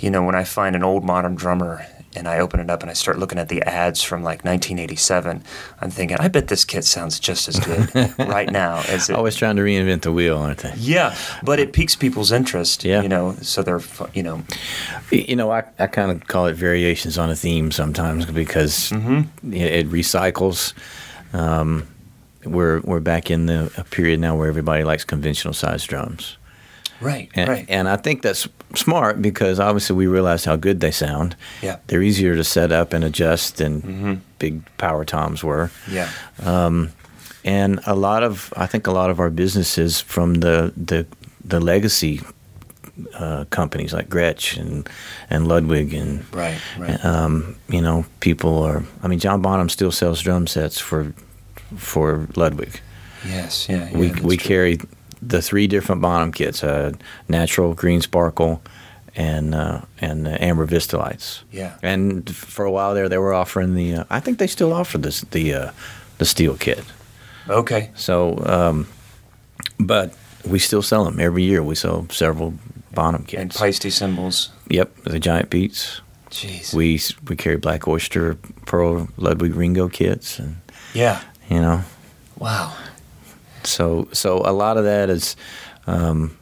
you 0.00 0.10
know, 0.10 0.24
when 0.24 0.34
I 0.34 0.44
find 0.44 0.74
an 0.74 0.82
old 0.82 1.04
modern 1.04 1.34
drummer 1.34 1.86
and 2.16 2.26
I 2.26 2.38
open 2.40 2.58
it 2.60 2.70
up 2.70 2.82
and 2.82 2.90
I 2.90 2.94
start 2.94 3.18
looking 3.18 3.38
at 3.38 3.48
the 3.48 3.62
ads 3.62 4.02
from 4.02 4.22
like 4.22 4.44
1987, 4.44 5.42
I'm 5.80 5.90
thinking, 5.90 6.16
I 6.18 6.28
bet 6.28 6.48
this 6.48 6.64
kit 6.64 6.84
sounds 6.84 7.20
just 7.20 7.48
as 7.48 7.60
good 7.60 8.14
right 8.18 8.50
now 8.50 8.78
as 8.88 9.08
it. 9.10 9.16
Always 9.16 9.36
trying 9.36 9.56
to 9.56 9.62
reinvent 9.62 10.02
the 10.02 10.12
wheel, 10.12 10.38
aren't 10.38 10.58
they? 10.58 10.72
Yeah, 10.76 11.16
but 11.44 11.58
it 11.60 11.72
piques 11.72 11.94
people's 11.96 12.32
interest. 12.32 12.84
Yeah. 12.84 13.02
you 13.02 13.08
know, 13.08 13.34
so 13.42 13.62
they're 13.62 13.80
you 14.14 14.22
know, 14.22 14.42
You 15.10 15.36
know, 15.36 15.50
I, 15.52 15.64
I 15.78 15.86
kind 15.86 16.10
of 16.10 16.26
call 16.26 16.46
it 16.46 16.54
variations 16.54 17.18
on 17.18 17.30
a 17.30 17.36
theme 17.36 17.70
sometimes 17.70 18.26
because 18.26 18.90
Mm-hmm. 18.90 19.52
it, 19.52 19.72
it 19.86 19.90
recycles. 19.90 20.72
Um, 21.32 21.86
we're 22.44 22.80
we're 22.80 23.00
back 23.00 23.30
in 23.30 23.46
the 23.46 23.72
a 23.76 23.84
period 23.84 24.20
now 24.20 24.36
where 24.36 24.48
everybody 24.48 24.84
likes 24.84 25.04
conventional 25.04 25.52
sized 25.54 25.88
drums, 25.88 26.36
right, 27.00 27.30
and, 27.34 27.48
right, 27.48 27.66
and 27.68 27.88
I 27.88 27.96
think 27.96 28.22
that's 28.22 28.48
smart 28.74 29.22
because 29.22 29.60
obviously 29.60 29.96
we 29.96 30.06
realize 30.06 30.44
how 30.44 30.56
good 30.56 30.80
they 30.80 30.90
sound. 30.90 31.36
Yeah. 31.62 31.78
they're 31.86 32.02
easier 32.02 32.36
to 32.36 32.44
set 32.44 32.72
up 32.72 32.92
and 32.92 33.04
adjust 33.04 33.56
than 33.56 34.22
big 34.38 34.62
power 34.76 35.04
toms 35.04 35.42
were. 35.42 35.70
yeah, 35.90 36.10
and 37.44 37.80
a 37.86 37.94
lot 37.94 38.22
of 38.22 38.52
I 38.56 38.66
think 38.66 38.86
a 38.86 38.92
lot 38.92 39.08
of 39.08 39.20
our 39.20 39.30
businesses 39.30 40.00
from 40.00 40.34
the 40.34 40.72
the 40.76 41.06
the 41.44 41.60
legacy 41.60 42.20
uh, 43.14 43.44
companies 43.50 43.92
like 43.92 44.08
Gretsch 44.08 44.58
and 44.58 44.88
and 45.30 45.46
Ludwig 45.46 45.94
and 45.94 46.24
right, 46.34 46.58
right. 46.78 47.02
um, 47.04 47.56
you 47.68 47.80
know 47.80 48.04
people 48.20 48.62
are 48.62 48.82
I 49.02 49.08
mean 49.08 49.18
John 49.18 49.42
Bonham 49.42 49.68
still 49.68 49.92
sells 49.92 50.20
drum 50.22 50.46
sets 50.46 50.78
for 50.78 51.14
for 51.76 52.26
Ludwig. 52.36 52.80
yes, 53.24 53.68
yeah. 53.68 53.88
yeah 53.90 53.98
we 53.98 54.10
we 54.22 54.36
true. 54.36 54.48
carry 54.48 54.78
the 55.28 55.42
three 55.42 55.66
different 55.66 56.00
Bonham 56.02 56.32
kits: 56.32 56.62
uh, 56.62 56.92
natural, 57.28 57.74
green 57.74 58.00
sparkle, 58.00 58.60
and 59.14 59.54
uh, 59.54 59.80
and 60.00 60.26
uh, 60.28 60.36
amber 60.40 60.66
Vistalites. 60.66 61.42
Yeah. 61.52 61.76
And 61.82 62.28
for 62.34 62.64
a 62.64 62.70
while 62.70 62.94
there, 62.94 63.08
they 63.08 63.18
were 63.18 63.34
offering 63.34 63.74
the. 63.74 63.94
Uh, 63.96 64.04
I 64.10 64.20
think 64.20 64.38
they 64.38 64.46
still 64.46 64.72
offer 64.72 64.98
this 64.98 65.22
the 65.30 65.54
uh, 65.54 65.70
the 66.18 66.24
steel 66.24 66.56
kit. 66.56 66.84
Okay, 67.48 67.90
So, 67.94 68.42
um, 68.44 68.88
but 69.78 70.12
we 70.44 70.58
still 70.58 70.82
sell 70.82 71.04
them 71.04 71.20
every 71.20 71.44
year. 71.44 71.62
We 71.62 71.76
sell 71.76 72.08
several 72.10 72.54
Bonham 72.92 73.22
kits. 73.24 73.40
and 73.40 73.54
Paiste 73.54 73.88
cymbals. 73.92 74.50
Yep, 74.68 75.04
the 75.04 75.20
giant 75.20 75.48
beats. 75.50 76.00
Jeez. 76.30 76.74
We 76.74 77.00
we 77.28 77.36
carry 77.36 77.56
Black 77.56 77.86
Oyster, 77.86 78.34
Pearl, 78.64 79.08
Ludwig 79.16 79.54
Ringo 79.54 79.88
kits, 79.88 80.40
and 80.40 80.56
yeah. 80.92 81.20
you 81.48 81.60
know, 81.60 81.82
Wow. 82.38 82.74
So 83.66 84.08
so 84.12 84.38
a 84.44 84.52
lot 84.52 84.76
of 84.76 84.84
that 84.84 85.10
is 85.10 85.36
um, 85.86 86.36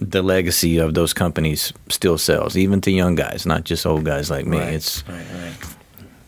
the 0.00 0.22
legacy 0.22 0.78
of 0.78 0.94
those 0.94 1.12
companies 1.12 1.72
still 1.88 2.18
sells, 2.18 2.56
even 2.56 2.80
to 2.82 2.90
young 2.90 3.14
guys, 3.14 3.44
not 3.46 3.64
just 3.64 3.84
old 3.86 4.04
guys 4.04 4.30
like 4.30 4.46
me. 4.46 4.58
right. 4.58 4.74
It's 4.74 5.02
right, 5.08 5.26
right. 5.42 5.56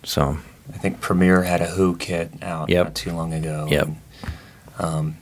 so 0.05 0.37
I 0.75 0.79
think 0.79 1.01
Premier 1.01 1.43
had 1.43 1.61
a 1.61 1.67
Who 1.67 1.97
kit 1.97 2.31
out 2.43 2.69
Yep. 2.69 2.85
not 2.87 2.95
too 2.95 3.13
long 3.13 3.33
ago. 3.35 3.67
Yep. 3.71 3.87
and, 3.87 3.97
um, 4.79 5.17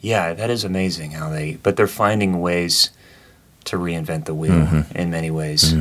yeah, 0.00 0.34
that 0.34 0.50
is 0.50 0.64
amazing 0.64 1.12
how 1.12 1.30
they, 1.30 1.54
but 1.62 1.76
they're 1.76 1.86
finding 1.86 2.40
ways 2.40 2.90
to 3.64 3.76
reinvent 3.76 4.26
the 4.26 4.34
wheel 4.34 4.52
Mm-hmm. 4.52 4.96
in 4.96 5.10
many 5.10 5.30
ways 5.30 5.74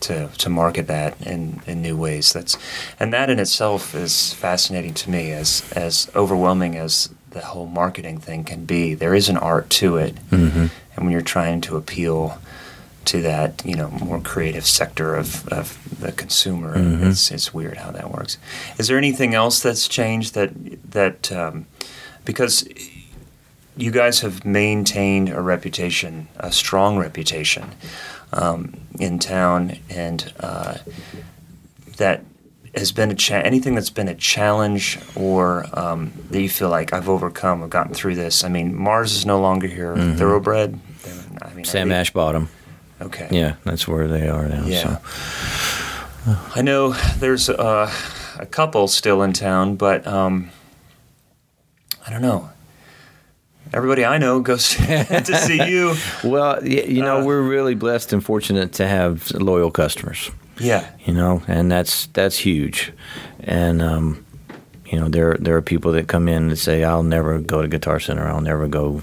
to 0.00 0.28
to 0.38 0.48
market 0.48 0.86
that 0.86 1.20
in, 1.26 1.60
in 1.66 1.82
new 1.82 1.96
ways. 1.96 2.32
That's 2.32 2.56
and 3.00 3.12
that 3.12 3.30
in 3.30 3.38
itself 3.38 3.94
is 3.94 4.32
fascinating 4.34 4.94
to 4.94 5.10
me 5.10 5.32
as 5.32 5.62
as 5.76 6.08
overwhelming 6.14 6.76
as 6.76 7.08
the 7.30 7.40
whole 7.40 7.66
marketing 7.66 8.18
thing 8.18 8.44
can 8.44 8.64
be. 8.64 8.94
There 8.94 9.14
is 9.14 9.28
an 9.28 9.36
art 9.36 9.70
to 9.70 9.96
it, 9.96 10.14
Mm-hmm. 10.30 10.66
and 10.96 11.04
when 11.04 11.10
you're 11.10 11.20
trying 11.22 11.60
to 11.62 11.76
appeal 11.76 12.38
to 13.04 13.22
that 13.22 13.62
you 13.64 13.74
know 13.74 13.88
more 13.90 14.20
creative 14.20 14.66
sector 14.66 15.14
of, 15.14 15.48
of 15.48 15.78
the 16.00 16.12
consumer. 16.12 16.76
Mm-hmm. 16.76 17.06
It's 17.08 17.30
it's 17.30 17.54
weird 17.54 17.78
how 17.78 17.90
that 17.92 18.10
works. 18.10 18.36
Is 18.78 18.88
there 18.88 18.98
anything 18.98 19.34
else 19.34 19.60
that's 19.60 19.88
changed 19.88 20.34
that 20.34 20.50
that 20.90 21.32
um, 21.32 21.66
because 22.24 22.68
you 23.76 23.90
guys 23.90 24.20
have 24.20 24.44
maintained 24.44 25.28
a 25.30 25.40
reputation, 25.40 26.28
a 26.36 26.50
strong 26.52 26.98
reputation 26.98 27.70
um, 28.32 28.74
in 28.98 29.18
town, 29.18 29.78
and 29.88 30.32
uh, 30.40 30.78
that 31.96 32.24
has 32.78 32.92
been 32.92 33.10
a 33.10 33.14
cha- 33.14 33.36
anything 33.44 33.74
that's 33.74 33.90
been 33.90 34.08
a 34.08 34.14
challenge 34.14 34.98
or 35.14 35.66
um, 35.78 36.12
that 36.30 36.40
you 36.40 36.48
feel 36.48 36.68
like 36.70 36.92
I've 36.92 37.08
overcome, 37.08 37.62
I've 37.62 37.70
gotten 37.70 37.94
through 37.94 38.14
this. 38.16 38.44
I 38.44 38.48
mean, 38.48 38.74
Mars 38.74 39.12
is 39.12 39.24
no 39.26 39.40
longer 39.40 39.66
here. 39.66 39.94
Thoroughbred. 40.16 40.78
they're- 41.02 41.14
I 41.42 41.54
mean, 41.54 41.64
Sam 41.64 41.92
Ash 41.92 42.12
bought 42.12 42.34
'em. 42.34 42.48
Okay. 43.00 43.28
Yeah, 43.30 43.54
that's 43.64 43.86
where 43.86 44.08
they 44.08 44.28
are 44.28 44.48
now. 44.48 44.64
Yeah. 44.66 44.98
So 46.26 46.36
I 46.56 46.62
know 46.62 46.92
there's 47.20 47.48
uh, 47.48 47.90
a 48.38 48.46
couple 48.46 48.88
still 48.88 49.22
in 49.22 49.32
town, 49.32 49.76
but 49.76 50.06
um, 50.06 50.50
I 52.06 52.10
don't 52.10 52.22
know. 52.22 52.50
Everybody 53.72 54.04
I 54.04 54.18
know 54.18 54.40
goes 54.40 54.68
to 54.76 55.36
see 55.46 55.62
you. 55.70 55.94
Well, 56.24 56.66
you 56.66 57.02
know, 57.02 57.18
Uh, 57.20 57.24
we're 57.24 57.42
really 57.42 57.74
blessed 57.74 58.12
and 58.12 58.24
fortunate 58.24 58.72
to 58.74 58.86
have 58.86 59.30
loyal 59.32 59.70
customers. 59.70 60.30
Yeah, 60.60 60.88
You 61.04 61.14
know, 61.14 61.42
and 61.48 61.70
that's 61.70 62.06
that's 62.14 62.38
huge. 62.38 62.92
And 63.40 63.80
um, 63.82 64.24
you 64.86 64.98
know, 64.98 65.08
there 65.08 65.36
there 65.40 65.56
are 65.56 65.62
people 65.62 65.92
that 65.92 66.08
come 66.08 66.28
in 66.28 66.48
and 66.48 66.58
say, 66.58 66.84
"I'll 66.84 67.02
never 67.02 67.38
go 67.38 67.62
to 67.62 67.68
Guitar 67.68 68.00
Center. 68.00 68.26
I'll 68.26 68.40
never 68.40 68.68
go 68.68 69.02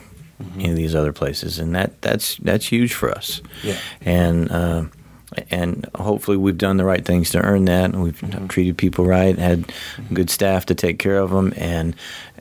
any 0.55 0.69
of 0.69 0.75
these 0.75 0.95
other 0.95 1.13
places," 1.13 1.59
and 1.59 1.75
that 1.75 2.01
that's 2.01 2.35
that's 2.37 2.65
huge 2.67 2.93
for 2.93 3.09
us. 3.11 3.41
yeah, 3.63 3.77
and 4.01 4.51
uh, 4.51 4.85
and 5.51 5.85
hopefully 5.95 6.37
we've 6.37 6.57
done 6.57 6.77
the 6.77 6.85
right 6.85 7.03
things 7.05 7.29
to 7.31 7.39
earn 7.41 7.65
that. 7.65 7.85
and 7.93 8.01
We've 8.03 8.19
Mm-hmm. 8.21 8.47
treated 8.47 8.77
people 8.77 9.05
right, 9.05 9.37
had 9.37 9.71
good 10.13 10.29
staff 10.29 10.65
to 10.67 10.75
take 10.75 10.97
care 10.99 11.17
of 11.17 11.29
them, 11.31 11.53
and 11.57 11.95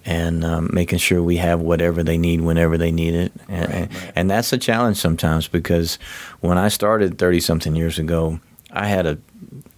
and 0.07 0.45
um, 0.45 0.71
making 0.73 0.99
sure 0.99 1.23
we 1.23 1.37
have 1.39 1.61
whatever 1.61 2.03
they 2.03 2.19
need 2.19 2.41
whenever 2.43 2.77
they 2.77 2.93
need 2.93 3.15
it. 3.15 3.33
And, 3.49 3.69
Right, 3.71 3.81
right. 3.95 4.13
and 4.17 4.31
that's 4.31 4.53
a 4.53 4.59
challenge 4.59 4.97
sometimes 4.99 5.49
because 5.49 5.99
when 6.41 6.59
I 6.59 6.69
started 6.69 7.19
thirty 7.19 7.41
something 7.41 7.75
years 7.77 7.99
ago, 7.99 8.39
I 8.75 8.87
had 8.89 9.07
a 9.07 9.19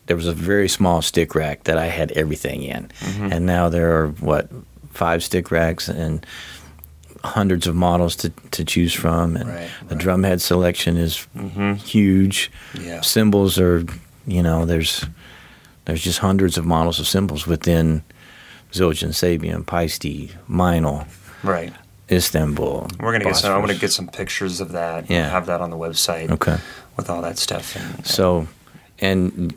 there 0.07 0.17
was 0.17 0.27
a 0.27 0.33
very 0.33 0.69
small 0.69 1.03
stick 1.03 1.35
rack 1.35 1.65
that 1.65 1.79
I 1.79 1.87
had 1.87 2.13
everything 2.13 2.63
in, 2.63 2.89
Mm-hmm. 3.01 3.33
and 3.33 3.47
now 3.47 3.69
there 3.69 3.97
are 3.97 4.09
what 4.21 4.49
five 4.93 5.23
stick 5.23 5.51
racks 5.51 5.89
and 5.89 6.25
hundreds 7.25 7.67
of 7.67 7.75
models 7.75 8.15
to, 8.17 8.31
to 8.53 8.65
choose 8.65 8.93
from 8.95 9.37
and 9.37 9.49
Right, 9.51 9.69
the 9.89 9.97
right. 9.97 10.05
drumhead 10.05 10.41
selection 10.41 10.97
is 10.97 11.27
Mhm. 11.37 11.77
huge 11.79 12.51
Yeah. 12.81 13.01
cymbals 13.03 13.59
are 13.59 13.85
you 14.27 14.43
know 14.43 14.65
there's 14.65 15.05
there's 15.87 16.03
just 16.03 16.19
hundreds 16.21 16.57
of 16.59 16.65
models 16.65 16.99
of 17.01 17.07
cymbals 17.07 17.47
within 17.47 18.03
Zildjian, 18.73 19.11
Sabian, 19.13 19.65
Paiste, 19.65 20.31
Meinl, 20.51 21.07
right. 21.43 21.73
Istanbul. 22.11 22.89
We're 23.01 23.13
gonna 23.13 23.25
get 23.25 23.37
some. 23.37 23.53
I'm 23.55 23.61
gonna 23.61 23.75
get 23.75 23.93
some 23.93 24.09
pictures 24.09 24.61
of 24.61 24.73
that. 24.73 25.09
Yeah. 25.11 25.29
have 25.31 25.47
that 25.47 25.61
on 25.61 25.71
the 25.71 25.77
website. 25.79 26.31
Okay. 26.31 26.59
with 26.97 27.11
all 27.11 27.21
that 27.23 27.37
stuff. 27.39 27.77
And, 27.77 28.07
So, 28.07 28.49
and 29.01 29.55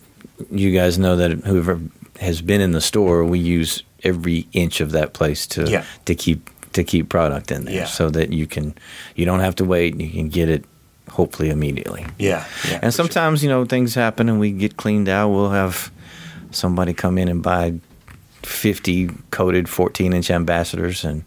you 0.51 0.71
guys 0.71 0.97
know 0.97 1.15
that 1.15 1.31
whoever 1.45 1.79
has 2.19 2.41
been 2.41 2.61
in 2.61 2.71
the 2.71 2.81
store, 2.81 3.23
we 3.25 3.39
use 3.39 3.83
every 4.03 4.47
inch 4.53 4.81
of 4.81 4.91
that 4.91 5.13
place 5.13 5.45
to 5.47 5.69
Yeah. 5.69 5.83
to 6.05 6.15
keep 6.15 6.49
to 6.73 6.83
keep 6.83 7.09
product 7.09 7.51
in 7.51 7.65
there, 7.65 7.73
Yeah. 7.75 7.85
so 7.85 8.09
that 8.11 8.31
you 8.31 8.45
can 8.47 8.73
you 9.15 9.25
don't 9.25 9.39
have 9.39 9.55
to 9.55 9.65
wait. 9.65 9.99
You 9.99 10.09
can 10.09 10.29
get 10.29 10.49
it 10.49 10.63
hopefully 11.09 11.49
immediately. 11.49 12.05
yeah, 12.19 12.45
yeah. 12.67 12.73
And 12.73 12.81
for 12.81 12.81
sure. 12.83 12.91
sometimes 12.91 13.43
you 13.43 13.49
know 13.49 13.65
things 13.65 13.95
happen 13.95 14.29
and 14.29 14.39
we 14.39 14.51
get 14.51 14.77
cleaned 14.77 15.09
out. 15.09 15.29
We'll 15.29 15.49
have 15.49 15.91
somebody 16.51 16.93
come 16.93 17.17
in 17.17 17.27
and 17.27 17.41
buy. 17.41 17.73
50 18.43 19.09
coated 19.31 19.67
14 19.67 20.13
inch 20.13 20.31
ambassadors 20.31 21.03
and 21.03 21.23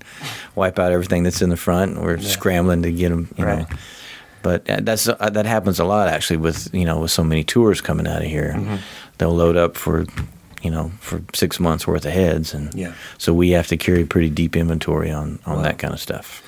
wipe 0.54 0.78
out 0.78 0.92
everything 0.92 1.24
that's 1.24 1.42
in 1.42 1.50
the 1.50 1.56
front. 1.58 1.92
And 1.96 2.02
We're 2.02 2.16
Yeah. 2.16 2.28
scrambling 2.28 2.82
to 2.82 2.90
get 2.90 3.10
them, 3.10 3.28
you 3.36 3.44
Right. 3.44 3.58
know. 3.70 3.76
But 4.42 4.68
uh, 4.68 4.80
that's 4.82 5.08
uh, 5.08 5.30
that 5.32 5.46
happens 5.46 5.78
a 5.78 5.84
lot 5.84 6.08
actually 6.08 6.38
with 6.38 6.72
you 6.74 6.84
know 6.84 7.00
with 7.00 7.10
so 7.10 7.22
many 7.24 7.44
tours 7.44 7.80
coming 7.80 8.06
out 8.06 8.22
of 8.22 8.28
here. 8.28 8.54
Mm-hmm. 8.56 8.76
They'll 9.18 9.34
load 9.34 9.56
up 9.56 9.76
for 9.76 10.04
you 10.62 10.70
know 10.70 10.90
for 11.00 11.22
six 11.34 11.58
months 11.60 11.86
worth 11.86 12.04
of 12.04 12.12
heads, 12.12 12.54
and 12.54 12.74
Yeah. 12.74 12.92
so 13.18 13.32
we 13.32 13.50
have 13.50 13.66
to 13.68 13.76
carry 13.76 14.04
pretty 14.04 14.30
deep 14.30 14.56
inventory 14.56 15.10
on 15.10 15.38
on 15.46 15.56
Wow. 15.56 15.62
that 15.62 15.78
kind 15.78 15.94
of 15.94 16.00
stuff. 16.00 16.42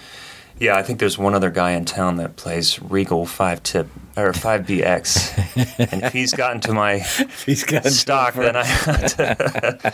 Yeah, 0.60 0.76
I 0.76 0.84
think 0.84 1.00
there's 1.00 1.18
one 1.18 1.34
other 1.34 1.50
guy 1.50 1.72
in 1.72 1.84
town 1.84 2.16
that 2.18 2.36
plays 2.36 2.80
Regal 2.80 3.26
five 3.26 3.60
tip 3.64 3.88
or 4.16 4.32
five 4.32 4.62
BX, 4.66 5.34
and 5.92 6.04
if 6.04 6.12
he's 6.12 6.32
gotten 6.32 6.60
to 6.60 6.72
my 6.72 6.98
He's 7.46 7.64
got 7.64 7.84
stock, 7.86 8.34
then 8.34 8.54
I. 8.56 8.62
To 8.62 9.92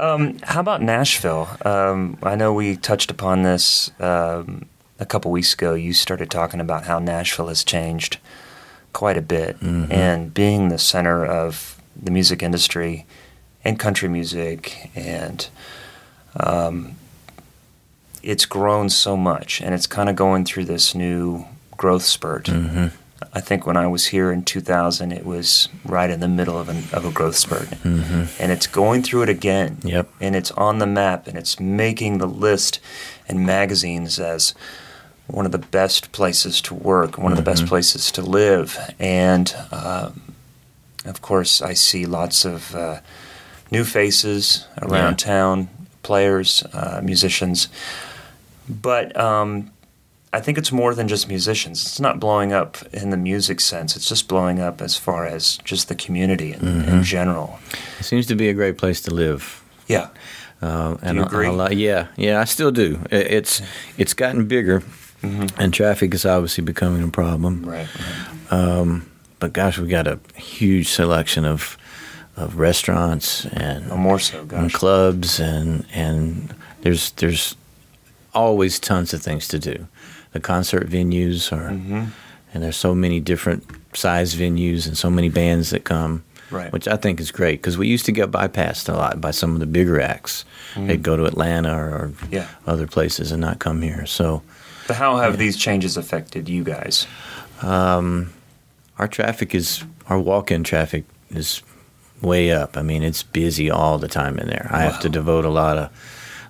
um, 0.00 0.38
how 0.42 0.60
about 0.60 0.82
Nashville? 0.82 1.48
Um, 1.64 2.18
I 2.22 2.36
know 2.36 2.52
we 2.52 2.76
touched 2.76 3.10
upon 3.10 3.42
this 3.42 3.90
um, 4.00 4.66
a 5.04 5.06
couple 5.06 5.30
weeks 5.30 5.52
ago. 5.54 5.74
You 5.74 5.92
started 5.92 6.30
talking 6.30 6.60
about 6.60 6.84
how 6.84 6.98
Nashville 6.98 7.48
has 7.48 7.62
changed 7.62 8.18
quite 8.94 9.16
a 9.18 9.22
bit, 9.22 9.60
and 9.60 10.32
being 10.32 10.68
the 10.70 10.78
center 10.78 11.24
of 11.26 11.80
the 12.00 12.10
music 12.10 12.42
industry 12.42 13.04
and 13.64 13.78
country 13.78 14.08
music, 14.08 14.90
and 14.94 15.48
um, 16.40 16.96
it's 18.22 18.46
grown 18.46 18.88
so 18.88 19.16
much, 19.16 19.60
and 19.60 19.74
it's 19.74 19.86
kind 19.86 20.08
of 20.08 20.16
going 20.16 20.44
through 20.44 20.64
this 20.64 20.94
new 20.94 21.44
growth 21.76 22.02
spurt. 22.04 22.48
hmm 22.48 22.86
I 23.32 23.40
think 23.40 23.66
when 23.66 23.76
I 23.76 23.86
was 23.86 24.06
here 24.06 24.30
in 24.30 24.44
2000, 24.44 25.10
it 25.10 25.24
was 25.24 25.68
right 25.84 26.10
in 26.10 26.20
the 26.20 26.28
middle 26.28 26.58
of, 26.58 26.68
an, 26.68 26.84
of 26.92 27.04
a 27.04 27.10
growth 27.10 27.36
spurt. 27.36 27.68
hmm 27.82 28.24
And 28.38 28.52
it's 28.52 28.66
going 28.66 29.02
through 29.02 29.22
it 29.22 29.28
again. 29.28 29.78
Yep. 29.82 30.08
And 30.20 30.36
it's 30.36 30.50
on 30.52 30.78
the 30.78 30.86
map 30.86 31.26
and 31.26 31.36
it's 31.38 31.58
making 31.58 32.18
the 32.18 32.26
list 32.28 32.80
in 33.28 33.44
magazines 33.46 34.18
as 34.20 34.54
one 35.26 35.46
of 35.46 35.52
the 35.52 35.58
best 35.58 36.12
places 36.12 36.60
to 36.62 36.74
work, 36.74 37.16
one 37.18 37.32
of 37.32 37.36
the 37.38 37.42
best 37.50 37.64
Mhm. 37.64 37.68
places 37.68 38.10
to 38.12 38.22
live. 38.22 38.78
And 38.98 39.54
um, 39.72 40.20
of 41.04 41.20
course, 41.22 41.62
I 41.62 41.74
see 41.74 42.04
lots 42.06 42.44
of 42.44 42.74
uh, 42.74 43.00
new 43.70 43.84
faces 43.84 44.66
around 44.82 45.20
Yeah. 45.22 45.26
town, 45.34 45.68
players, 46.02 46.62
uh, 46.72 47.00
musicians. 47.02 47.68
But 48.68 49.16
um, 49.18 49.70
I 50.32 50.40
think 50.40 50.58
it's 50.58 50.72
more 50.72 50.94
than 50.94 51.08
just 51.08 51.28
musicians. 51.28 51.82
It's 51.86 52.00
not 52.00 52.18
blowing 52.20 52.52
up 52.52 52.78
in 52.92 53.10
the 53.10 53.16
music 53.16 53.60
sense. 53.60 53.96
It's 53.96 54.08
just 54.08 54.28
blowing 54.28 54.60
up 54.60 54.80
as 54.82 54.96
far 54.96 55.26
as 55.26 55.58
just 55.64 55.88
the 55.88 55.94
community 55.94 56.52
in, 56.52 56.60
in 56.66 57.00
Mhm. 57.00 57.02
general. 57.04 57.58
It 58.00 58.04
seems 58.04 58.26
to 58.26 58.34
be 58.34 58.48
a 58.48 58.54
great 58.54 58.76
place 58.76 59.00
to 59.02 59.14
live. 59.14 59.62
Yeah. 59.86 60.08
Uh, 60.62 60.96
and 61.02 61.16
you 61.16 61.22
a- 61.22 61.26
agree? 61.26 61.46
a 61.48 61.52
lot- 61.52 61.76
yeah, 61.76 62.06
yeah, 62.16 62.40
I 62.40 62.44
still 62.46 62.70
do. 62.70 62.98
It's 63.10 63.60
it's 63.98 64.14
gotten 64.14 64.46
bigger, 64.46 64.82
and 65.58 65.72
traffic 65.74 66.14
is 66.14 66.24
obviously 66.26 66.64
becoming 66.64 67.02
a 67.02 67.08
problem. 67.10 67.64
Right. 67.64 67.88
Um, 68.50 69.10
but 69.40 69.52
gosh, 69.52 69.78
we 69.78 69.88
got 69.88 70.06
a 70.06 70.18
huge 70.36 70.88
selection 70.88 71.44
of 71.44 71.76
of 72.36 72.58
restaurants 72.58 73.46
and, 73.46 73.88
No 73.88 73.96
more 73.96 74.18
so, 74.18 74.46
and 74.52 74.72
clubs 74.72 75.38
and 75.40 75.86
and 75.94 76.54
there's 76.82 77.12
there's 77.12 77.56
always 78.32 78.78
tons 78.80 79.14
of 79.14 79.22
things 79.22 79.46
to 79.48 79.58
do. 79.58 79.86
The 80.32 80.40
concert 80.40 80.88
venues 80.88 81.52
are 81.52 81.70
hmm 81.70 82.04
and 82.52 82.62
there's 82.62 82.76
so 82.76 82.94
many 82.94 83.18
different 83.18 83.64
size 83.94 84.36
venues 84.36 84.86
and 84.86 84.96
so 84.96 85.10
many 85.10 85.28
bands 85.28 85.70
that 85.70 85.82
come. 85.84 86.22
Right. 86.52 86.72
Which 86.72 86.86
I 86.86 86.96
think 86.96 87.18
is 87.20 87.32
great 87.32 87.60
because 87.60 87.76
we 87.76 87.88
used 87.88 88.06
to 88.06 88.12
get 88.12 88.30
bypassed 88.30 88.88
a 88.88 88.92
lot 88.96 89.20
by 89.20 89.32
some 89.32 89.54
of 89.54 89.60
the 89.60 89.66
bigger 89.66 90.00
acts. 90.00 90.44
Mm. 90.74 90.86
They'd 90.86 91.02
go 91.02 91.16
to 91.16 91.24
Atlanta 91.24 91.74
or, 91.76 91.88
or 91.90 92.12
Yeah. 92.30 92.46
other 92.64 92.86
places 92.86 93.32
and 93.32 93.40
not 93.40 93.58
come 93.58 93.82
here. 93.82 94.06
So 94.06 94.42
But 94.86 94.96
how 94.96 95.16
have 95.16 95.38
these 95.38 95.56
changes 95.56 95.96
affected 95.96 96.48
you 96.48 96.64
guys? 96.64 97.06
Um, 97.62 98.32
our 98.98 99.08
traffic 99.08 99.54
is 99.54 99.84
our 100.08 100.18
walk-in 100.18 100.64
traffic 100.64 101.04
is 101.30 101.62
way 102.20 102.52
up. 102.52 102.76
I 102.76 102.82
mean, 102.82 103.02
it's 103.02 103.22
busy 103.22 103.70
all 103.70 103.98
the 103.98 104.08
time 104.08 104.38
in 104.38 104.46
there. 104.48 104.68
I 104.70 104.82
have 104.82 105.00
to 105.00 105.08
devote 105.08 105.44
a 105.44 105.50
lot 105.50 105.78
of 105.78 105.90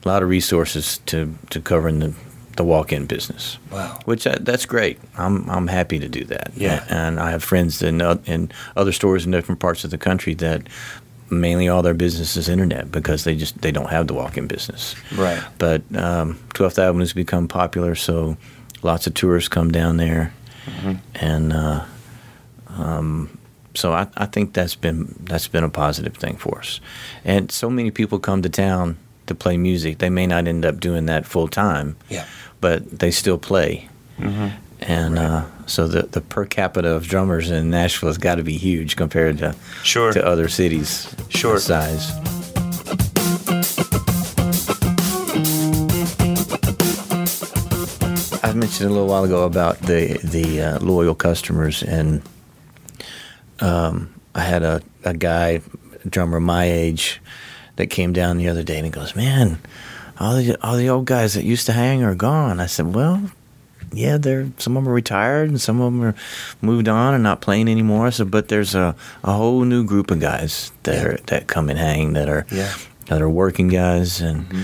a 0.05 0.09
lot 0.09 0.23
of 0.23 0.29
resources 0.29 0.99
to 1.07 1.35
to 1.51 1.61
covering 1.61 2.01
the 2.01 2.14
the 2.57 2.64
walk-in 2.64 3.07
business, 3.07 3.59
Wow. 3.73 3.99
which 4.05 4.27
I, 4.29 4.37
that's 4.38 4.64
great. 4.66 4.99
I'm 5.18 5.49
I'm 5.51 5.66
happy 5.66 5.99
to 5.99 6.09
do 6.09 6.25
that. 6.27 6.53
Yeah. 6.57 6.85
and 6.88 7.18
I 7.18 7.31
have 7.31 7.42
friends 7.42 7.83
in 7.83 8.01
in 8.27 8.51
other 8.77 8.92
stores 8.92 9.25
in 9.27 9.33
different 9.33 9.61
parts 9.61 9.85
of 9.85 9.90
the 9.90 9.99
country 9.99 10.35
that 10.35 10.68
mainly 11.40 11.68
all 11.68 11.83
their 11.83 11.94
business 11.94 12.37
is 12.37 12.49
internet 12.49 12.90
because 12.90 13.25
they 13.25 13.35
just 13.37 13.61
they 13.62 13.73
don't 13.73 13.90
have 13.90 14.07
the 14.07 14.14
walk-in 14.14 14.47
business. 14.47 14.94
Right. 15.16 15.42
But 15.59 15.83
um, 15.97 16.38
12th 16.55 16.79
Avenue 16.79 17.01
has 17.03 17.12
become 17.12 17.49
popular, 17.49 17.94
so 17.94 18.37
lots 18.83 19.07
of 19.07 19.14
tourists 19.14 19.49
come 19.49 19.70
down 19.73 19.97
there, 19.97 20.33
Mhm. 20.66 20.99
and 21.14 21.53
uh, 21.53 21.85
um, 22.68 23.38
so 23.75 23.92
I, 23.92 24.07
I 24.16 24.27
think 24.27 24.53
that's 24.55 24.75
been 24.75 25.14
that's 25.25 25.49
been 25.49 25.64
a 25.64 25.68
positive 25.70 26.16
thing 26.16 26.37
for 26.37 26.59
us. 26.59 26.81
And 27.25 27.51
so 27.51 27.68
many 27.70 27.90
people 27.90 28.18
come 28.18 28.42
to 28.42 28.49
town 28.49 28.97
to 29.27 29.35
play 29.35 29.57
music. 29.57 29.99
They 29.99 30.11
may 30.11 30.26
not 30.26 30.47
end 30.49 30.64
up 30.64 30.80
doing 30.80 31.07
that 31.07 31.24
full 31.26 31.49
time, 31.49 31.97
Yeah. 32.11 32.24
but 32.61 32.99
they 33.01 33.11
still 33.11 33.39
play. 33.39 33.89
hmm 34.18 34.49
And 34.87 35.18
uh, 35.18 35.47
so 35.66 35.89
the 35.89 36.03
the 36.03 36.20
per 36.20 36.45
capita 36.45 36.89
of 36.91 37.07
drummers 37.07 37.51
in 37.51 37.70
Nashville 37.70 38.11
has 38.11 38.18
got 38.18 38.35
to 38.35 38.43
be 38.43 38.57
huge 38.59 38.97
compared 38.97 39.39
to 39.39 39.55
Sure. 39.82 40.12
to 40.12 40.24
other 40.24 40.49
cities 40.49 41.14
Sure. 41.30 41.59
size. 41.59 42.12
I 48.43 48.53
mentioned 48.55 48.89
a 48.91 48.93
little 48.93 49.07
while 49.09 49.24
ago 49.24 49.45
about 49.45 49.78
the 49.80 50.18
the 50.22 50.61
uh, 50.61 50.78
loyal 50.80 51.14
customers, 51.14 51.82
and 51.82 52.22
um, 53.61 54.12
I 54.35 54.43
had 54.43 54.62
a, 54.62 54.82
a 55.05 55.14
guy, 55.14 55.61
a 56.05 56.09
drummer 56.09 56.41
my 56.41 56.64
age, 56.70 57.20
that 57.76 57.87
came 57.89 58.12
down 58.12 58.37
the 58.37 58.49
other 58.49 58.62
day, 58.62 58.76
and 58.76 58.85
he 58.85 58.91
goes, 58.91 59.16
"Man, 59.16 59.59
all 60.20 60.37
the 60.37 60.57
all 60.62 60.76
the 60.76 60.89
old 60.91 61.07
guys 61.07 61.35
that 61.35 61.45
used 61.45 61.66
to 61.66 61.72
hang 61.72 62.03
are 62.05 62.14
gone." 62.14 62.61
I 62.61 62.66
said, 62.66 62.95
"Well, 62.95 63.30
yeah, 63.97 64.18
they're 64.18 64.49
some 64.59 64.76
of 64.76 64.84
them 64.84 64.90
are 64.90 64.95
retired 64.95 65.49
and 65.49 65.61
some 65.61 65.80
of 65.80 65.92
them 65.92 66.03
are 66.03 66.14
moved 66.61 66.88
on 66.88 67.14
and 67.14 67.22
not 67.22 67.40
playing 67.40 67.68
anymore. 67.68 68.11
So, 68.11 68.24
but 68.24 68.49
there's 68.49 68.74
a, 68.74 68.95
a 69.22 69.32
whole 69.32 69.64
new 69.64 69.84
group 69.84 70.11
of 70.11 70.20
guys 70.20 70.72
that 70.82 70.95
Yeah. 70.95 71.03
are 71.05 71.16
that 71.26 71.47
come 71.47 71.68
and 71.70 71.78
hang 71.78 72.12
that 72.14 72.28
are 72.28 72.47
Yeah. 72.51 72.72
that 73.07 73.20
are 73.22 73.28
working 73.30 73.68
guys, 73.68 74.20
and 74.20 74.47
Mm-hmm. 74.49 74.62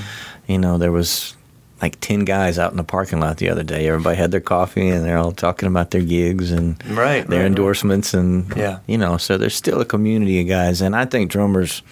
you 0.49 0.59
know 0.59 0.79
there 0.79 0.93
was 0.93 1.37
like 1.83 1.99
ten 2.01 2.25
guys 2.27 2.59
out 2.59 2.73
in 2.73 2.77
the 2.77 2.85
parking 2.85 3.21
lot 3.21 3.39
the 3.39 3.49
other 3.49 3.63
day. 3.63 3.89
Everybody 3.89 4.17
had 4.17 4.31
their 4.33 4.41
coffee 4.43 4.89
and 4.91 5.03
they're 5.05 5.17
all 5.17 5.33
talking 5.33 5.67
about 5.67 5.91
their 5.93 6.03
gigs 6.03 6.53
and 6.53 6.77
Right, 6.85 6.95
their 6.95 7.05
right, 7.05 7.29
right. 7.31 7.47
endorsements 7.47 8.13
and 8.13 8.45
Yeah. 8.57 8.79
you 8.87 8.99
know 8.99 9.17
so 9.17 9.39
there's 9.39 9.55
still 9.57 9.81
a 9.81 9.87
community 9.87 10.41
of 10.43 10.49
guys, 10.49 10.83
and 10.83 10.95
I 10.95 11.07
think 11.07 11.31
drummers 11.31 11.83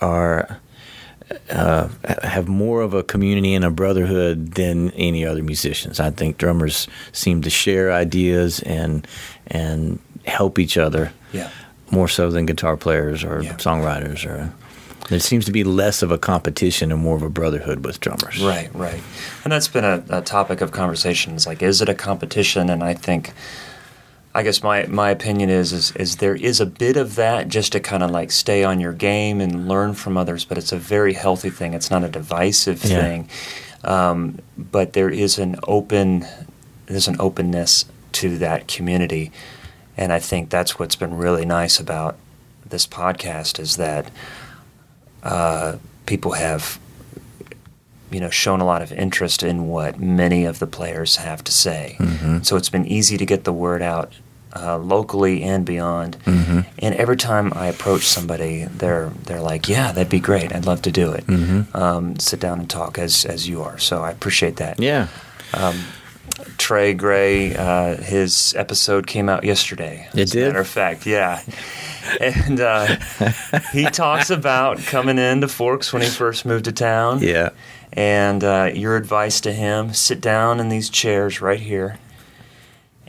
are 0.00 0.58
uh, 1.50 1.88
have 2.22 2.48
more 2.48 2.82
of 2.82 2.94
a 2.94 3.02
community 3.02 3.54
and 3.54 3.64
a 3.64 3.70
brotherhood 3.70 4.52
than 4.54 4.90
any 4.92 5.24
other 5.24 5.42
musicians. 5.42 6.00
I 6.00 6.10
think 6.10 6.38
drummers 6.38 6.88
seem 7.12 7.42
to 7.42 7.50
share 7.50 7.92
ideas 7.92 8.60
and 8.60 9.06
and 9.48 9.98
help 10.24 10.58
each 10.58 10.76
other 10.78 11.12
Yeah. 11.32 11.48
more 11.90 12.08
so 12.08 12.30
than 12.30 12.46
guitar 12.46 12.76
players 12.76 13.24
or 13.24 13.42
Yeah. 13.42 13.54
songwriters. 13.54 14.24
Or 14.24 14.52
there 15.08 15.18
seems 15.20 15.44
to 15.46 15.52
be 15.52 15.64
less 15.64 16.02
of 16.02 16.10
a 16.12 16.18
competition 16.18 16.92
and 16.92 17.00
more 17.02 17.16
of 17.16 17.22
a 17.22 17.28
brotherhood 17.28 17.84
with 17.84 17.98
drummers. 18.00 18.40
Right, 18.42 18.70
right. 18.74 19.02
And 19.44 19.52
that's 19.52 19.68
been 19.68 19.84
a, 19.84 20.02
a 20.10 20.20
topic 20.22 20.60
of 20.60 20.70
conversations. 20.70 21.46
Like, 21.46 21.60
is 21.62 21.82
it 21.82 21.88
a 21.88 21.94
competition? 21.94 22.70
And 22.70 22.82
I 22.84 22.94
think, 22.94 23.32
I 24.34 24.42
guess 24.42 24.62
my, 24.62 24.86
my 24.86 25.10
opinion 25.10 25.50
is, 25.50 25.72
is 25.74 25.90
is 25.96 26.16
there 26.16 26.34
is 26.34 26.58
a 26.60 26.64
bit 26.66 26.96
of 26.96 27.16
that 27.16 27.48
just 27.48 27.72
to 27.72 27.80
kind 27.80 28.02
of 28.02 28.10
like 28.10 28.30
stay 28.32 28.64
on 28.64 28.80
your 28.80 28.92
game 28.94 29.40
and 29.42 29.68
learn 29.68 29.92
from 29.94 30.16
others, 30.16 30.44
but 30.46 30.56
it's 30.56 30.72
a 30.72 30.78
very 30.78 31.12
healthy 31.12 31.50
thing. 31.50 31.74
It's 31.74 31.90
not 31.90 32.02
a 32.02 32.08
divisive 32.08 32.82
Yeah. 32.84 33.00
thing. 33.02 33.28
Um, 33.84 34.38
but 34.56 34.92
there 34.94 35.10
is 35.10 35.38
an 35.38 35.56
open 35.64 36.24
there's 36.86 37.08
an 37.08 37.16
openness 37.20 37.84
to 38.12 38.38
that 38.38 38.68
community, 38.68 39.32
and 39.96 40.12
I 40.12 40.18
think 40.18 40.50
that's 40.50 40.78
what's 40.78 40.96
been 40.96 41.16
really 41.16 41.44
nice 41.44 41.78
about 41.80 42.16
this 42.68 42.86
podcast 42.86 43.58
is 43.58 43.76
that 43.76 44.10
uh, 45.22 45.76
people 46.06 46.32
have 46.32 46.78
you 48.10 48.20
know 48.20 48.30
shown 48.30 48.60
a 48.60 48.64
lot 48.64 48.82
of 48.82 48.92
interest 48.92 49.42
in 49.42 49.68
what 49.68 49.98
many 49.98 50.44
of 50.44 50.58
the 50.58 50.66
players 50.66 51.16
have 51.16 51.42
to 51.44 51.52
say. 51.52 51.96
So 52.42 52.56
it's 52.56 52.68
been 52.68 52.86
easy 52.86 53.16
to 53.18 53.26
get 53.26 53.44
the 53.44 53.52
word 53.52 53.82
out 53.82 54.12
uh, 54.54 54.78
locally 54.78 55.42
and 55.42 55.64
beyond. 55.64 56.16
And 56.26 56.94
every 56.96 57.16
time 57.16 57.52
I 57.54 57.66
approach 57.66 58.02
somebody, 58.02 58.64
they're 58.64 59.10
they're 59.24 59.40
like, 59.40 59.68
"Yeah, 59.68 59.92
that'd 59.92 60.08
be 60.08 60.20
great. 60.20 60.54
I'd 60.54 60.66
love 60.66 60.82
to 60.82 60.90
do 60.92 61.12
it. 61.12 61.24
Um, 61.74 62.18
sit 62.18 62.40
down 62.40 62.60
and 62.60 62.68
talk 62.68 62.98
as 62.98 63.24
as 63.24 63.48
you 63.48 63.62
are." 63.62 63.78
So 63.78 64.02
I 64.02 64.10
appreciate 64.10 64.56
that. 64.56 64.80
Yeah. 64.80 65.08
Trey 66.58 66.94
Gray, 66.94 67.54
uh, 67.56 67.96
his 67.96 68.54
episode 68.56 69.06
came 69.06 69.28
out 69.28 69.44
yesterday. 69.44 70.08
It 70.14 70.20
as 70.20 70.30
did? 70.30 70.48
Matter 70.48 70.60
of 70.60 70.68
fact, 70.68 71.06
yeah. 71.06 71.42
And 72.20 72.60
uh, 72.60 72.96
he 73.72 73.84
talks 73.84 74.28
about 74.30 74.78
coming 74.78 75.18
into 75.18 75.46
Forks 75.46 75.92
when 75.92 76.02
he 76.02 76.08
first 76.08 76.44
moved 76.44 76.64
to 76.64 76.72
town. 76.72 77.20
Yeah. 77.20 77.50
And 77.92 78.42
uh, 78.42 78.72
your 78.74 78.96
advice 78.96 79.40
to 79.42 79.52
him 79.52 79.94
sit 79.94 80.20
down 80.20 80.58
in 80.58 80.68
these 80.68 80.90
chairs 80.90 81.40
right 81.40 81.60
here 81.60 81.98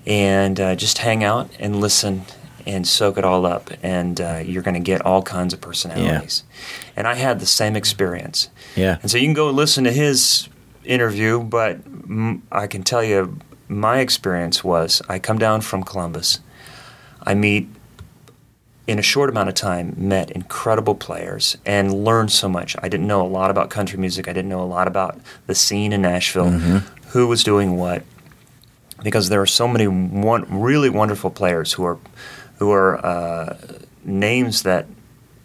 and 0.05 0.59
uh, 0.59 0.75
just 0.75 0.97
hang 0.99 1.23
out 1.23 1.49
and 1.59 1.79
listen 1.79 2.23
and 2.65 2.87
soak 2.87 3.17
it 3.17 3.25
all 3.25 3.45
up. 3.45 3.69
And 3.81 4.19
uh, 4.21 4.41
you're 4.43 4.63
going 4.63 4.75
to 4.75 4.79
get 4.79 5.01
all 5.05 5.21
kinds 5.21 5.53
of 5.53 5.61
personalities. 5.61 6.43
And 6.95 7.07
I 7.07 7.15
had 7.15 7.39
the 7.39 7.45
same 7.45 7.75
experience. 7.75 8.49
Yeah. 8.75 8.97
And 9.01 9.11
so 9.11 9.17
you 9.17 9.25
can 9.25 9.33
go 9.33 9.49
listen 9.49 9.83
to 9.83 9.91
his 9.91 10.47
interview, 10.85 11.41
but 11.43 11.75
m- 11.85 12.43
I 12.51 12.67
can 12.67 12.83
tell 12.83 13.03
you 13.03 13.37
my 13.67 13.99
experience 13.99 14.63
was 14.63 15.01
I 15.09 15.19
come 15.19 15.37
down 15.39 15.61
from 15.61 15.83
Columbus. 15.83 16.39
I 17.23 17.33
meet 17.33 17.67
in 18.85 18.99
a 18.99 19.01
short 19.01 19.29
amount 19.29 19.47
of 19.47 19.55
time 19.55 19.93
met 19.97 20.29
incredible 20.31 20.93
players 20.93 21.57
and 21.65 22.03
learned 22.03 22.31
so 22.31 22.49
much. 22.49 22.75
I 22.83 22.89
didn't 22.89 23.07
know 23.07 23.21
a 23.21 23.27
lot 23.27 23.49
about 23.49 23.69
country 23.69 23.97
music. 23.97 24.27
I 24.27 24.33
didn't 24.33 24.49
know 24.49 24.61
a 24.61 24.65
lot 24.67 24.87
about 24.87 25.17
the 25.47 25.55
scene 25.55 25.93
in 25.93 26.01
Nashville, 26.01 26.49
who 27.11 27.27
was 27.27 27.43
doing 27.45 27.77
what, 27.77 28.03
because 29.03 29.29
there 29.29 29.41
are 29.41 29.45
so 29.45 29.67
many 29.67 29.87
one, 29.87 30.45
really 30.49 30.89
wonderful 30.89 31.29
players 31.29 31.73
who 31.73 31.83
are 31.83 31.99
who 32.59 32.71
are 32.71 33.03
uh, 33.05 33.57
names 34.03 34.63
that 34.63 34.87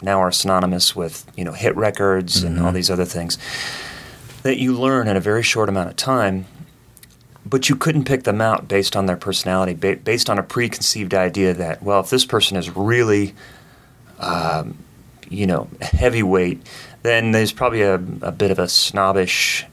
now 0.01 0.19
are 0.19 0.31
synonymous 0.31 0.95
with 0.95 1.29
you 1.35 1.43
know 1.43 1.51
hit 1.51 1.75
records 1.75 2.43
and 2.43 2.59
all 2.59 2.71
these 2.71 2.89
other 2.89 3.05
things 3.05 3.37
that 4.43 4.57
you 4.57 4.73
learn 4.73 5.07
in 5.07 5.17
a 5.17 5.19
very 5.19 5.43
short 5.43 5.69
amount 5.69 5.89
of 5.89 5.95
time. 5.95 6.45
But 7.45 7.69
you 7.69 7.75
couldn't 7.75 8.05
pick 8.05 8.23
them 8.23 8.41
out 8.41 8.67
based 8.67 8.95
on 8.95 9.05
their 9.05 9.17
personality, 9.17 9.73
ba- 9.73 9.97
based 9.97 10.29
on 10.29 10.37
a 10.37 10.43
preconceived 10.43 11.13
idea 11.13 11.53
that, 11.53 11.81
well, 11.81 11.99
if 11.99 12.09
this 12.09 12.25
person 12.25 12.57
is 12.57 12.69
really, 12.75 13.33
um, 14.19 14.77
you 15.29 15.47
know, 15.47 15.67
heavyweight, 15.81 16.61
then 17.01 17.31
there's 17.31 17.51
probably 17.51 17.81
a, 17.81 17.95
a 17.95 18.31
bit 18.31 18.51
of 18.51 18.59
a 18.59 18.67
snobbish 18.67 19.65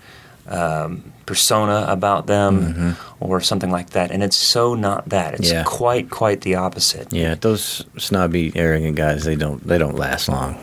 um, 0.49 1.13
persona 1.27 1.85
about 1.89 2.27
them 2.27 2.97
or 3.21 3.41
something 3.41 3.71
like 3.71 3.91
that. 3.91 4.11
And 4.11 4.23
it's 4.23 4.37
so 4.37 4.75
not 4.75 5.09
that. 5.09 5.35
It's 5.35 5.51
Yeah. 5.51 5.65
quite, 5.65 6.09
quite 6.11 6.43
the 6.43 6.55
opposite. 6.57 7.13
Yeah. 7.13 7.35
Those 7.35 7.85
snobby, 7.99 8.53
arrogant 8.55 8.97
guys, 8.97 9.25
they 9.25 9.37
don't 9.37 9.67
they 9.67 9.79
don't 9.79 9.97
last 9.97 10.29
long. 10.29 10.57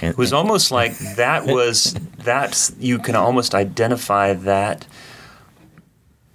It 0.00 0.16
was 0.16 0.32
almost 0.32 0.70
like 0.70 0.96
that 1.16 1.46
was 1.46 1.94
that's 2.18 2.72
you 2.78 2.98
can 2.98 3.16
almost 3.16 3.54
identify 3.54 4.34
that 4.34 4.86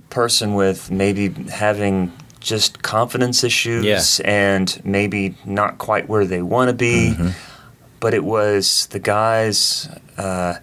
person 0.10 0.54
with 0.54 0.92
maybe 0.92 1.30
having 1.50 2.12
just 2.40 2.82
confidence 2.84 3.44
issues 3.44 3.86
Yeah. 3.86 4.30
and 4.30 4.82
maybe 4.84 5.36
not 5.46 5.78
quite 5.78 6.10
where 6.10 6.26
they 6.26 6.42
want 6.42 6.70
to 6.70 6.74
be. 6.76 7.12
Mm-hmm. 7.14 7.30
But 8.00 8.14
it 8.14 8.24
was 8.26 8.88
the 8.88 9.00
guys, 9.00 9.88
uh, 10.18 10.56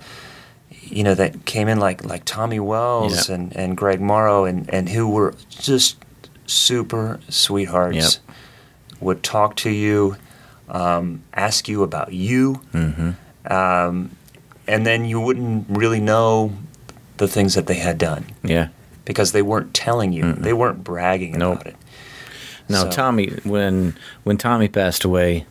you 0.90 1.04
know, 1.04 1.14
that 1.14 1.44
came 1.44 1.68
in 1.68 1.78
like 1.80 2.04
like 2.04 2.24
Tommy 2.24 2.60
Wells 2.60 3.28
Yeah. 3.28 3.36
and, 3.36 3.56
and 3.56 3.76
Greg 3.76 4.00
Morrow 4.00 4.44
and, 4.44 4.68
and 4.72 4.88
who 4.88 5.08
were 5.08 5.34
just 5.48 5.96
super 6.46 7.20
sweethearts. 7.28 8.20
Yep. 8.26 8.36
Would 9.00 9.22
talk 9.22 9.56
to 9.56 9.70
you, 9.70 10.16
um, 10.68 11.22
ask 11.32 11.68
you 11.68 11.82
about 11.82 12.12
you, 12.12 12.60
Mm-hmm. 12.74 13.52
um, 13.52 14.10
and 14.66 14.84
then 14.86 15.04
you 15.06 15.18
wouldn't 15.20 15.66
really 15.70 16.00
know 16.00 16.52
the 17.16 17.26
things 17.26 17.54
that 17.54 17.66
they 17.66 17.74
had 17.74 17.96
done 17.98 18.24
yeah. 18.42 18.68
because 19.04 19.32
they 19.32 19.42
weren't 19.42 19.72
telling 19.74 20.12
you. 20.12 20.32
They 20.34 20.52
weren't 20.52 20.84
bragging 20.84 21.32
Nope. 21.38 21.54
about 21.62 21.66
it. 21.68 21.76
Now, 22.68 22.82
So- 22.84 22.90
Tommy, 22.90 23.28
when 23.44 23.96
when 24.24 24.36
Tommy 24.36 24.68
passed 24.68 25.02
away, 25.04 25.46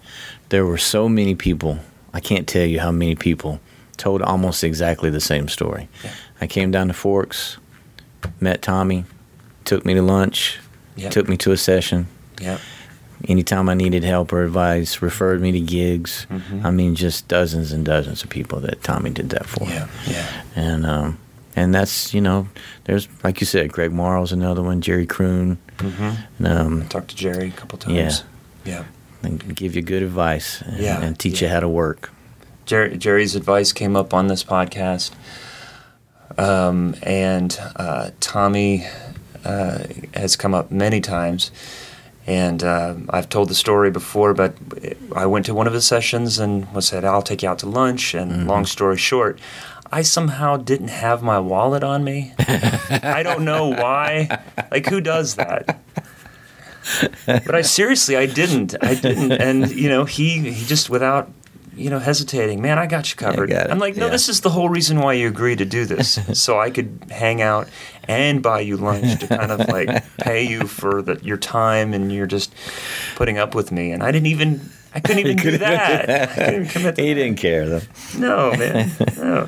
there 0.50 0.66
were 0.66 0.78
so 0.78 1.10
many 1.10 1.34
people. 1.36 1.80
I 2.14 2.20
can't 2.20 2.48
tell 2.48 2.66
you 2.66 2.80
how 2.80 2.92
many 2.92 3.16
people 3.16 3.60
told 4.00 4.22
almost 4.24 4.64
exactly 4.64 5.10
the 5.12 5.22
same 5.22 5.48
story. 5.48 5.88
Yeah. 6.04 6.12
I 6.42 6.48
came 6.48 6.72
down 6.72 6.88
to 6.88 6.94
Forks, 6.94 7.58
met 8.40 8.62
Tommy, 8.64 9.06
took 9.66 9.86
me 9.86 9.94
to 9.94 10.02
lunch, 10.02 10.58
Yep. 10.96 11.12
took 11.12 11.30
me 11.30 11.38
to 11.38 11.52
a 11.52 11.58
session. 11.58 12.08
Yeah. 12.42 12.58
Anytime 13.28 13.70
I 13.70 13.74
needed 13.74 14.04
help 14.04 14.32
or 14.34 14.44
advice, 14.44 15.02
referred 15.02 15.42
me 15.42 15.52
to 15.52 15.60
gigs. 15.60 16.26
Mm-hmm. 16.30 16.66
I 16.66 16.72
mean, 16.72 16.96
just 16.96 17.28
dozens 17.28 17.72
and 17.74 17.86
dozens 17.86 18.24
of 18.24 18.30
people 18.30 18.60
that 18.62 18.82
Tommy 18.82 19.10
did 19.10 19.30
that 19.30 19.46
for. 19.46 19.66
Yeah. 19.68 19.88
Yeah. 20.08 20.26
And 20.56 20.86
um, 20.86 21.18
and 21.56 21.76
that's 21.76 22.14
you 22.14 22.22
know, 22.22 22.48
there's 22.86 23.08
like 23.24 23.42
you 23.42 23.46
said, 23.46 23.72
Greg 23.74 23.92
Morrow's 23.92 24.32
another 24.32 24.64
one, 24.64 24.80
Jerry 24.82 25.06
Kroon. 25.06 25.58
Mm-hmm. 25.80 26.46
Um, 26.46 26.88
Talked 26.88 27.10
to 27.10 27.16
Jerry 27.16 27.50
a 27.50 27.52
couple 27.52 27.78
times. 27.78 28.24
Yeah. 28.66 28.74
Yeah. 28.74 28.84
and 29.24 29.54
give 29.56 29.76
you 29.76 29.82
good 29.82 30.04
advice 30.04 30.62
and, 30.62 30.80
Yeah, 30.80 31.02
and 31.02 31.18
teach 31.20 31.42
yeah. 31.42 31.48
you 31.50 31.54
how 31.54 31.60
to 31.60 31.68
work. 31.70 32.12
Jerry, 32.70 33.00
Jerry's 33.00 33.36
advice 33.36 33.74
came 33.74 33.96
up 33.96 34.14
on 34.14 34.28
this 34.28 34.44
podcast, 34.44 35.10
um, 36.38 36.94
and 37.02 37.60
uh, 37.76 38.12
Tommy 38.20 38.86
uh, 39.44 39.86
has 40.14 40.36
come 40.36 40.54
up 40.54 40.70
many 40.70 41.02
times. 41.02 41.50
And 42.28 42.64
uh, 42.64 42.94
I've 43.10 43.28
told 43.28 43.50
the 43.50 43.56
story 43.56 43.90
before, 43.90 44.36
but 44.36 44.54
I 45.16 45.26
went 45.26 45.48
to 45.48 45.56
one 45.56 45.66
of 45.66 45.74
his 45.74 45.88
sessions 45.88 46.38
and 46.38 46.72
was 46.72 46.88
said, 46.88 47.04
"I'll 47.04 47.24
take 47.24 47.42
you 47.42 47.50
out 47.50 47.58
to 47.60 47.66
lunch." 47.68 48.14
And 48.14 48.48
long 48.48 48.68
story 48.68 48.98
short, 48.98 49.40
I 49.92 50.04
somehow 50.04 50.58
didn't 50.58 50.90
have 50.90 51.24
my 51.24 51.40
wallet 51.40 51.84
on 51.84 52.04
me. 52.04 52.36
I 52.40 53.24
don't 53.24 53.46
know 53.46 53.70
why. 53.70 54.44
Like, 54.70 54.86
who 54.86 55.02
does 55.02 55.38
that? 55.38 55.80
but 57.26 57.56
I 57.56 57.62
seriously, 57.64 58.16
I 58.16 58.28
didn't. 58.28 58.76
I 58.80 58.94
didn't. 58.94 59.32
And 59.32 59.72
you 59.72 59.90
know, 59.90 60.06
he 60.06 60.52
he 60.52 60.66
just 60.68 60.92
without 60.92 61.32
you 61.80 61.90
know 61.90 62.00
hesitating, 62.00 62.62
man, 62.62 62.78
I 62.78 62.86
got 62.88 63.10
you 63.10 63.16
covered. 63.16 63.50
got 63.50 63.72
I'm 63.72 63.80
like, 63.80 63.96
no, 63.96 64.06
yeah. 64.06 64.12
this 64.12 64.30
is 64.30 64.42
the 64.42 64.50
whole 64.50 64.70
reason 64.70 65.00
why 65.00 65.14
you 65.14 65.28
agreed 65.28 65.58
to 65.60 65.66
do 65.66 65.86
this, 65.86 66.20
so 66.40 66.60
I 66.60 66.70
could 66.70 67.06
hang 67.10 67.42
out 67.42 67.68
and 68.08 68.42
buy 68.44 68.60
you 68.62 68.78
lunch 68.78 69.20
to 69.20 69.28
kind 69.28 69.52
of 69.52 69.68
like 69.68 70.04
pay 70.18 70.44
you 70.44 70.62
for 70.68 71.02
the, 71.02 71.20
your 71.24 71.38
time 71.38 71.94
and 71.94 72.12
you're 72.12 72.28
just 72.28 72.54
putting 73.16 73.38
up 73.38 73.56
with 73.56 73.72
me. 73.72 73.92
And 73.92 74.04
I 74.04 74.12
didn't 74.12 74.28
even. 74.28 74.62
I 74.94 75.00
couldn't 75.00 75.20
even 75.26 75.38
do 75.38 75.58
that. 75.60 76.10
I 76.10 76.26
couldn't 76.46 76.66
commit 76.70 76.96
to 76.96 77.02
He 77.04 77.14
that. 77.14 77.20
didn't 77.20 77.38
care 77.38 77.68
though. 77.70 77.82
No, 78.18 78.52
man. 78.58 78.92
No. 79.18 79.48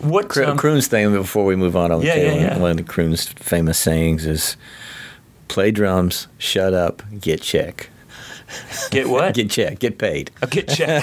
What? 0.00 0.28
Cro- 0.28 0.50
um, 0.50 0.58
Kroon's 0.58 0.86
thing 0.86 1.12
before 1.12 1.44
we 1.46 1.56
move 1.56 1.76
on. 1.76 1.90
Yeah, 2.02 2.14
yeah, 2.16 2.34
yeah. 2.34 2.58
one 2.58 2.72
of 2.72 2.76
the 2.76 2.82
Kroon's 2.82 3.26
famous 3.26 3.78
sayings 3.78 4.26
is, 4.26 4.56
"Play 5.48 5.70
drums, 5.70 6.28
shut 6.36 6.74
up, 6.74 7.02
get 7.20 7.40
check, 7.40 7.88
get 8.90 9.08
what? 9.08 9.34
get 9.34 9.50
check, 9.50 9.78
get 9.78 9.98
paid." 9.98 10.30
A 10.42 10.46
get 10.46 10.68
check. 10.68 11.02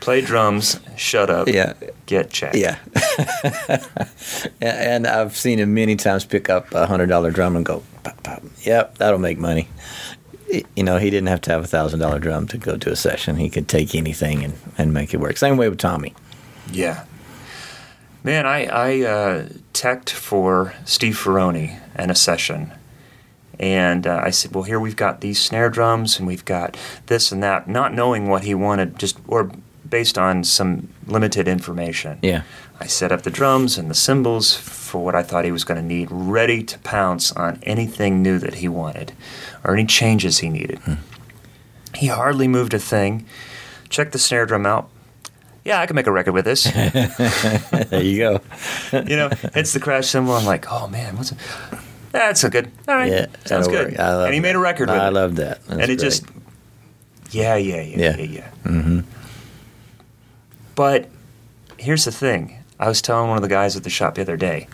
Play 0.00 0.20
drums. 0.20 0.78
Shut 0.96 1.30
up. 1.30 1.48
Yeah, 1.48 1.72
Get 2.06 2.30
check. 2.30 2.54
yeah. 2.54 2.78
and 4.60 5.06
I've 5.06 5.36
seen 5.36 5.58
him 5.58 5.74
many 5.74 5.96
times 5.96 6.24
pick 6.24 6.48
up 6.50 6.72
a 6.74 6.86
hundred 6.86 7.06
dollar 7.06 7.30
drum 7.30 7.56
and 7.56 7.64
go, 7.64 7.82
pop, 8.04 8.22
pop. 8.22 8.42
"Yep, 8.62 8.98
that'll 8.98 9.18
make 9.18 9.38
money." 9.38 9.68
You 10.76 10.84
know, 10.84 10.98
he 10.98 11.10
didn't 11.10 11.26
have 11.28 11.40
to 11.42 11.50
have 11.50 11.64
a 11.64 11.66
thousand 11.66 12.00
dollar 12.00 12.18
drum 12.18 12.46
to 12.48 12.58
go 12.58 12.76
to 12.76 12.90
a 12.92 12.96
session. 12.96 13.36
He 13.36 13.48
could 13.50 13.68
take 13.68 13.94
anything 13.94 14.44
and, 14.44 14.54
and 14.78 14.92
make 14.94 15.12
it 15.12 15.18
work. 15.18 15.36
Same 15.38 15.56
way 15.56 15.68
with 15.68 15.78
Tommy. 15.78 16.14
Yeah. 16.70 17.04
Man, 18.22 18.46
I, 18.46 18.66
I 18.66 19.00
uh, 19.02 19.48
teched 19.72 20.10
for 20.10 20.74
Steve 20.84 21.14
Ferrone 21.16 21.80
in 21.98 22.10
a 22.10 22.14
session. 22.14 22.72
And 23.58 24.06
uh, 24.06 24.20
I 24.22 24.30
said, 24.30 24.54
well, 24.54 24.64
here 24.64 24.78
we've 24.78 24.96
got 24.96 25.20
these 25.20 25.40
snare 25.40 25.70
drums 25.70 26.18
and 26.18 26.26
we've 26.26 26.44
got 26.44 26.76
this 27.06 27.32
and 27.32 27.42
that, 27.42 27.68
not 27.68 27.94
knowing 27.94 28.28
what 28.28 28.44
he 28.44 28.54
wanted, 28.54 28.98
just 28.98 29.18
or 29.26 29.50
based 29.88 30.18
on 30.18 30.44
some 30.44 30.88
limited 31.06 31.48
information. 31.48 32.18
Yeah. 32.22 32.42
I 32.80 32.86
set 32.86 33.12
up 33.12 33.22
the 33.22 33.30
drums 33.30 33.78
and 33.78 33.88
the 33.88 33.94
cymbals 33.94 34.54
for 34.54 35.02
what 35.02 35.14
I 35.14 35.22
thought 35.22 35.44
he 35.44 35.52
was 35.52 35.64
going 35.64 35.80
to 35.80 35.86
need, 35.86 36.08
ready 36.10 36.62
to 36.64 36.78
pounce 36.80 37.32
on 37.32 37.58
anything 37.62 38.22
new 38.22 38.38
that 38.38 38.56
he 38.56 38.68
wanted 38.68 39.12
or 39.64 39.74
any 39.74 39.86
changes 39.86 40.38
he 40.38 40.50
needed. 40.50 40.80
He 41.94 42.08
hardly 42.08 42.48
moved 42.48 42.74
a 42.74 42.78
thing. 42.78 43.26
Checked 43.88 44.12
the 44.12 44.18
snare 44.18 44.44
drum 44.44 44.66
out. 44.66 44.90
Yeah, 45.64 45.80
I 45.80 45.86
can 45.86 45.96
make 45.96 46.06
a 46.06 46.12
record 46.12 46.32
with 46.32 46.44
this. 46.44 46.64
There 47.90 48.02
you 48.02 48.18
go. 48.18 48.40
you 48.92 49.16
know, 49.16 49.30
hits 49.54 49.72
the 49.72 49.80
crash 49.80 50.08
cymbal. 50.08 50.34
I'm 50.34 50.44
like, 50.44 50.70
oh 50.70 50.88
man, 50.88 51.16
what's 51.16 51.32
it? 51.32 51.38
That's 52.18 52.40
so 52.40 52.48
good. 52.48 52.70
All 52.88 52.94
right, 52.94 53.12
Yeah, 53.12 53.26
sounds 53.44 53.68
good. 53.68 53.90
work. 53.92 54.00
I 54.00 54.14
love 54.14 54.24
and 54.26 54.34
he 54.34 54.40
made 54.40 54.50
a 54.50 54.52
that. 54.54 54.58
record 54.58 54.88
with 54.88 54.98
I 54.98 55.08
it. 55.08 55.12
love 55.12 55.36
that. 55.36 55.58
That's 55.66 55.70
and 55.70 55.80
it 55.82 55.86
great. 55.86 55.98
just, 56.00 56.24
yeah, 57.30 57.56
yeah, 57.56 57.82
yeah, 57.82 57.96
Yeah. 57.98 58.16
yeah, 58.16 58.24
yeah. 58.24 58.50
Mm-hmm. 58.64 59.00
But 60.74 61.08
here's 61.78 62.04
the 62.04 62.12
thing. 62.12 62.58
I 62.78 62.88
was 62.88 63.00
telling 63.02 63.28
one 63.28 63.38
of 63.38 63.42
the 63.42 63.48
guys 63.48 63.76
at 63.76 63.84
the 63.84 63.90
shop 63.90 64.14
the 64.16 64.22
other 64.22 64.36
day. 64.36 64.66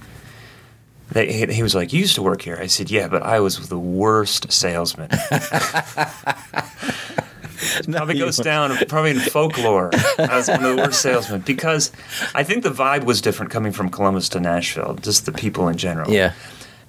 They, 1.10 1.30
he, 1.32 1.46
he 1.46 1.62
was 1.62 1.74
like, 1.74 1.92
"You 1.92 2.00
used 2.00 2.14
to 2.14 2.22
work 2.22 2.40
here." 2.42 2.56
I 2.60 2.66
said, 2.68 2.90
"Yeah, 2.90 3.06
but 3.08 3.22
I 3.22 3.38
was 3.40 3.68
the 3.68 3.78
worst 3.78 4.50
salesman." 4.50 5.10
probably 7.90 8.18
goes 8.18 8.38
down 8.38 8.76
probably 8.88 9.10
in 9.12 9.18
folklore 9.20 9.90
as 10.18 10.48
one 10.48 10.64
of 10.64 10.76
the 10.76 10.82
worst 10.82 11.00
salesmen 11.06 11.40
because 11.42 11.92
I 12.34 12.42
think 12.44 12.62
the 12.64 12.70
vibe 12.70 13.04
was 13.04 13.20
different 13.20 13.52
coming 13.52 13.70
from 13.72 13.88
Columbus 13.90 14.28
to 14.30 14.40
Nashville, 14.40 14.94
just 14.94 15.26
the 15.26 15.32
people 15.32 15.68
in 15.68 15.76
general. 15.76 16.10
Yeah. 16.10 16.32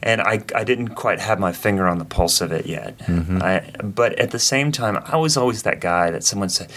And 0.04 0.22
I, 0.22 0.44
I 0.54 0.64
didn't 0.66 0.90
quite 0.96 1.20
have 1.22 1.40
my 1.40 1.54
finger 1.54 1.88
on 1.88 1.98
the 1.98 2.06
pulse 2.06 2.42
of 2.42 2.52
it 2.52 2.66
yet. 2.66 2.98
Mm-hmm. 3.00 3.42
I, 3.42 3.62
but 3.82 4.20
at 4.20 4.32
the 4.32 4.40
same 4.40 4.72
time, 4.72 5.02
I 5.06 5.16
was 5.18 5.38
always 5.38 5.64
that 5.64 5.80
guy 5.80 6.12
that 6.12 6.24
someone 6.26 6.50
said, 6.50 6.70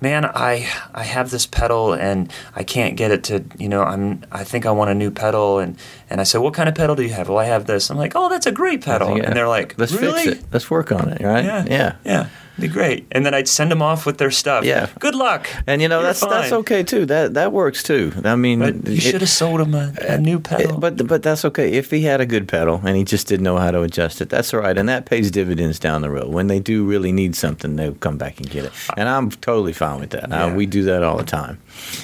"Man, 0.00 0.24
I 0.24 0.68
I 0.92 1.04
have 1.04 1.30
this 1.30 1.46
pedal 1.46 1.92
and 1.94 2.30
I 2.56 2.64
can't 2.64 2.96
get 2.96 3.10
it 3.12 3.22
to 3.24 3.44
you 3.56 3.68
know 3.68 3.82
I'm 3.82 4.24
I 4.32 4.42
think 4.44 4.66
I 4.66 4.72
want 4.72 4.90
a 4.90 4.94
new 4.94 5.10
pedal 5.12 5.60
and 5.60 5.78
and 6.10 6.20
I 6.20 6.24
said, 6.24 6.40
what 6.40 6.54
kind 6.54 6.68
of 6.68 6.74
pedal 6.74 6.96
do 6.96 7.02
you 7.02 7.14
have? 7.14 7.28
Well, 7.28 7.38
I 7.38 7.44
have 7.44 7.66
this. 7.66 7.88
I'm 7.90 7.96
like, 7.98 8.12
oh, 8.16 8.28
that's 8.28 8.46
a 8.46 8.52
great 8.52 8.82
pedal. 8.84 9.16
Yeah. 9.16 9.24
And 9.24 9.36
they're 9.36 9.48
like, 9.48 9.78
let's 9.78 9.92
really? 9.92 10.24
fix 10.24 10.38
it. 10.40 10.46
Let's 10.52 10.68
work 10.70 10.90
on 10.92 11.08
it, 11.12 11.22
right? 11.22 11.44
Yeah, 11.44 11.64
Yeah. 11.68 11.96
yeah, 12.04 12.28
be 12.58 12.68
great. 12.68 13.06
And 13.12 13.24
then 13.26 13.34
I'd 13.34 13.48
send 13.48 13.70
them 13.70 13.82
off 13.82 14.06
with 14.06 14.18
their 14.18 14.30
stuff. 14.30 14.64
Yeah. 14.64 14.88
good 14.98 15.14
luck. 15.14 15.48
And 15.66 15.82
you 15.82 15.88
know 15.88 15.98
You're 16.00 16.06
that's 16.08 16.20
that's 16.20 16.52
okay 16.52 16.82
too. 16.82 17.06
That 17.06 17.34
that 17.34 17.52
works 17.52 17.82
too. 17.82 18.12
I 18.24 18.36
mean, 18.36 18.58
But 18.60 18.88
you 18.88 19.00
should 19.00 19.20
have 19.20 19.30
sold 19.30 19.60
him 19.60 19.74
a, 19.74 19.92
a 20.08 20.18
new 20.18 20.38
pedal. 20.40 20.74
it- 20.76 20.80
but 20.80 21.06
but 21.06 21.22
that's 21.22 21.44
okay. 21.44 21.72
If 21.72 21.90
he 21.90 22.02
had 22.02 22.20
a 22.20 22.26
good 22.26 22.48
pedal 22.48 22.80
and 22.84 22.96
he 22.96 23.04
just 23.04 23.26
didn't 23.28 23.44
know 23.44 23.58
how 23.58 23.70
to 23.70 23.82
adjust 23.82 24.20
it, 24.20 24.28
that's 24.30 24.52
all 24.54 24.60
right. 24.60 24.76
And 24.78 24.88
that 24.88 25.06
pays 25.06 25.30
dividends 25.30 25.78
down 25.78 26.02
the 26.02 26.10
road. 26.10 26.28
When 26.32 26.46
they 26.46 26.60
do 26.60 26.84
really 26.84 27.12
need 27.12 27.36
something, 27.36 27.76
they'll 27.76 27.94
come 27.94 28.16
back 28.18 28.38
and 28.38 28.48
get 28.50 28.64
it. 28.64 28.72
And 28.96 29.08
I'm 29.08 29.30
totally 29.30 29.72
fine 29.72 30.00
with 30.00 30.10
that. 30.10 30.24
Uh, 30.32 30.36
Yeah. 30.46 30.54
we 30.54 30.66
do 30.66 30.82
that 30.84 31.02
all 31.02 31.16
the 31.18 31.24
time. 31.24 31.58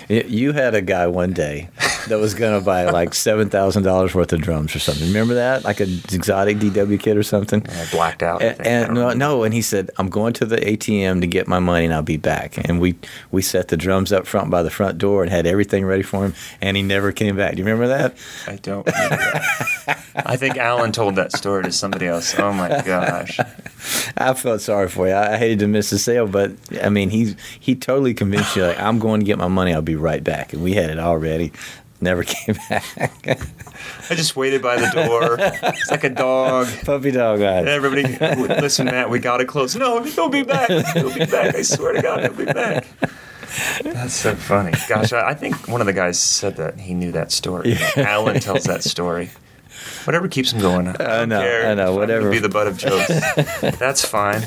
You 0.09 0.53
had 0.53 0.75
a 0.75 0.83
guy 0.83 1.07
one 1.07 1.33
day 1.33 1.69
that 2.09 2.19
was 2.19 2.35
going 2.35 2.59
to 2.59 2.65
buy 2.65 2.85
like 2.91 3.15
seven 3.15 3.49
thousand 3.49 3.85
dollars 3.85 4.15
worth 4.15 4.33
of 4.33 4.41
drums 4.43 4.75
or 4.77 4.79
something. 4.79 5.07
Remember 5.09 5.35
that? 5.35 5.65
Like 5.65 5.81
an 5.81 6.01
exotic 6.13 6.59
DW 6.59 6.99
kit 7.01 7.17
or 7.17 7.23
something. 7.23 7.67
I 7.69 7.87
blacked 7.91 8.23
out. 8.23 8.43
And, 8.43 8.67
and 8.67 8.95
no, 8.95 9.13
no, 9.13 9.45
and 9.45 9.55
he 9.55 9.63
said, 9.63 9.91
"I'm 9.99 10.09
going 10.09 10.33
to 10.35 10.42
the 10.49 10.57
ATM 10.57 11.21
to 11.21 11.27
get 11.27 11.49
my 11.49 11.59
money, 11.59 11.85
and 11.85 11.95
I'll 11.95 12.03
be 12.03 12.17
back." 12.17 12.59
And 12.69 12.81
we 12.81 12.97
we 13.31 13.43
set 13.43 13.69
the 13.69 13.77
drums 13.77 14.13
up 14.13 14.27
front 14.27 14.51
by 14.51 14.63
the 14.63 14.71
front 14.71 14.99
door 14.99 15.23
and 15.23 15.31
had 15.31 15.47
everything 15.47 15.85
ready 15.85 16.03
for 16.03 16.25
him, 16.25 16.35
and 16.61 16.77
he 16.77 16.83
never 16.83 17.13
came 17.13 17.37
back. 17.37 17.53
Do 17.53 17.59
you 17.59 17.65
remember 17.65 17.89
that? 17.89 18.17
I 18.47 18.57
don't. 18.57 18.87
Remember 18.87 19.17
that. 19.17 20.05
I 20.15 20.37
think 20.37 20.57
Alan 20.57 20.93
told 20.93 21.17
that 21.17 21.33
story 21.33 21.65
to 21.65 21.73
somebody 21.73 22.07
else. 22.07 22.39
Oh 22.39 22.53
my 22.53 22.83
gosh. 22.83 23.39
I 24.17 24.35
felt 24.35 24.61
sorry 24.61 24.89
for 24.89 25.09
you. 25.09 25.15
I, 25.15 25.35
I 25.35 25.37
hated 25.37 25.61
to 25.61 25.67
miss 25.67 25.91
the 25.91 25.99
sale, 25.99 26.27
but 26.27 26.53
I 26.83 26.89
mean, 26.89 27.11
he 27.11 27.35
he 27.59 27.75
totally 27.75 28.15
convinced 28.15 28.57
you. 28.57 28.65
Like, 28.65 28.81
I'm 28.81 28.99
going 28.99 29.21
to 29.21 29.27
get 29.27 29.39
my 29.39 29.49
money. 29.49 29.73
I'll 29.75 29.83
be 29.83 29.97
right 29.97 30.23
back, 30.23 30.53
and 30.53 30.63
we 30.63 30.75
had 30.75 30.91
it 30.91 30.99
all 30.99 31.19
ready. 31.19 31.53
Never 32.03 32.25
came 32.27 32.57
back. 32.69 32.85
I 34.11 34.15
just 34.15 34.35
waited 34.37 34.61
by 34.61 34.77
the 34.77 34.91
door. 34.91 35.37
It's 35.39 35.91
like 35.91 36.03
a 36.05 36.11
dog. 36.11 36.67
Puppy 36.85 37.13
dog 37.13 37.41
And 37.41 37.69
eyes. 37.69 37.69
everybody, 37.69 38.03
listen, 38.61 38.87
Matt, 38.87 39.09
we 39.09 39.21
got 39.21 39.37
to 39.39 39.45
close. 39.45 39.77
No, 39.77 40.03
he'll 40.03 40.29
be 40.29 40.43
back. 40.43 40.69
He'll 40.69 41.15
be 41.15 41.25
back. 41.27 41.55
I 41.55 41.63
swear 41.63 41.93
to 41.93 42.03
God, 42.03 42.21
he'll 42.25 42.33
be 42.35 42.45
back. 42.45 42.87
That's 43.85 44.15
so 44.15 44.35
funny. 44.35 44.73
Gosh, 44.89 45.13
I, 45.13 45.29
I 45.31 45.35
think 45.35 45.69
one 45.69 45.81
of 45.81 45.87
the 45.87 45.93
guys 45.93 46.19
said 46.19 46.57
that 46.57 46.81
he 46.81 46.93
knew 46.93 47.13
that 47.13 47.31
story. 47.31 47.77
Alan 47.97 48.41
tells 48.41 48.65
that 48.65 48.83
story. 48.83 49.31
Whatever 50.05 50.27
keeps 50.27 50.53
him 50.53 50.61
going. 50.61 50.89
I, 50.89 50.93
don't 50.95 51.29
know, 51.29 51.41
care 51.41 51.67
I 51.71 51.75
know, 51.75 51.83
if 51.83 51.89
I'm 51.89 51.95
gonna 51.95 51.99
whatever. 52.01 52.31
Be 52.31 52.39
the 52.41 52.49
butt 52.49 52.67
of 52.67 52.79
jokes. 52.79 53.09
That's 53.79 54.05
fine. 54.05 54.43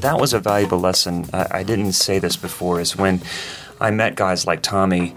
That 0.00 0.20
was 0.20 0.32
a 0.32 0.40
valuable 0.40 0.78
lesson. 0.78 1.26
I, 1.32 1.46
I 1.50 1.62
didn't 1.62 1.92
say 1.92 2.18
this 2.18 2.36
before. 2.36 2.80
Is 2.80 2.96
when 2.96 3.20
I 3.80 3.90
met 3.90 4.14
guys 4.14 4.46
like 4.46 4.62
Tommy 4.62 5.14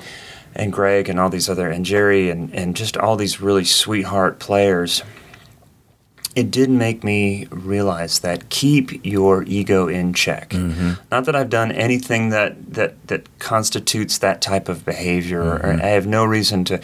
and 0.56 0.72
Greg 0.72 1.10
and 1.10 1.20
all 1.20 1.30
these 1.30 1.50
other 1.50 1.70
and 1.70 1.86
Jerry 1.86 2.30
and, 2.30 2.54
and 2.54 2.76
just 2.76 2.96
all 2.98 3.16
these 3.16 3.42
really 3.42 3.66
sweetheart 3.66 4.40
players 4.40 5.04
it 6.36 6.50
did 6.50 6.70
make 6.70 7.04
me 7.04 7.48
realize 7.52 8.20
that 8.20 8.50
keep 8.50 9.06
your 9.06 9.44
ego 9.44 9.88
in 9.88 10.14
check. 10.14 10.50
Mm-hmm. 10.50 10.94
Not 11.12 11.26
that 11.26 11.36
I've 11.36 11.50
done 11.50 11.72
anything 11.72 12.30
that, 12.30 12.74
that, 12.74 13.08
that 13.08 13.40
constitutes 13.40 14.18
that 14.18 14.42
type 14.42 14.68
of 14.68 14.84
behavior, 14.84 15.44
or 15.44 15.80
I 15.82 15.90
have 15.90 16.08
no 16.08 16.26
reason 16.26 16.66
to 16.66 16.82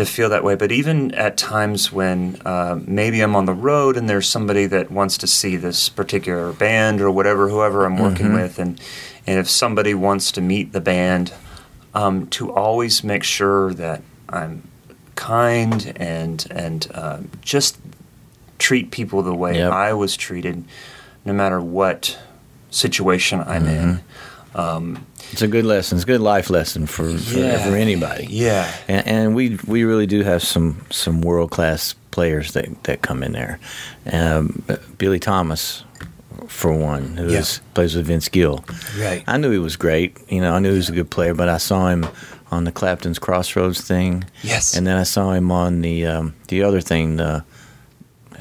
to 0.00 0.06
feel 0.06 0.30
that 0.30 0.42
way. 0.42 0.54
But 0.54 0.72
even 0.72 1.14
at 1.14 1.36
times 1.36 1.92
when 1.92 2.40
uh, 2.44 2.80
maybe 2.86 3.20
I'm 3.20 3.36
on 3.36 3.44
the 3.44 3.54
road 3.54 3.96
and 3.96 4.08
there's 4.08 4.28
somebody 4.28 4.66
that 4.66 4.90
wants 4.90 5.18
to 5.18 5.26
see 5.26 5.56
this 5.56 5.88
particular 5.88 6.52
band 6.52 7.00
or 7.00 7.10
whatever, 7.10 7.48
whoever 7.48 7.84
I'm 7.84 7.98
working 7.98 8.32
with, 8.32 8.58
and 8.58 8.80
and 9.26 9.38
if 9.38 9.48
somebody 9.48 9.94
wants 9.94 10.32
to 10.32 10.40
meet 10.40 10.72
the 10.72 10.80
band, 10.80 11.32
um, 11.94 12.26
to 12.28 12.52
always 12.52 13.04
make 13.04 13.22
sure 13.22 13.74
that 13.74 14.02
I'm 14.28 14.62
kind 15.16 15.92
and 15.96 16.46
and 16.50 16.90
uh, 16.94 17.18
just 17.42 17.78
treat 18.58 18.90
people 18.90 19.22
the 19.22 19.34
way 19.34 19.56
Yep. 19.56 19.72
I 19.72 19.92
was 19.92 20.16
treated, 20.16 20.64
no 21.24 21.32
matter 21.32 21.60
what 21.60 22.18
situation 22.70 23.40
I'm 23.40 23.66
in. 23.66 24.00
It's 24.54 25.42
a 25.42 25.48
good 25.48 25.64
lesson. 25.64 25.96
It's 25.96 26.04
a 26.04 26.06
good 26.06 26.20
life 26.20 26.50
lesson 26.50 26.86
for 26.86 27.16
for, 27.18 27.38
Yeah. 27.38 27.64
for 27.68 27.76
anybody. 27.76 28.26
Yeah. 28.30 28.70
And, 28.88 29.06
and 29.06 29.34
we 29.34 29.58
we 29.66 29.84
really 29.84 30.06
do 30.06 30.22
have 30.22 30.42
some 30.42 30.84
some 30.90 31.20
world 31.20 31.50
class 31.50 31.94
players 32.10 32.52
that, 32.52 32.66
that 32.84 33.02
come 33.02 33.22
in 33.22 33.32
there. 33.32 33.58
Um, 34.12 34.62
Billy 34.98 35.20
Thomas, 35.20 35.84
for 36.48 36.72
one, 36.72 37.16
who 37.16 37.28
Yeah. 37.30 37.38
is- 37.38 37.60
plays 37.74 37.94
with 37.94 38.06
Vince 38.06 38.28
Gill. 38.28 38.64
Right. 38.98 39.22
I 39.28 39.36
knew 39.36 39.50
he 39.52 39.58
was 39.58 39.76
great. 39.76 40.16
You 40.28 40.40
know, 40.40 40.52
I 40.54 40.58
knew 40.58 40.70
he 40.72 40.76
was 40.76 40.88
a 40.88 40.92
good 40.94 41.10
player, 41.10 41.34
but 41.34 41.48
I 41.48 41.58
saw 41.58 41.88
him 41.88 42.06
on 42.50 42.64
the 42.64 42.72
Clapton's 42.72 43.20
Crossroads 43.20 43.80
thing. 43.80 44.24
Yes. 44.42 44.74
And 44.76 44.84
then 44.84 44.96
I 44.96 45.04
saw 45.04 45.30
him 45.32 45.52
on 45.52 45.82
the 45.82 46.06
um, 46.06 46.34
the 46.48 46.64
other 46.64 46.80
thing. 46.80 47.16
The, 47.16 47.44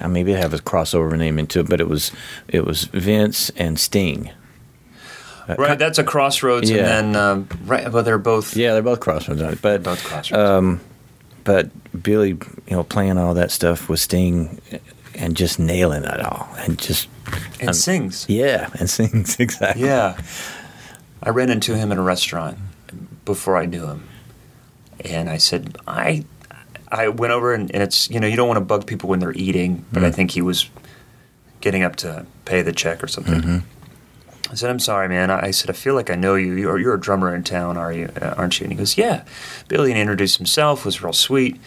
I 0.01 0.07
maybe 0.07 0.31
have 0.31 0.53
a 0.53 0.57
crossover 0.57 1.15
name 1.17 1.37
into 1.37 1.59
it, 1.59 1.69
but 1.69 1.79
it 1.79 1.87
was 1.87 2.11
it 2.47 2.65
was 2.65 2.85
Vince 2.85 3.51
and 3.57 3.77
Sting. 3.79 4.31
Uh, 5.49 5.55
Right, 5.57 5.79
that's 5.79 5.97
a 5.97 6.03
crossroads, 6.03 6.69
Yeah. 6.69 6.77
and 6.99 7.15
then 7.15 7.21
um, 7.21 7.47
right, 7.65 7.91
well, 7.91 8.03
they're 8.03 8.17
both 8.17 8.55
Yeah, 8.55 8.73
they're 8.73 8.81
both 8.83 8.99
crossroads, 8.99 9.41
but 9.61 9.83
both 9.83 10.03
crossroads. 10.03 10.49
um, 10.49 10.79
but 11.43 11.69
Billy, 12.03 12.29
you 12.29 12.39
know, 12.69 12.83
playing 12.83 13.17
all 13.17 13.33
that 13.33 13.49
stuff 13.51 13.89
with 13.89 13.99
Sting 13.99 14.61
and 15.15 15.35
just 15.35 15.57
nailing 15.59 16.03
it 16.03 16.19
all, 16.21 16.47
and 16.59 16.77
just 16.77 17.07
and 17.59 17.69
um, 17.69 17.73
sings. 17.73 18.25
yeah, 18.29 18.69
and 18.79 18.89
sings 18.97 19.39
exactly. 19.39 19.83
Yeah, 19.85 20.17
I 21.23 21.29
ran 21.31 21.49
into 21.49 21.75
him 21.75 21.91
in 21.91 21.97
a 21.97 22.01
restaurant 22.03 22.57
before 23.25 23.57
I 23.57 23.65
knew 23.65 23.87
him, 23.87 24.07
and 25.03 25.29
I 25.29 25.37
said, 25.37 25.77
I, 25.87 26.25
I 26.91 27.07
went 27.09 27.33
over 27.33 27.53
and, 27.53 27.71
and 27.73 27.81
it's 27.81 28.09
you 28.09 28.19
know 28.19 28.27
you 28.27 28.35
don't 28.35 28.47
want 28.47 28.57
to 28.59 28.65
bug 28.65 28.85
people 28.85 29.09
when 29.09 29.19
they're 29.19 29.33
eating, 29.33 29.85
but 29.91 30.03
I 30.03 30.11
think 30.11 30.31
he 30.31 30.41
was 30.41 30.69
getting 31.61 31.83
up 31.83 31.95
to 31.97 32.25
pay 32.45 32.61
the 32.61 32.71
check 32.73 33.03
or 33.03 33.07
something. 33.07 33.63
I 34.51 34.55
said, 34.55 34.69
"I'm 34.69 34.79
sorry, 34.79 35.07
man." 35.07 35.29
I 35.29 35.51
said, 35.51 35.69
"I 35.69 35.73
feel 35.73 35.93
like 35.93 36.09
I 36.09 36.15
know 36.15 36.35
you. 36.35 36.53
You're, 36.53 36.79
you're 36.79 36.95
a 36.95 36.99
drummer 36.99 37.35
in 37.35 37.43
town, 37.43 37.77
are 37.77 37.93
you? 37.93 38.09
Uh, 38.21 38.33
aren't 38.37 38.59
you?" 38.59 38.63
And 38.65 38.73
he 38.73 38.77
goes, 38.77 38.97
"Yeah." 38.97 39.23
Billy 39.67 39.91
and 39.91 39.99
introduced 39.99 40.37
himself, 40.37 40.85
was 40.85 41.01
real 41.03 41.13
sweet, 41.13 41.59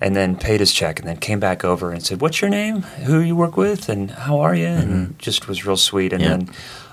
and 0.00 0.14
then 0.14 0.36
paid 0.36 0.60
his 0.60 0.72
check, 0.72 1.00
and 1.00 1.08
then 1.08 1.16
came 1.16 1.40
back 1.40 1.64
over 1.64 1.90
and 1.92 2.04
said, 2.04 2.20
"What's 2.20 2.40
your 2.40 2.50
name? 2.50 2.82
Who 3.06 3.18
you 3.20 3.34
work 3.34 3.56
with? 3.56 3.88
And 3.88 4.10
how 4.12 4.38
are 4.40 4.54
you?" 4.54 4.66
And 4.66 5.18
just 5.18 5.48
was 5.48 5.66
real 5.66 5.76
sweet. 5.76 6.12
And 6.12 6.22
Yeah. 6.22 6.28
then 6.28 6.50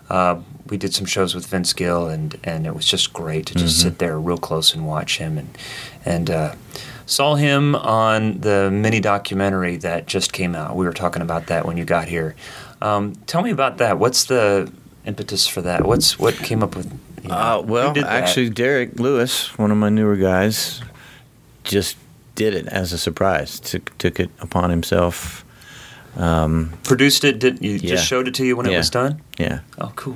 uh, 0.09 0.39
we 0.67 0.77
did 0.77 0.93
some 0.93 1.05
shows 1.05 1.35
with 1.35 1.45
Vince 1.45 1.71
Gill, 1.73 2.07
and 2.07 2.37
and 2.43 2.65
it 2.65 2.73
was 2.75 2.85
just 2.85 3.13
great 3.13 3.45
to 3.47 3.55
just 3.55 3.79
sit 3.81 3.99
there 3.99 4.19
real 4.19 4.37
close 4.37 4.73
and 4.73 4.87
watch 4.87 5.17
him, 5.19 5.37
and 5.37 5.55
and 6.03 6.29
uh, 6.31 6.55
saw 7.05 7.35
him 7.35 7.75
on 7.75 8.39
the 8.41 8.69
mini 8.71 8.99
documentary 8.99 9.77
that 9.77 10.07
just 10.07 10.33
came 10.33 10.55
out. 10.55 10.75
We 10.75 10.85
were 10.85 10.93
talking 10.93 11.21
about 11.21 11.45
that 11.47 11.65
when 11.65 11.77
you 11.77 11.85
got 11.85 12.07
here. 12.07 12.35
Um, 12.81 13.13
tell 13.27 13.43
me 13.43 13.51
about 13.51 13.77
that. 13.77 13.99
What's 13.99 14.25
the 14.25 14.71
impetus 15.07 15.47
for 15.47 15.61
that? 15.63 15.85
What's 15.85 16.19
what 16.19 16.35
came 16.35 16.61
up 16.63 16.75
with? 16.75 16.91
You 17.23 17.29
know, 17.29 17.35
Uh, 17.35 17.61
well, 17.65 17.93
actually, 18.05 18.49
Derek 18.49 18.99
Lewis, 18.99 19.57
one 19.57 19.71
of 19.71 19.77
my 19.77 19.89
newer 19.89 20.15
guys, 20.17 20.81
just 21.63 21.97
did 22.35 22.53
it 22.53 22.67
as 22.67 22.93
a 22.93 22.97
surprise. 22.97 23.59
Took 23.59 23.97
took 23.97 24.19
it 24.19 24.29
upon 24.39 24.69
himself. 24.69 25.43
Um, 26.17 26.73
produced 26.83 27.23
it. 27.23 27.39
Did 27.39 27.59
you 27.61 27.73
Yeah. 27.73 27.95
just 27.95 28.07
showed 28.07 28.27
it 28.27 28.33
to 28.35 28.45
you 28.45 28.55
when 28.57 28.65
it 28.65 28.75
was 28.77 28.89
done? 28.89 29.21
yeah, 29.37 29.59
Oh, 29.77 29.91
cool. 29.95 30.15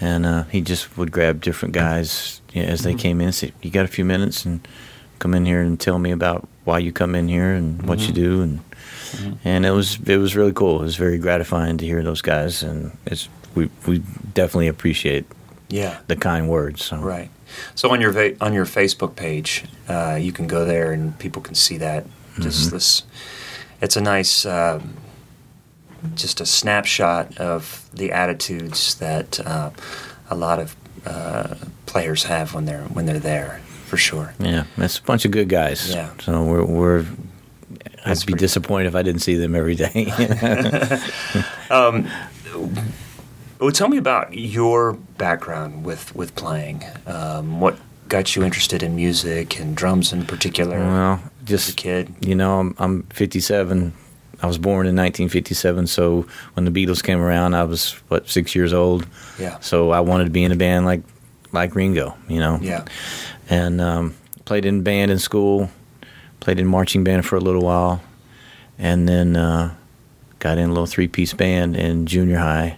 and 0.00 0.24
uh, 0.26 0.44
he 0.50 0.60
just 0.62 0.96
would 0.96 1.12
grab 1.12 1.40
different 1.42 1.74
guys 1.74 2.40
you 2.52 2.62
know, 2.62 2.68
as 2.68 2.80
they 2.80 2.94
came 2.94 3.20
in. 3.20 3.32
Say, 3.32 3.52
"You 3.62 3.70
got 3.70 3.84
a 3.84 3.88
few 3.88 4.04
minutes 4.04 4.44
and 4.46 4.60
come 5.18 5.34
in 5.36 5.44
here 5.46 5.60
and 5.60 5.78
tell 5.78 5.98
me 5.98 6.12
about 6.12 6.48
why 6.64 6.78
you 6.78 6.92
come 6.92 7.14
in 7.18 7.28
here 7.28 7.52
and 7.54 7.82
what 7.82 8.00
you 8.00 8.12
do." 8.12 8.42
And 8.42 8.60
and 9.44 9.66
it 9.66 9.72
was 9.72 9.98
it 10.06 10.16
was 10.18 10.34
really 10.34 10.52
cool. 10.52 10.80
It 10.80 10.84
was 10.84 10.96
very 10.96 11.18
gratifying 11.18 11.76
to 11.78 11.84
hear 11.84 12.02
those 12.02 12.22
guys, 12.22 12.62
and 12.62 12.90
it's 13.06 13.28
we 13.54 13.70
we 13.86 14.02
definitely 14.34 14.68
appreciate 14.68 15.24
Yeah. 15.68 15.98
the 16.06 16.16
kind 16.16 16.48
words. 16.48 16.84
So. 16.84 16.96
Right. 16.98 17.30
So 17.74 17.90
on 17.90 18.00
your 18.00 18.10
va- 18.12 18.36
on 18.40 18.52
your 18.52 18.66
Facebook 18.66 19.14
page, 19.16 19.64
uh, 19.88 20.18
you 20.20 20.32
can 20.32 20.46
go 20.46 20.64
there 20.64 20.92
and 20.92 21.16
people 21.18 21.40
can 21.42 21.54
see 21.54 21.78
that. 21.78 22.04
Just 22.40 22.66
Mm-hmm. 22.66 22.76
this, 22.76 23.02
it's 23.80 23.96
a 23.96 24.00
nice, 24.00 24.44
um, 24.44 24.94
just 26.16 26.40
a 26.40 26.46
snapshot 26.46 27.38
of 27.38 27.88
the 27.94 28.10
attitudes 28.10 28.96
that 28.96 29.38
uh, 29.46 29.70
a 30.28 30.34
lot 30.34 30.58
of 30.58 30.74
uh, 31.06 31.54
players 31.86 32.24
have 32.24 32.54
when 32.54 32.64
they're 32.64 32.84
when 32.92 33.06
they're 33.06 33.20
there, 33.20 33.60
for 33.86 33.96
sure. 33.96 34.34
Yeah, 34.40 34.64
that's 34.76 34.98
a 34.98 35.02
bunch 35.02 35.24
of 35.24 35.30
good 35.30 35.48
guys. 35.48 35.88
Yeah. 35.94 36.10
So 36.20 36.42
we're, 36.42 36.64
we're 36.64 37.02
That's 38.04 38.22
I'd 38.22 38.26
be 38.26 38.32
pretty- 38.32 38.38
disappointed 38.46 38.88
if 38.88 38.94
I 38.96 39.02
didn't 39.02 39.22
see 39.22 39.36
them 39.36 39.54
every 39.54 39.76
day. 39.76 40.06
Well, 43.58 43.70
tell 43.70 43.88
me 43.88 43.96
about 43.96 44.34
your 44.34 44.92
background 44.92 45.84
with 45.84 46.14
with 46.14 46.34
playing. 46.34 46.84
Um, 47.06 47.60
what 47.60 47.78
got 48.08 48.36
you 48.36 48.42
interested 48.42 48.82
in 48.82 48.96
music 48.96 49.58
and 49.58 49.76
drums 49.76 50.12
in 50.12 50.26
particular 50.26 50.78
well, 50.78 51.22
as 51.48 51.68
a 51.68 51.72
kid? 51.72 52.14
you 52.20 52.34
know, 52.34 52.60
I'm, 52.60 52.74
I'm 52.78 53.02
57. 53.04 53.92
I 54.42 54.46
was 54.46 54.58
born 54.58 54.86
in 54.86 54.94
1957, 54.94 55.86
so 55.86 56.26
when 56.52 56.66
the 56.66 56.70
Beatles 56.70 57.02
came 57.02 57.20
around, 57.20 57.54
I 57.54 57.64
was 57.64 57.92
what 58.08 58.28
six 58.28 58.54
years 58.54 58.72
old. 58.72 59.06
Yeah. 59.38 59.58
So 59.60 59.90
I 59.90 60.00
wanted 60.00 60.24
to 60.24 60.30
be 60.30 60.44
in 60.44 60.52
a 60.52 60.56
band 60.56 60.84
like 60.84 61.02
like 61.52 61.74
Ringo, 61.74 62.16
you 62.28 62.40
know. 62.40 62.58
Yeah. 62.60 62.84
And 63.48 63.80
um, 63.80 64.14
played 64.44 64.66
in 64.66 64.82
band 64.82 65.10
in 65.10 65.18
school, 65.18 65.70
played 66.40 66.58
in 66.58 66.66
marching 66.66 67.04
band 67.04 67.24
for 67.24 67.36
a 67.36 67.40
little 67.40 67.62
while, 67.62 68.02
and 68.78 69.08
then 69.08 69.36
uh, 69.36 69.74
got 70.40 70.58
in 70.58 70.64
a 70.64 70.72
little 70.72 70.86
three 70.86 71.08
piece 71.08 71.32
band 71.32 71.76
in 71.76 72.06
junior 72.06 72.38
high. 72.38 72.76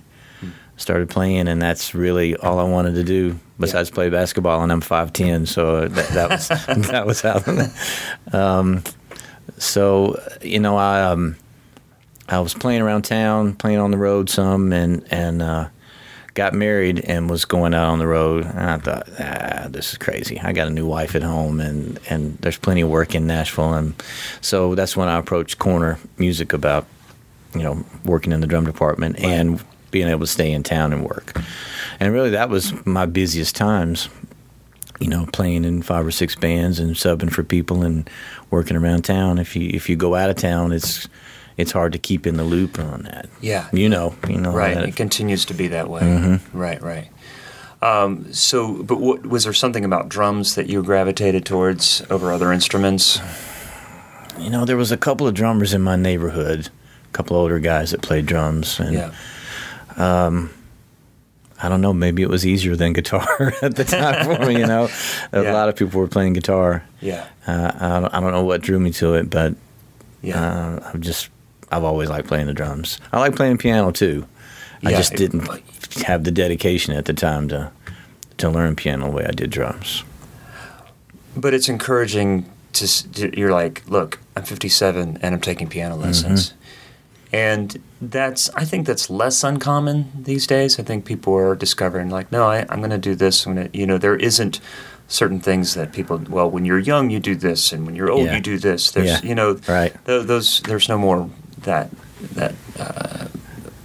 Started 0.76 1.08
playing, 1.08 1.48
and 1.48 1.60
that's 1.60 1.94
really 1.94 2.36
all 2.36 2.58
I 2.58 2.64
wanted 2.64 2.96
to 2.96 3.04
do 3.04 3.38
besides 3.58 3.90
play 3.90 4.10
basketball. 4.10 4.62
And 4.62 4.70
I'm 4.70 4.82
five 4.82 5.12
ten, 5.12 5.46
so 5.46 5.88
that, 5.88 6.08
that 6.08 6.30
was 6.30 6.48
that 6.90 7.06
was 7.06 7.20
how. 7.22 7.40
um, 8.38 8.84
so 9.58 10.20
you 10.42 10.60
know, 10.60 10.76
I 10.76 11.02
um, 11.02 11.36
I 12.28 12.40
was 12.40 12.54
playing 12.54 12.82
around 12.82 13.02
town, 13.02 13.54
playing 13.54 13.78
on 13.78 13.90
the 13.90 13.96
road 13.96 14.28
some, 14.28 14.72
and 14.72 15.06
and 15.10 15.42
uh, 15.42 15.68
got 16.34 16.52
married 16.52 17.00
and 17.00 17.30
was 17.30 17.44
going 17.44 17.74
out 17.74 17.88
on 17.88 17.98
the 17.98 18.06
road. 18.06 18.44
And 18.44 18.60
I 18.60 18.78
thought, 18.78 19.08
ah, 19.18 19.66
this 19.70 19.92
is 19.92 19.98
crazy. 19.98 20.38
I 20.38 20.52
got 20.52 20.68
a 20.68 20.70
new 20.70 20.86
wife 20.86 21.16
at 21.16 21.22
home, 21.22 21.60
and 21.60 21.98
and 22.08 22.36
there's 22.38 22.58
plenty 22.58 22.82
of 22.82 22.90
work 22.90 23.14
in 23.14 23.26
Nashville, 23.26 23.74
and 23.74 23.94
so 24.40 24.74
that's 24.74 24.96
when 24.96 25.08
I 25.08 25.18
approached 25.18 25.58
Corner 25.58 25.98
Music 26.18 26.52
about 26.52 26.86
you 27.54 27.62
know 27.62 27.84
working 28.04 28.32
in 28.32 28.40
the 28.40 28.46
drum 28.46 28.66
department 28.66 29.18
and 29.18 29.64
being 29.90 30.08
able 30.08 30.20
to 30.20 30.26
stay 30.26 30.52
in 30.52 30.62
town 30.62 30.92
and 30.92 31.04
work. 31.04 31.40
And 32.00 32.12
really, 32.12 32.30
that 32.30 32.50
was 32.50 32.72
my 32.86 33.06
busiest 33.06 33.56
times. 33.56 34.08
You 34.98 35.08
know, 35.08 35.26
playing 35.26 35.64
in 35.64 35.82
five 35.82 36.06
or 36.06 36.10
six 36.10 36.34
bands 36.34 36.78
and 36.78 36.94
subbing 36.94 37.30
for 37.30 37.42
people 37.42 37.82
and 37.82 38.08
working 38.50 38.78
around 38.78 39.02
town. 39.02 39.38
If 39.38 39.54
you 39.54 39.68
if 39.74 39.90
you 39.90 39.96
go 39.96 40.14
out 40.14 40.30
of 40.30 40.36
town, 40.36 40.72
it's 40.72 41.06
it's 41.56 41.72
hard 41.72 41.92
to 41.92 41.98
keep 41.98 42.26
in 42.26 42.36
the 42.36 42.44
loop 42.44 42.78
on 42.78 43.02
that. 43.02 43.28
Yeah. 43.40 43.68
You 43.72 43.88
know, 43.88 44.14
you 44.28 44.38
know 44.38 44.52
Right. 44.52 44.76
It 44.76 44.96
continues 44.96 45.44
to 45.46 45.54
be 45.54 45.68
that 45.68 45.88
way. 45.88 46.00
Mm-hmm. 46.02 46.58
Right. 46.58 46.80
Right. 46.82 47.08
Um, 47.82 48.32
so, 48.32 48.82
but 48.82 49.00
what, 49.00 49.26
was 49.26 49.44
there 49.44 49.52
something 49.52 49.84
about 49.84 50.08
drums 50.08 50.54
that 50.54 50.68
you 50.68 50.82
gravitated 50.82 51.44
towards 51.44 52.02
over 52.10 52.32
other 52.32 52.52
instruments? 52.52 53.20
You 54.38 54.50
know, 54.50 54.64
there 54.64 54.76
was 54.76 54.92
a 54.92 54.96
couple 54.96 55.26
of 55.26 55.34
drummers 55.34 55.72
in 55.74 55.82
my 55.82 55.96
neighborhood, 55.96 56.68
a 57.04 57.12
couple 57.12 57.36
older 57.36 57.58
guys 57.58 57.90
that 57.90 58.02
played 58.02 58.26
drums, 58.26 58.80
and 58.80 58.94
Yeah. 58.94 59.10
I 59.98 61.68
don't 61.68 61.80
know, 61.80 61.94
maybe 61.94 62.22
it 62.22 62.28
was 62.28 62.46
easier 62.46 62.76
than 62.76 62.92
guitar 62.92 63.54
at 63.62 63.76
the 63.76 63.84
time 63.84 64.24
for 64.24 64.44
me. 64.46 64.58
You 64.58 64.66
know, 64.66 64.88
a 65.32 65.42
Yeah. 65.42 65.52
lot 65.54 65.68
of 65.68 65.76
people 65.76 66.00
were 66.00 66.08
playing 66.08 66.34
guitar. 66.34 66.84
Yeah. 67.00 67.26
Uh, 67.46 67.72
I, 67.74 68.00
don't, 68.00 68.14
I 68.14 68.20
don't 68.20 68.32
know 68.32 68.44
what 68.44 68.60
drew 68.60 68.78
me 68.78 68.90
to 68.92 69.14
it, 69.14 69.30
but 69.30 69.54
Yeah. 70.22 70.40
uh, 70.42 70.90
I've 70.92 71.00
just 71.00 71.30
I've 71.72 71.82
always 71.84 72.08
liked 72.08 72.28
playing 72.28 72.46
the 72.46 72.54
drums. 72.54 72.98
I 73.12 73.18
like 73.20 73.34
playing 73.34 73.58
piano 73.58 73.90
too. 73.90 74.26
I 74.84 74.90
just 74.90 75.14
it- 75.14 75.16
didn't 75.16 75.48
have 76.06 76.24
the 76.24 76.30
dedication 76.30 76.94
at 76.94 77.06
the 77.06 77.14
time 77.14 77.48
to 77.48 77.70
to 78.38 78.50
learn 78.50 78.76
piano 78.76 79.06
the 79.06 79.12
way 79.12 79.24
I 79.26 79.32
did 79.32 79.48
drums. 79.50 80.04
but 81.36 81.54
it's 81.54 81.68
encouraging 81.70 82.44
to. 82.74 82.86
to- 83.12 83.38
You're 83.38 83.50
like, 83.52 83.82
look, 83.88 84.18
I'm 84.36 84.42
57 84.44 85.18
and 85.22 85.34
I'm 85.34 85.40
taking 85.40 85.68
piano 85.68 85.96
lessons, 85.96 86.52
and 87.36 87.76
that's. 88.00 88.50
I 88.54 88.64
think 88.64 88.86
that's 88.86 89.10
less 89.10 89.44
uncommon 89.44 89.96
these 90.24 90.46
days. 90.46 90.78
I 90.80 90.82
think 90.82 91.04
people 91.04 91.34
are 91.34 91.54
discovering, 91.54 92.10
like, 92.10 92.30
no, 92.32 92.46
I, 92.46 92.64
I'm 92.70 92.78
going 92.78 92.90
to 92.90 92.98
do 93.10 93.14
this. 93.14 93.46
I'm 93.46 93.54
gonna, 93.54 93.68
you 93.72 93.86
know, 93.86 93.98
there 93.98 94.16
isn't 94.16 94.60
certain 95.08 95.40
things 95.40 95.74
that 95.74 95.92
people. 95.92 96.16
Well, 96.28 96.50
when 96.50 96.64
you're 96.64 96.78
young, 96.92 97.10
you 97.10 97.20
do 97.20 97.34
this, 97.36 97.72
and 97.72 97.86
when 97.86 97.94
you're 97.96 98.10
old, 98.10 98.26
Yeah. 98.26 98.36
you 98.36 98.40
do 98.42 98.58
this. 98.58 98.90
There's, 98.92 99.06
Yeah. 99.22 99.28
you 99.28 99.34
know, 99.34 99.58
Right. 99.68 99.92
tho- 100.04 100.22
those. 100.22 100.60
There's 100.68 100.88
no 100.88 100.98
more 100.98 101.28
that 101.62 101.88
that 102.34 102.54
uh, 102.78 103.26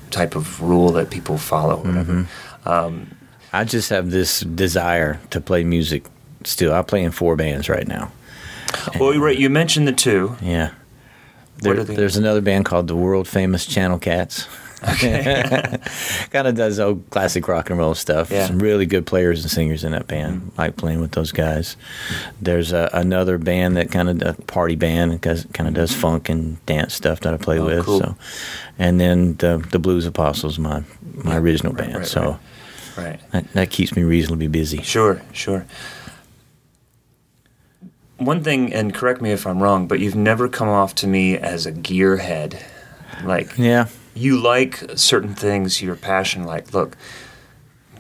type 0.10 0.36
of 0.36 0.62
rule 0.62 0.92
that 0.94 1.10
people 1.10 1.38
follow. 1.38 1.78
Whatever. 1.78 2.14
Mm-hmm. 2.14 2.70
Um, 2.70 3.08
I 3.54 3.64
just 3.66 3.90
have 3.90 4.12
this 4.12 4.42
desire 4.42 5.20
to 5.30 5.42
play 5.42 5.64
music. 5.64 6.06
Still, 6.44 6.74
I 6.74 6.82
play 6.84 7.04
in 7.04 7.12
four 7.12 7.36
bands 7.36 7.68
right 7.70 7.88
now. 7.88 8.12
well, 9.00 9.18
right, 9.20 9.38
you 9.38 9.50
mentioned 9.50 9.88
the 9.88 9.92
two. 9.94 10.36
Yeah. 10.42 10.70
There? 11.62 11.84
There's 11.84 12.18
another 12.18 12.42
band 12.42 12.66
called 12.66 12.88
the 12.88 12.96
world 12.96 13.28
famous 13.28 13.66
Channel 13.66 14.00
Cats. 14.00 14.48
kind 14.82 16.48
of 16.48 16.56
does 16.56 16.80
old 16.80 17.08
classic 17.12 17.48
rock 17.48 17.70
and 17.70 17.78
roll 17.78 17.94
stuff. 17.94 18.32
Yeah. 18.32 18.40
Mm-hmm. 18.40 18.48
Some 18.48 18.60
really 18.60 18.86
good 18.88 19.06
players 19.06 19.42
and 19.44 19.52
singers 19.52 19.84
in 19.84 19.92
that 19.92 20.08
band. 20.08 20.52
Like 20.58 20.76
playing 20.76 21.02
with 21.02 21.12
those 21.12 21.32
guys. 21.32 21.78
There's 22.42 22.72
a, 22.74 22.90
another 22.94 23.38
band 23.38 23.78
that 23.78 23.92
kind 23.92 24.10
of 24.10 24.22
a 24.40 24.42
party 24.44 24.76
band 24.76 25.12
that 25.22 25.54
kind 25.54 25.68
of 25.68 25.76
does 25.76 25.94
funk 25.94 26.30
and 26.30 26.64
dance 26.66 26.96
stuff 26.96 27.20
that 27.22 27.34
I 27.34 27.38
play 27.38 27.60
Oh, 27.60 27.66
with. 27.66 27.86
cool. 27.86 28.00
So, 28.00 28.16
and 28.80 29.00
then 29.00 29.36
the 29.36 29.64
the 29.72 29.78
Blues 29.80 30.06
Apostles, 30.08 30.58
my 30.58 30.84
my 31.14 31.38
original 31.38 31.74
right, 31.74 31.84
band. 31.86 31.98
right, 32.00 32.08
so 32.08 32.22
right. 32.32 32.40
Right. 32.98 33.32
That, 33.32 33.54
that 33.54 33.70
keeps 33.70 33.96
me 33.96 34.04
reasonably 34.04 34.48
busy. 34.48 34.82
Sure, 34.82 35.22
sure. 35.32 35.66
One 38.24 38.44
thing, 38.44 38.72
and 38.74 38.94
correct 38.94 39.22
me 39.22 39.32
if 39.32 39.48
I'm 39.48 39.62
wrong, 39.62 39.88
but 39.88 40.00
you've 40.00 40.16
never 40.16 40.48
come 40.48 40.70
off 40.70 40.94
to 40.96 41.08
me 41.08 41.38
as 41.38 41.66
a 41.66 41.72
gearhead. 41.72 42.62
Like, 43.24 43.58
Yeah. 43.58 43.88
you 44.14 44.40
like 44.40 44.84
certain 44.96 45.34
things, 45.34 45.82
you're 45.82 45.96
passionate. 45.96 46.48
Like, 46.48 46.74
look, 46.74 46.96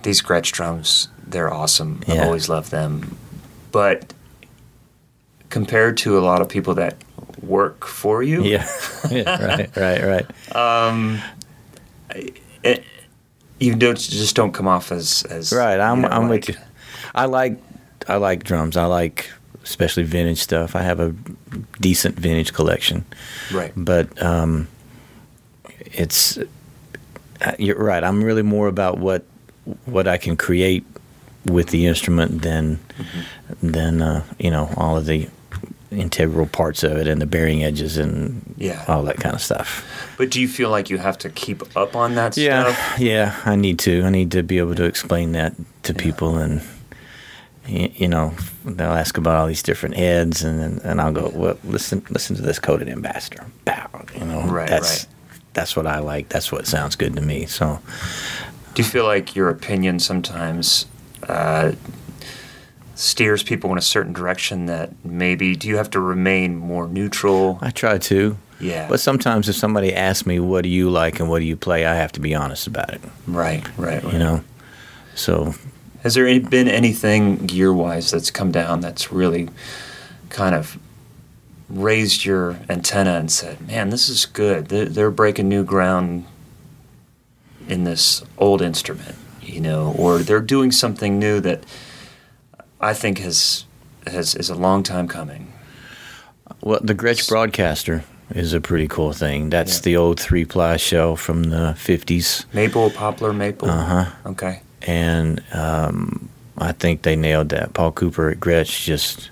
these 0.03 0.21
Gretsch 0.21 0.51
drums, 0.51 1.07
they're 1.25 1.51
awesome. 1.51 2.01
I've 2.07 2.19
always 2.21 2.49
loved 2.49 2.71
them. 2.71 3.17
But 3.71 4.13
compared 5.49 5.97
to 5.97 6.17
a 6.17 6.21
lot 6.21 6.41
of 6.41 6.49
people 6.49 6.75
that 6.75 6.95
work 7.41 7.85
for 7.85 8.21
you, 8.21 8.43
Yeah. 8.43 8.67
yeah. 9.09 9.45
Right. 9.45 9.75
Right. 9.75 10.03
Right. 10.03 10.25
Um, 10.55 11.19
it, 12.13 12.37
eh, 12.63 12.77
you 13.59 13.73
don't 13.75 13.97
just 13.97 14.35
don't 14.35 14.51
come 14.51 14.67
off 14.67 14.91
as 14.91 15.23
as 15.29 15.51
Right, 15.53 15.79
I'm 15.79 15.97
you 15.97 16.09
know, 16.09 16.15
I'm 16.15 16.29
like- 16.29 16.47
with 16.47 16.49
you. 16.49 16.61
I 17.15 17.25
like 17.25 17.57
I 18.07 18.17
like 18.17 18.43
drums. 18.43 18.75
I 18.77 18.85
like 18.85 19.31
especially 19.63 20.03
vintage 20.03 20.39
stuff. 20.39 20.75
I 20.75 20.81
have 20.81 20.99
a 20.99 21.13
decent 21.79 22.15
vintage 22.19 22.53
collection, 22.53 23.05
Right. 23.51 23.71
but 23.75 24.21
um, 24.21 24.67
it's 25.93 26.37
uh, 26.37 27.53
you're 27.57 27.77
right. 27.77 28.03
I'm 28.03 28.23
really 28.23 28.43
more 28.43 28.67
about 28.67 28.97
what 28.99 29.23
what 29.85 30.07
I 30.07 30.17
can 30.17 30.35
create 30.37 30.83
with 31.45 31.67
the 31.69 31.85
instrument 31.87 32.41
than 32.41 32.79
Mm-hmm. 32.97 33.71
than 33.71 34.01
uh, 34.01 34.23
you 34.39 34.51
know 34.51 34.69
all 34.77 34.97
of 34.97 35.05
the 35.05 35.27
integral 35.91 36.45
parts 36.47 36.83
of 36.83 36.91
it 36.97 37.05
and 37.07 37.21
the 37.21 37.25
bearing 37.25 37.63
edges 37.65 37.97
and 37.97 38.41
Yeah. 38.57 38.85
all 38.87 39.03
that 39.03 39.17
kind 39.17 39.35
of 39.35 39.41
stuff. 39.41 39.83
But 40.17 40.29
do 40.31 40.39
you 40.39 40.47
feel 40.47 40.69
like 40.69 40.89
you 40.89 40.97
have 40.99 41.17
to 41.17 41.29
keep 41.29 41.75
up 41.75 41.95
on 41.97 42.15
that 42.15 42.37
Yeah, 42.37 42.63
stuff? 42.71 42.99
yeah. 42.99 43.35
I 43.45 43.55
need 43.55 43.77
to. 43.79 44.03
I 44.03 44.09
need 44.09 44.31
to 44.31 44.41
be 44.43 44.57
able 44.59 44.75
to 44.75 44.85
explain 44.85 45.31
that 45.33 45.53
to 45.83 45.93
people, 45.93 46.37
and 46.37 46.61
you 47.67 48.07
know, 48.07 48.33
they'll 48.65 48.91
ask 48.91 49.17
about 49.17 49.35
all 49.35 49.47
these 49.47 49.63
different 49.63 49.95
heads, 49.95 50.43
and 50.43 50.59
then- 50.59 50.81
and 50.83 50.99
I'll 50.99 51.11
go, 51.11 51.31
well, 51.33 51.57
listen, 51.63 52.03
listen 52.09 52.35
to 52.35 52.41
this 52.41 52.59
coated 52.59 52.89
ambassador. 52.89 53.45
Bow. 53.65 53.87
You 54.17 54.25
know, 54.25 54.41
Right, 54.41 54.67
that's 54.69 55.05
right. 55.05 55.07
that's 55.53 55.75
what 55.75 55.85
I 55.87 55.99
like. 55.99 56.29
That's 56.29 56.51
what 56.51 56.65
sounds 56.67 56.95
good 56.95 57.15
to 57.15 57.21
me. 57.21 57.45
So 57.45 57.79
Do 58.73 58.81
you 58.81 58.87
feel 58.87 59.05
like 59.05 59.35
your 59.35 59.49
opinion 59.49 59.99
sometimes 59.99 60.85
uh, 61.29 61.73
steers 62.95 63.43
people 63.43 63.71
in 63.71 63.77
a 63.77 63.81
certain 63.81 64.13
direction 64.13 64.65
that 64.67 64.91
maybe 65.03 65.55
do 65.55 65.67
you 65.67 65.77
have 65.77 65.89
to 65.91 65.99
remain 65.99 66.55
more 66.55 66.87
neutral? 66.87 67.57
I 67.61 67.71
try 67.71 67.97
to. 67.97 68.37
Yeah. 68.59 68.87
But 68.87 68.99
sometimes 68.99 69.49
if 69.49 69.55
somebody 69.55 69.93
asks 69.93 70.25
me, 70.25 70.39
what 70.39 70.61
do 70.63 70.69
you 70.69 70.89
like 70.89 71.19
and 71.19 71.29
what 71.29 71.39
do 71.39 71.45
you 71.45 71.57
play, 71.57 71.85
I 71.85 71.95
have 71.95 72.11
to 72.13 72.19
be 72.19 72.35
honest 72.35 72.67
about 72.67 72.93
it. 72.93 73.01
Right, 73.27 73.65
right, 73.77 74.03
right. 74.03 74.13
You 74.13 74.19
know. 74.19 74.43
So 75.15 75.53
Has 76.01 76.15
there 76.15 76.39
been 76.39 76.67
anything 76.67 77.45
gear 77.45 77.71
wise 77.73 78.11
that's 78.11 78.31
come 78.31 78.51
down 78.51 78.81
that's 78.81 79.11
really 79.11 79.49
kind 80.29 80.55
of 80.55 80.77
raised 81.69 82.25
your 82.25 82.59
antenna 82.69 83.15
and 83.15 83.31
said, 83.31 83.61
man, 83.67 83.89
this 83.89 84.09
is 84.09 84.25
good? 84.25 84.67
They're, 84.67 84.85
they're 84.85 85.11
breaking 85.11 85.47
new 85.47 85.63
ground 85.63 86.25
in 87.67 87.83
this 87.83 88.23
old 88.37 88.61
instrument, 88.61 89.15
you 89.41 89.61
know, 89.61 89.93
or 89.97 90.19
they're 90.19 90.41
doing 90.41 90.71
something 90.71 91.19
new 91.19 91.39
that 91.39 91.63
I 92.79 92.93
think 92.93 93.19
has, 93.19 93.65
has 94.07 94.33
is 94.35 94.49
a 94.49 94.55
long 94.55 94.81
time 94.83 95.07
coming. 95.07 95.53
Well, 96.61 96.79
the 96.81 96.95
Gretsch 96.95 97.29
Broadkaster 97.29 98.03
is 98.33 98.53
a 98.53 98.61
pretty 98.61 98.87
cool 98.87 99.13
thing. 99.13 99.49
That's 99.51 99.75
Yeah. 99.77 99.81
the 99.83 99.97
old 99.97 100.19
three 100.19 100.45
ply 100.45 100.77
shell 100.77 101.15
from 101.15 101.43
the 101.43 101.75
50s. 101.77 102.45
Maple, 102.53 102.89
poplar, 102.89 103.33
maple. 103.33 103.69
Uh 103.69 103.85
huh. 103.85 104.11
Okay. 104.31 104.61
And 104.87 105.43
um, 105.53 106.29
I 106.57 106.71
think 106.71 107.03
they 107.03 107.15
nailed 107.15 107.49
that. 107.49 107.73
Paul 107.73 107.91
Cooper 107.91 108.29
at 108.29 108.39
Gretsch 108.39 108.83
just. 108.83 109.29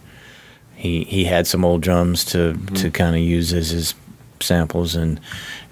He, 0.75 1.03
he 1.03 1.25
had 1.25 1.45
some 1.45 1.65
old 1.65 1.81
drums 1.81 2.23
to, 2.25 2.57
to 2.75 2.89
kind 2.89 3.13
of 3.13 3.21
use 3.21 3.51
as 3.51 3.71
his 3.71 3.93
samples, 4.39 4.95
and 4.95 5.19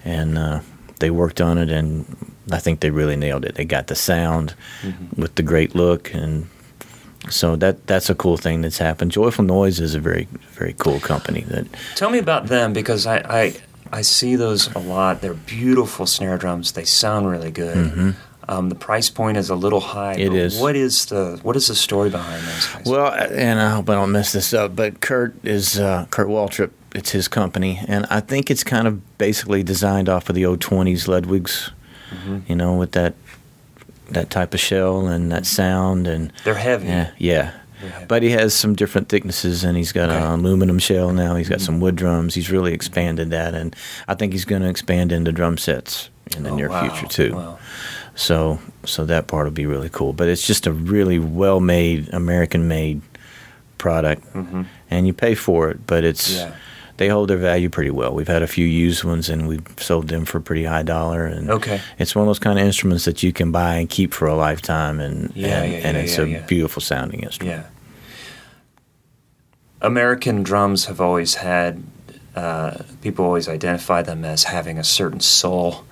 and 0.04 0.36
uh, 0.36 0.60
they 1.00 1.10
worked 1.10 1.40
on 1.40 1.56
it, 1.56 1.70
and 1.70 2.04
I 2.52 2.58
think 2.58 2.80
they 2.80 2.90
really 2.90 3.16
nailed 3.16 3.44
it. 3.46 3.54
They 3.54 3.64
got 3.64 3.86
the 3.86 3.94
sound 3.94 4.54
with 5.16 5.34
the 5.36 5.42
great 5.42 5.74
look, 5.74 6.12
and 6.12 6.46
so 7.30 7.56
that 7.56 7.86
that's 7.86 8.10
a 8.10 8.14
cool 8.14 8.36
thing 8.36 8.60
that's 8.60 8.78
happened. 8.78 9.12
Joyful 9.12 9.44
Noise 9.44 9.80
is 9.80 9.94
a 9.94 10.00
very 10.00 10.28
very 10.52 10.74
cool 10.78 11.00
company 11.00 11.40
that 11.48 11.66
Tell 11.96 12.10
me 12.10 12.18
about 12.18 12.46
them 12.46 12.72
because 12.72 13.06
I, 13.06 13.18
I 13.18 13.56
I 13.92 14.02
see 14.02 14.36
those 14.36 14.72
a 14.74 14.78
lot. 14.78 15.20
They're 15.20 15.34
beautiful 15.34 16.06
snare 16.06 16.38
drums. 16.38 16.72
They 16.72 16.84
sound 16.84 17.30
really 17.30 17.50
good. 17.50 18.14
Um, 18.50 18.70
the 18.70 18.74
price 18.74 19.10
point 19.10 19.36
is 19.36 19.50
a 19.50 19.54
little 19.54 19.80
high. 19.80 20.14
Mm-hmm. 20.16 20.34
It 20.34 20.38
is. 20.38 20.58
What 20.58 20.74
is 20.76 21.06
the 21.06 21.38
what 21.42 21.54
is 21.56 21.68
the 21.68 21.74
story 21.74 22.08
behind 22.10 22.42
those 22.46 22.66
guys? 22.66 22.86
Well, 22.86 23.12
and 23.12 23.60
I 23.60 23.70
hope 23.70 23.90
I 23.90 23.94
don't 23.94 24.10
mess 24.12 24.32
this 24.32 24.54
up, 24.54 24.74
but 24.74 25.00
Kurt 25.00 25.34
is 25.44 25.78
uh, 25.78 26.06
Kurt 26.10 26.28
Waltrip. 26.28 26.70
It's 26.94 27.10
his 27.10 27.28
company, 27.28 27.78
and 27.86 28.06
I 28.08 28.20
think 28.20 28.50
it's 28.50 28.64
kind 28.64 28.88
of 28.88 29.18
basically 29.18 29.62
designed 29.62 30.08
off 30.08 30.28
of 30.30 30.34
the 30.34 30.46
old 30.46 30.60
twenties 30.60 31.06
Ludwigs. 31.06 31.70
You 32.48 32.56
know, 32.56 32.74
with 32.74 32.92
that 32.92 33.14
that 34.10 34.30
type 34.30 34.54
of 34.54 34.60
shell 34.60 35.06
and 35.06 35.30
that 35.30 35.44
sound, 35.44 36.06
and 36.08 36.32
they're 36.44 36.54
heavy. 36.54 36.86
yeah, 36.86 37.10
yeah. 37.18 37.50
They're 37.82 37.90
heavy. 37.90 38.06
But 38.06 38.22
he 38.22 38.30
has 38.30 38.54
some 38.54 38.74
different 38.74 39.10
thicknesses, 39.10 39.62
and 39.62 39.76
he's 39.76 39.92
got 39.92 40.08
Okay. 40.08 40.18
an 40.18 40.40
aluminum 40.40 40.78
shell 40.78 41.12
now. 41.12 41.36
He's 41.36 41.50
got 41.50 41.60
some 41.60 41.80
wood 41.80 41.96
drums. 41.96 42.34
He's 42.34 42.50
really 42.50 42.72
expanded 42.72 43.28
that, 43.30 43.54
and 43.54 43.76
I 44.08 44.14
think 44.14 44.32
he's 44.32 44.46
going 44.46 44.62
to 44.62 44.68
expand 44.70 45.12
into 45.12 45.30
drum 45.32 45.58
sets 45.58 46.08
in 46.34 46.44
the 46.44 46.50
Oh, 46.50 46.56
near 46.56 46.70
wow. 46.70 46.88
future 46.88 47.06
too. 47.06 47.34
Wow. 47.36 47.58
So 48.18 48.58
so 48.84 49.04
that 49.06 49.26
part 49.28 49.44
will 49.46 49.52
be 49.52 49.66
really 49.66 49.88
cool. 49.90 50.12
But 50.12 50.28
it's 50.28 50.44
just 50.46 50.66
a 50.66 50.72
really 50.72 51.18
well 51.20 51.60
made, 51.60 52.12
American 52.12 52.66
made 52.66 53.00
product. 53.78 54.24
And 54.90 55.06
you 55.06 55.12
pay 55.12 55.34
for 55.36 55.70
it, 55.70 55.86
but 55.86 56.02
it's 56.04 56.32
Mm-hmm. 56.34 56.50
Yeah. 56.50 56.56
they 56.96 57.08
hold 57.08 57.30
their 57.30 57.36
value 57.38 57.68
pretty 57.70 57.90
well. 57.92 58.12
We've 58.12 58.26
had 58.26 58.42
a 58.42 58.48
few 58.48 58.66
used 58.66 59.04
ones 59.04 59.28
and 59.28 59.46
we've 59.46 59.64
sold 59.78 60.08
them 60.08 60.24
for 60.24 60.38
a 60.38 60.40
pretty 60.40 60.64
high 60.64 60.82
dollar 60.82 61.26
and 61.26 61.48
Okay. 61.48 61.80
it's 61.98 62.14
one 62.16 62.22
of 62.24 62.26
those 62.28 62.40
kind 62.40 62.58
of 62.58 62.64
instruments 62.66 63.04
that 63.04 63.22
you 63.22 63.32
can 63.32 63.52
buy 63.52 63.76
and 63.76 63.88
keep 63.88 64.12
for 64.12 64.26
a 64.26 64.34
lifetime 64.34 64.98
and 64.98 65.30
Yeah, 65.36 65.62
and, 65.62 65.72
yeah, 65.72 65.78
and 65.86 65.96
it's 65.96 66.18
a 66.18 66.26
beautiful 66.48 66.82
sounding 66.82 67.20
instrument. 67.20 67.62
Yeah. 67.62 67.70
American 69.80 70.42
drums 70.42 70.86
have 70.86 71.00
always 71.00 71.36
had 71.36 71.82
uh, 72.34 72.78
people 73.00 73.24
always 73.24 73.48
identify 73.48 74.02
them 74.02 74.24
as 74.24 74.44
having 74.44 74.76
a 74.78 74.84
certain 74.84 75.20
soul 75.20 75.84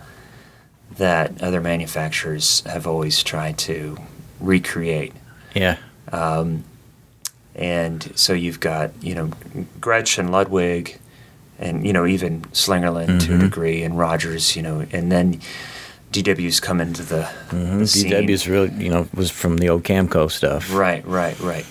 that 0.99 1.43
other 1.43 1.61
manufacturers 1.61 2.61
have 2.67 2.87
always 2.87 3.23
tried 3.23 3.59
to 3.59 3.97
recreate. 4.41 5.13
Yeah. 5.55 5.77
and 7.55 8.13
so 8.15 8.33
you've 8.35 8.61
got 8.61 8.91
you 9.03 9.15
know 9.15 9.31
Gretsch 9.81 10.19
and 10.19 10.31
Ludwig, 10.31 10.99
and 11.59 11.87
you 11.87 11.93
know 11.93 12.05
even 12.07 12.43
Slingerland 12.53 13.21
to 13.27 13.35
a 13.35 13.39
Mhm. 13.39 13.41
degree, 13.41 13.83
and 13.83 13.99
Rogers, 13.99 14.55
you 14.57 14.63
know, 14.63 14.85
and 14.93 15.11
then 15.11 15.41
DW's 16.13 16.61
come 16.61 16.81
into 16.81 17.03
the, 17.03 17.29
Mhm. 17.51 17.79
the 17.81 17.87
scene. 17.87 18.11
DW's 18.11 18.47
really, 18.49 18.71
you 18.79 18.91
know, 18.91 19.09
was 19.15 19.31
from 19.31 19.57
the 19.59 19.69
old 19.69 19.85
Camco 19.85 20.31
stuff. 20.31 20.73
Right, 20.73 21.07
right, 21.07 21.39
right. 21.41 21.67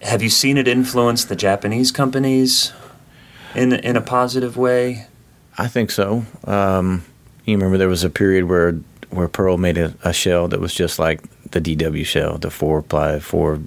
Have 0.00 0.22
you 0.22 0.28
seen 0.30 0.56
it 0.58 0.66
influence 0.66 1.24
the 1.24 1.36
Japanese 1.36 1.92
companies 1.92 2.72
in 3.54 3.72
in 3.72 3.96
a 3.96 4.00
positive 4.00 4.56
way? 4.56 5.06
I 5.58 5.68
think 5.68 5.90
so. 5.90 6.24
Um, 6.44 7.04
you 7.44 7.56
remember 7.56 7.78
there 7.78 7.88
was 7.88 8.04
a 8.04 8.10
period 8.10 8.44
where 8.48 8.72
where 9.10 9.28
Pearl 9.28 9.58
made 9.58 9.76
a, 9.78 9.94
a 10.04 10.12
shell 10.12 10.48
that 10.48 10.60
was 10.60 10.72
just 10.74 10.98
like 10.98 11.20
the 11.50 11.60
DW 11.60 12.04
shell, 12.06 12.38
the 12.38 12.50
four 12.50 12.82
ply 12.82 13.18
four 13.20 13.60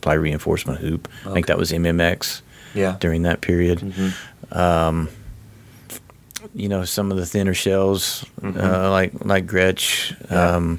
ply 0.00 0.14
reinforcement 0.14 0.78
hoop. 0.80 1.08
I 1.26 1.32
think 1.32 1.46
that 1.46 1.58
was 1.58 1.72
MMX 1.72 2.42
Yeah. 2.74 2.96
during 3.00 3.22
that 3.22 3.40
period. 3.40 3.80
Mhm. 3.80 5.08
You 6.54 6.68
know, 6.68 6.84
some 6.84 7.10
of 7.10 7.16
the 7.18 7.26
thinner 7.26 7.54
shells, 7.54 8.24
Mm-hmm. 8.40 8.60
uh, 8.60 8.90
like 8.90 9.12
like 9.24 9.46
Gretsch, 9.46 10.14
Yeah. 10.30 10.56
um, 10.56 10.78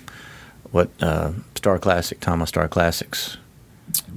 what 0.71 0.89
uh, 1.01 1.31
Star 1.55 1.77
Classic, 1.79 2.19
Tama 2.19 2.47
Star 2.47 2.67
Classics. 2.67 3.38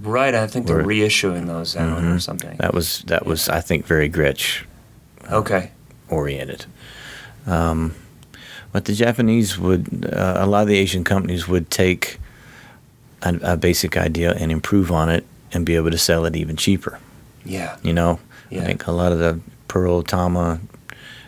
Right, 0.03 0.35
I 0.35 0.47
think 0.47 0.67
they're 0.67 0.83
reissuing 0.83 1.47
those 1.47 1.77
out 1.77 1.99
or 1.99 2.03
Mhm. 2.03 2.21
something. 2.23 2.57
That 2.59 2.75
was 2.75 3.03
that 3.07 3.27
was 3.27 3.49
I 3.49 3.61
think 3.61 3.87
very 3.87 4.09
Gretsch 4.11 4.63
okay. 5.31 5.71
oriented. 6.09 6.67
Um, 7.47 7.95
but 8.73 8.85
the 8.85 8.93
Japanese 8.95 9.59
would, 9.59 10.11
uh, 10.13 10.35
a 10.39 10.47
lot 10.47 10.63
of 10.63 10.69
the 10.69 10.77
Asian 10.79 11.05
companies 11.05 11.49
would 11.49 11.71
take 11.71 12.19
a, 13.23 13.35
a 13.43 13.57
basic 13.57 13.97
idea 13.97 14.33
and 14.35 14.51
improve 14.53 14.91
on 14.93 15.09
it 15.09 15.25
and 15.53 15.67
be 15.67 15.77
able 15.77 15.91
to 15.91 15.99
sell 15.99 16.25
it 16.25 16.37
even 16.37 16.57
cheaper. 16.57 16.99
Yeah. 17.45 17.77
You 17.83 17.93
know, 17.93 18.19
Yeah. 18.51 18.65
like 18.65 18.87
a 18.87 18.93
lot 18.93 19.13
of 19.13 19.19
the 19.19 19.41
Pearl, 19.69 20.03
Tama, 20.03 20.61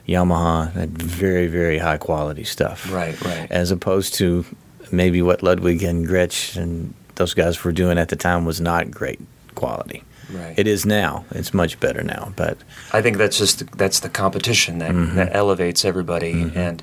Yamaha 0.08 0.72
had 0.72 0.90
very, 1.02 1.46
very 1.46 1.78
high 1.78 1.96
quality 1.98 2.44
stuff. 2.44 2.90
Right, 2.92 3.20
right. 3.22 3.46
As 3.50 3.70
opposed 3.70 4.14
to 4.14 4.44
maybe 4.90 5.22
what 5.22 5.42
Ludwig 5.42 5.82
and 5.82 6.06
Gretsch 6.06 6.56
and 6.56 6.92
those 7.16 7.34
guys 7.34 7.62
were 7.64 7.72
doing 7.72 7.98
at 7.98 8.08
the 8.08 8.16
time 8.16 8.44
was 8.44 8.60
not 8.60 8.90
great 8.90 9.20
quality. 9.54 10.02
Right. 10.32 10.54
It 10.58 10.66
is 10.66 10.84
now. 10.86 11.24
It's 11.32 11.52
much 11.54 11.78
better 11.78 12.02
now, 12.02 12.32
but 12.36 12.56
I 12.92 13.02
think 13.02 13.16
that's 13.18 13.38
just 13.38 13.70
that's 13.76 14.00
the 14.00 14.08
competition 14.08 14.78
that, 14.78 14.90
Mm-hmm. 14.92 15.16
that 15.16 15.34
elevates 15.36 15.84
everybody, 15.84 16.50
and, 16.54 16.82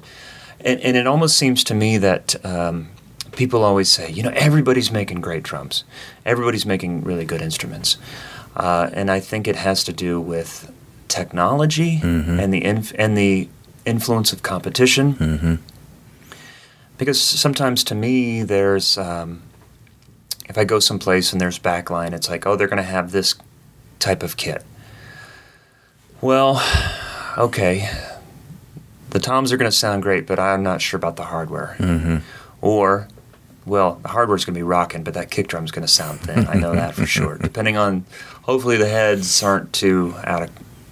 and 0.65 0.79
and 0.81 0.97
it 0.97 1.07
almost 1.07 1.37
seems 1.37 1.63
to 1.65 1.73
me 1.75 1.97
that 1.97 2.35
um, 2.45 2.89
people 3.31 3.63
always 3.63 3.89
say, 3.91 4.11
you 4.11 4.23
know, 4.23 4.31
everybody's 4.35 4.91
making 4.91 5.21
great 5.21 5.43
drums, 5.43 5.83
everybody's 6.25 6.65
making 6.65 7.03
really 7.03 7.25
good 7.25 7.41
instruments, 7.41 7.97
uh, 8.55 8.89
and 8.93 9.09
I 9.09 9.19
think 9.19 9.47
it 9.47 9.55
has 9.55 9.83
to 9.85 9.93
do 9.93 10.19
with 10.21 10.71
technology 11.07 11.99
Mm-hmm. 12.03 12.39
and 12.39 12.53
the 12.53 12.63
inf- 12.63 12.93
and 12.97 13.17
the 13.17 13.49
influence 13.85 14.33
of 14.33 14.43
competition. 14.43 15.13
Mhm. 15.15 15.57
Because 16.97 17.19
sometimes 17.21 17.83
to 17.85 17.95
me, 17.95 18.43
there's 18.43 18.97
um, 18.97 19.41
if 20.49 20.57
I 20.57 20.65
go 20.65 20.79
someplace 20.79 21.31
and 21.31 21.39
there's 21.39 21.57
backline, 21.59 22.11
it's 22.13 22.29
like, 22.29 22.45
oh, 22.45 22.55
they're 22.55 22.67
going 22.67 22.77
to 22.83 22.91
have 22.91 23.11
this 23.11 23.35
type 23.99 24.21
of 24.23 24.35
kit. 24.35 24.63
Well, 26.21 26.61
okay, 27.37 27.89
the 29.09 29.19
toms 29.19 29.51
are 29.51 29.57
going 29.57 29.69
to 29.69 29.75
sound 29.75 30.03
great, 30.03 30.27
but 30.27 30.39
I'm 30.39 30.63
not 30.63 30.81
sure 30.81 30.97
about 30.97 31.15
the 31.15 31.23
hardware. 31.25 31.75
Mm-hmm. 31.79 32.17
Or, 32.61 33.07
well, 33.65 33.99
the 34.01 34.09
hardware's 34.09 34.45
going 34.45 34.53
to 34.53 34.59
be 34.59 34.63
rocking, 34.63 35.03
but 35.03 35.13
that 35.13 35.31
kick 35.31 35.47
drum's 35.47 35.71
going 35.71 35.85
to 35.85 35.91
sound 35.91 36.19
thin. 36.21 36.47
I 36.47 36.55
know 36.55 36.73
that 36.73 36.95
for 36.95 37.05
sure. 37.17 37.37
Depending 37.37 37.77
on, 37.77 38.05
hopefully 38.43 38.77
the 38.77 38.87
heads 38.87 39.41
aren't 39.41 39.73
too 39.73 40.13
out 40.23 40.43
of 40.43 40.49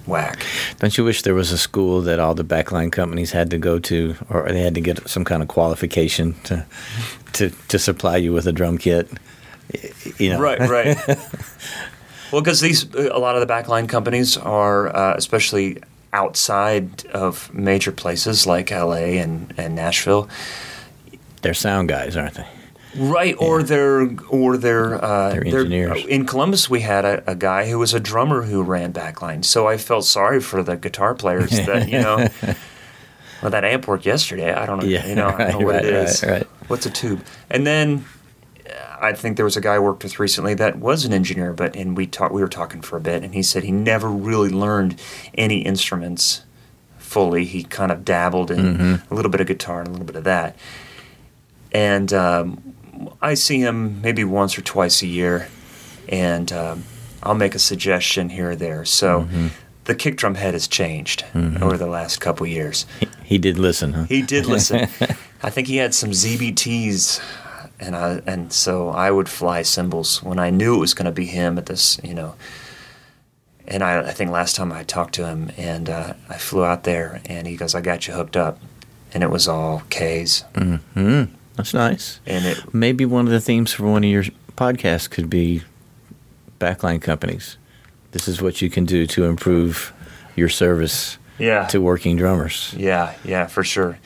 whack. 0.08 0.46
Don't 0.80 0.98
you 0.98 1.04
wish 1.04 1.22
there 1.22 1.36
was 1.36 1.52
a 1.52 1.58
school 1.58 2.02
that 2.02 2.20
all 2.20 2.34
the 2.34 2.46
backline 2.46 2.92
companies 2.92 3.32
had 3.32 3.50
to 3.52 3.58
go 3.58 3.78
to, 3.80 4.16
or 4.30 4.48
they 4.50 4.62
had 4.62 4.76
to 4.76 4.82
get 4.82 5.08
some 5.08 5.26
kind 5.26 5.42
of 5.42 5.50
qualification 5.50 6.34
to 6.46 6.66
to 7.34 7.50
to 7.50 7.78
supply 7.78 8.18
you 8.18 8.34
with 8.34 8.48
a 8.48 8.52
drum 8.52 8.78
kit? 8.78 9.10
You 10.18 10.30
know, 10.30 10.40
Right, 10.40 10.60
right. 10.60 10.98
well, 12.32 12.42
because 12.42 12.62
these 12.62 12.84
a 12.96 13.20
lot 13.20 13.36
of 13.36 13.46
the 13.46 13.54
backline 13.54 13.90
companies 13.90 14.38
are, 14.38 14.96
uh, 14.96 15.16
especially 15.18 15.82
outside 16.22 17.06
of 17.14 17.54
major 17.54 17.92
places 17.92 18.46
like 18.48 18.72
L.A. 18.72 19.18
and, 19.20 19.54
and 19.58 19.76
Nashville, 19.76 20.28
They're 21.42 21.54
sound 21.54 21.90
guys, 21.90 22.18
aren't 22.18 22.34
they? 22.36 22.48
right? 22.98 23.36
Or 23.38 23.62
they're 23.62 24.10
or 24.30 24.58
they're 24.58 24.96
uh, 25.04 25.30
They're 25.32 25.46
engineers. 25.46 26.04
in 26.08 26.26
Columbus, 26.26 26.68
we 26.70 26.82
had 26.82 27.06
a, 27.06 27.32
a 27.32 27.36
guy 27.36 27.70
who 27.70 27.78
was 27.78 27.94
a 27.94 28.00
drummer 28.00 28.42
who 28.44 28.64
ran 28.64 28.92
backline, 28.92 29.46
so 29.46 29.68
I 29.68 29.78
felt 29.78 30.06
sorry 30.06 30.40
for 30.42 30.64
the 30.64 30.76
guitar 30.78 31.14
players 31.14 31.52
that 31.68 31.88
you 31.90 32.00
know. 32.02 32.28
Well, 33.42 33.52
that 33.52 33.64
amp 33.64 33.88
worked 33.88 34.08
yesterday. 34.08 34.52
I 34.52 34.66
don't 34.66 34.80
know. 34.80 34.88
Yeah, 34.88 35.06
you 35.06 35.14
know, 35.14 35.28
I 35.28 35.52
don't 35.52 35.60
know 35.62 35.66
what 35.72 35.86
it 35.86 35.94
right, 35.94 36.10
is. 36.10 36.24
right, 36.24 36.32
right. 36.32 36.48
What's 36.70 36.88
a 36.88 36.90
tube? 36.90 37.22
And 37.52 37.68
then 37.68 37.90
uh, 38.00 38.17
I 39.00 39.14
think 39.14 39.36
there 39.38 39.46
was 39.46 39.56
a 39.58 39.62
guy 39.62 39.76
I 39.76 39.80
worked 39.80 40.04
with 40.04 40.20
recently 40.20 40.54
that 40.56 40.78
was 40.80 41.06
an 41.06 41.14
engineer, 41.14 41.54
but 41.54 41.76
and 41.76 41.96
we 41.96 42.08
talked. 42.08 42.34
We 42.34 42.42
were 42.42 42.48
talking 42.48 42.82
for 42.82 42.98
a 42.98 43.02
bit, 43.02 43.24
and 43.24 43.34
he 43.34 43.44
said 43.44 43.64
he 43.64 43.72
never 43.72 44.10
really 44.10 44.50
learned 44.50 45.00
any 45.36 45.60
instruments 45.60 46.42
fully. 46.98 47.46
He 47.46 47.64
kind 47.64 47.92
of 47.92 48.04
dabbled 48.04 48.52
in 48.52 48.60
Mm-hmm. 48.78 49.14
a 49.14 49.16
little 49.16 49.32
bit 49.32 49.40
of 49.42 49.48
guitar 49.48 49.80
and 49.80 49.88
a 49.88 49.92
little 49.92 50.06
bit 50.06 50.16
of 50.16 50.24
that. 50.26 50.56
And 51.72 52.12
um, 52.14 52.74
I 53.22 53.34
see 53.36 53.60
him 53.60 54.02
maybe 54.02 54.24
once 54.24 54.58
or 54.58 54.62
twice 54.62 55.02
a 55.02 55.08
year, 55.08 55.48
and 56.10 56.52
um, 56.52 56.84
I'll 57.24 57.36
make 57.36 57.56
a 57.56 57.60
suggestion 57.60 58.30
here 58.30 58.52
or 58.52 58.56
there. 58.56 58.86
So. 58.86 59.22
Mm-hmm. 59.22 59.48
The 59.86 59.96
kick 59.96 60.18
drum 60.18 60.36
head 60.36 60.54
has 60.54 60.68
changed 60.68 61.24
over 61.34 61.78
the 61.78 61.88
last 61.88 62.20
couple 62.20 62.46
years. 62.46 62.86
He 63.24 63.38
did 63.38 63.58
listen, 63.58 63.94
huh? 63.94 64.04
He 64.04 64.22
did 64.22 64.46
listen. 64.46 64.80
I 65.42 65.50
think 65.50 65.70
he 65.70 65.78
had 65.78 65.94
some 65.96 66.10
ZBTs, 66.12 67.22
and 67.80 67.96
I 67.96 68.22
and 68.26 68.52
so 68.52 68.90
I 68.90 69.12
would 69.12 69.30
fly 69.30 69.62
cymbals 69.62 70.22
when 70.24 70.40
I 70.40 70.50
knew 70.50 70.76
it 70.76 70.80
was 70.80 70.94
going 70.94 71.06
to 71.06 71.12
be 71.12 71.26
him 71.26 71.58
at 71.58 71.66
this, 71.68 72.00
you 72.04 72.14
know. 72.14 72.36
And 73.70 73.84
I, 73.84 74.00
I 74.00 74.12
think 74.14 74.32
last 74.32 74.56
time 74.56 74.72
I 74.72 74.84
talked 74.84 75.14
to 75.16 75.28
him, 75.28 75.52
and 75.58 75.90
uh, 75.90 76.14
I 76.30 76.38
flew 76.38 76.64
out 76.64 76.84
there, 76.86 77.22
and 77.26 77.46
he 77.48 77.58
goes, 77.58 77.76
"I 77.76 77.82
got 77.82 78.08
you 78.08 78.14
hooked 78.14 78.38
up," 78.38 78.60
and 79.14 79.24
it 79.24 79.30
was 79.30 79.48
all 79.48 79.84
K's, 79.90 80.44
Mm, 80.54 81.30
that's 81.56 81.74
nice. 81.74 82.20
and 82.26 82.46
it 82.46 82.74
Maybe 82.74 83.06
one 83.06 83.26
of 83.26 83.32
the 83.32 83.42
themes 83.42 83.74
for 83.74 83.84
one 83.86 84.04
of 84.06 84.10
your 84.10 84.24
podcasts 84.56 85.10
could 85.10 85.30
be 85.30 85.64
backline 86.60 87.02
companies. 87.02 87.58
This 88.12 88.28
is 88.28 88.42
what 88.42 88.62
you 88.62 88.70
can 88.70 88.86
do 88.86 89.06
to 89.08 89.26
improve 89.26 89.94
your 90.36 90.50
service 90.50 91.18
yeah 91.40 91.66
to 91.68 91.80
working 91.82 92.16
drummers. 92.16 92.74
yeah 92.78 93.14
yeah 93.26 93.48
for 93.48 93.64
sure. 93.64 93.98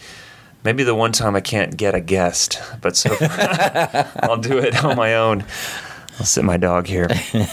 Maybe 0.63 0.83
the 0.83 0.93
one 0.93 1.11
time 1.11 1.35
I 1.35 1.41
can't 1.41 1.75
get 1.75 1.95
a 1.95 1.99
guest, 1.99 2.61
but 2.81 2.95
so 2.95 3.15
I'll 3.21 4.37
do 4.37 4.59
it 4.59 4.83
on 4.83 4.95
my 4.95 5.15
own. 5.15 5.43
I'll 6.19 6.25
sit 6.25 6.43
my 6.43 6.57
dog 6.57 6.85
here. 6.85 7.07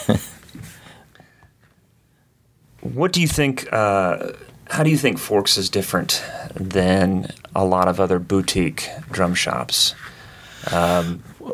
what 2.81 3.13
do 3.13 3.21
you 3.21 3.29
think? 3.29 3.73
Uh, 3.73 4.33
how 4.71 4.83
do 4.83 4.91
you 4.91 4.99
think 4.99 5.19
Forks 5.19 5.57
is 5.57 5.71
different 5.71 6.23
than 6.55 7.33
a 7.55 7.65
lot 7.65 7.89
of 7.89 7.99
other 7.99 8.19
boutique 8.19 8.91
drum 9.11 9.35
shops? 9.35 9.95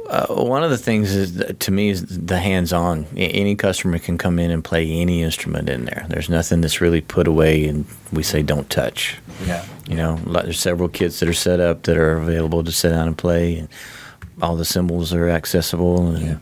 Uh, 0.09 0.27
one 0.45 0.63
of 0.65 0.71
the 0.71 0.79
things 0.79 1.15
is 1.15 1.43
to 1.59 1.71
me 1.71 1.89
is 1.91 2.03
the 2.05 2.39
hands-on. 2.39 3.07
Any 3.17 3.55
customer 3.55 3.99
can 3.99 4.19
come 4.19 4.39
in 4.39 4.51
and 4.51 4.63
play 4.65 4.91
any 4.91 5.23
instrument 5.23 5.69
in 5.69 5.85
there. 5.85 6.05
There's 6.09 6.29
nothing 6.29 6.61
that's 6.61 6.81
really 6.81 7.01
put 7.01 7.27
away, 7.27 7.67
and 7.67 7.85
we 8.13 8.23
say 8.23 8.43
don't 8.43 8.69
touch. 8.71 9.19
Yeah, 9.47 9.65
You 9.89 9.97
know, 9.97 10.17
there's 10.17 10.59
several 10.59 10.89
kits 10.89 11.21
that 11.21 11.29
are 11.29 11.33
set 11.35 11.61
up 11.61 11.83
that 11.85 11.97
are 11.97 12.17
available 12.17 12.65
to 12.65 12.73
sit 12.73 12.91
down 12.91 13.07
and 13.09 13.17
play, 13.17 13.57
and 13.59 13.69
all 14.43 14.57
the 14.57 14.65
cymbals 14.65 15.13
are 15.13 15.29
accessible, 15.29 16.09
and 16.09 16.27
Yeah. 16.27 16.37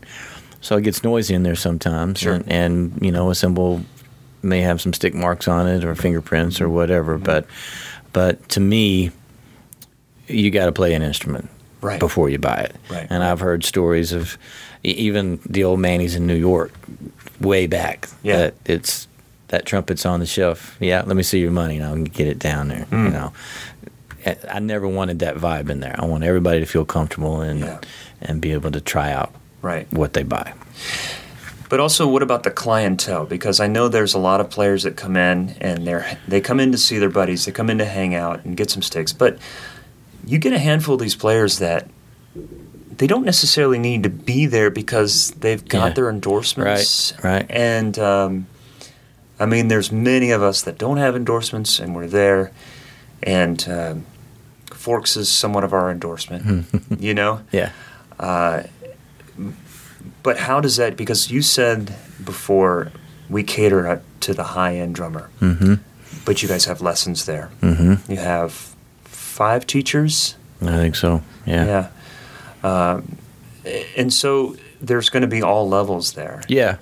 so 0.61 0.77
it 0.77 0.83
gets 0.83 1.05
noisy 1.05 1.35
in 1.35 1.43
there 1.43 1.57
sometimes. 1.57 2.21
Sure. 2.21 2.35
And, 2.35 2.51
and 2.51 2.99
you 3.03 3.13
know, 3.13 3.31
a 3.31 3.35
cymbal 3.35 3.83
may 4.43 4.61
have 4.61 4.81
some 4.81 4.93
stick 4.93 5.15
marks 5.15 5.47
on 5.47 5.67
it 5.69 5.85
or 5.85 5.95
fingerprints 5.95 6.61
or 6.61 6.69
whatever, 6.69 7.19
but 7.19 7.47
but 8.13 8.49
to 8.51 8.61
me, 8.61 9.11
you 10.27 10.51
got 10.51 10.67
to 10.67 10.73
play 10.73 10.95
an 10.95 11.03
instrument 11.03 11.49
Right. 11.83 11.99
before 12.01 12.31
you 12.31 12.39
buy 12.39 12.61
it. 12.71 12.77
Right, 12.89 13.07
And. 13.11 13.23
I've 13.23 13.41
heard 13.41 13.65
stories 13.65 14.13
of 14.13 14.39
even 14.85 15.41
the 15.45 15.65
old 15.65 15.81
Manny's 15.81 16.15
in 16.15 16.27
New 16.27 16.37
York, 16.37 16.73
way 17.41 17.67
back. 17.67 18.09
Yeah. 18.23 18.37
That 18.39 18.55
it's 18.65 19.09
that 19.49 19.67
trumpet's 19.67 20.07
on 20.07 20.21
the 20.21 20.27
shelf. 20.27 20.77
Yeah, 20.81 21.03
let 21.05 21.17
me 21.17 21.23
see 21.23 21.41
your 21.41 21.51
money 21.51 21.77
and 21.77 21.85
I'll 21.85 21.97
get 22.05 22.27
it 22.29 22.39
down 22.39 22.69
there. 22.69 22.87
Mm. 22.91 23.05
You 23.07 23.11
know, 23.11 23.33
I- 24.25 24.37
I 24.57 24.59
never 24.61 24.87
wanted 24.89 25.19
that 25.19 25.37
vibe 25.37 25.69
in 25.71 25.81
there. 25.81 25.95
I 25.99 26.07
want 26.07 26.25
everybody 26.25 26.61
to 26.61 26.67
feel 26.67 26.85
comfortable 26.85 27.41
and 27.43 27.61
Yeah. 27.61 27.79
and 28.23 28.41
be 28.41 28.53
able 28.53 28.71
to 28.71 28.81
try 28.81 29.13
out 29.13 29.35
right. 29.61 29.87
what 29.93 30.13
they 30.15 30.23
buy. 30.23 30.53
But 31.69 31.81
also, 31.81 32.07
what 32.07 32.23
about 32.23 32.43
the 32.43 32.51
clientele? 32.51 33.25
Because 33.25 33.59
I 33.59 33.67
know 33.67 33.89
there's 33.89 34.15
a 34.15 34.19
lot 34.19 34.41
of 34.41 34.51
players 34.51 34.83
that 34.85 34.97
come 34.97 35.17
in 35.17 35.57
and 35.61 35.87
they're 35.87 36.19
they 36.29 36.41
come 36.41 36.61
in 36.61 36.71
to 36.73 36.79
see 36.79 36.99
their 36.99 37.09
buddies, 37.11 37.45
they 37.47 37.53
come 37.53 37.71
in 37.71 37.79
to 37.79 37.85
hang 37.87 38.15
out 38.15 38.45
and 38.45 38.57
get 38.57 38.71
some 38.71 38.83
sticks. 38.83 39.13
But 39.13 39.39
you 40.27 40.39
get 40.39 40.53
a 40.53 40.59
handful 40.59 40.95
of 40.95 41.01
these 41.01 41.15
players 41.17 41.59
that 41.59 41.89
they 42.99 43.07
don't 43.07 43.25
necessarily 43.25 43.79
need 43.79 44.03
to 44.05 44.11
be 44.11 44.47
there 44.47 44.71
because 44.71 45.31
they've 45.33 45.67
got 45.67 45.89
Yeah. 45.89 45.95
their 45.95 46.11
endorsements, 46.11 47.13
Right, 47.23 47.25
right. 47.41 47.47
And 47.51 47.99
um, 47.99 48.47
I 49.41 49.47
mean, 49.47 49.69
there's 49.69 49.91
many 49.91 50.31
of 50.31 50.43
us 50.43 50.63
that 50.63 50.79
don't 50.79 50.99
have 50.99 51.17
endorsements, 51.17 51.81
and 51.81 51.95
we're 51.97 52.07
there. 52.07 52.53
And 53.23 53.67
um, 53.69 54.07
Forks 54.73 55.17
is 55.17 55.29
somewhat 55.31 55.65
of 55.65 55.73
our 55.73 55.91
endorsement, 55.91 56.67
you 57.01 57.15
know. 57.15 57.41
Yeah. 57.51 57.73
But 60.23 60.39
how 60.39 60.61
does 60.61 60.77
that? 60.77 60.97
Because 60.97 61.31
you 61.31 61.43
said 61.43 61.95
before 62.25 62.93
we 63.29 63.43
cater 63.43 63.89
uh, 63.89 64.01
to 64.21 64.35
the 64.35 64.45
high 64.45 64.77
end 64.77 64.95
drummer, 64.95 65.31
Mm-hmm. 65.41 65.75
but 66.25 66.43
you 66.43 66.49
guys 66.49 66.67
have 66.67 66.81
lessons 66.81 67.27
there. 67.27 67.51
Mm-hmm. 67.61 68.13
You 68.13 68.19
have 68.19 68.72
five 69.33 69.67
teachers. 69.67 70.37
I 70.61 70.77
think 70.77 70.95
so. 70.97 71.23
Yeah. 71.47 71.89
Yeah. 72.63 72.93
Um, 72.95 73.17
and 73.97 74.13
so 74.13 74.57
there's 74.81 75.09
going 75.09 75.23
to 75.23 75.27
be 75.29 75.43
all 75.43 75.69
levels 75.69 76.13
there. 76.13 76.43
Yeah, 76.49 76.77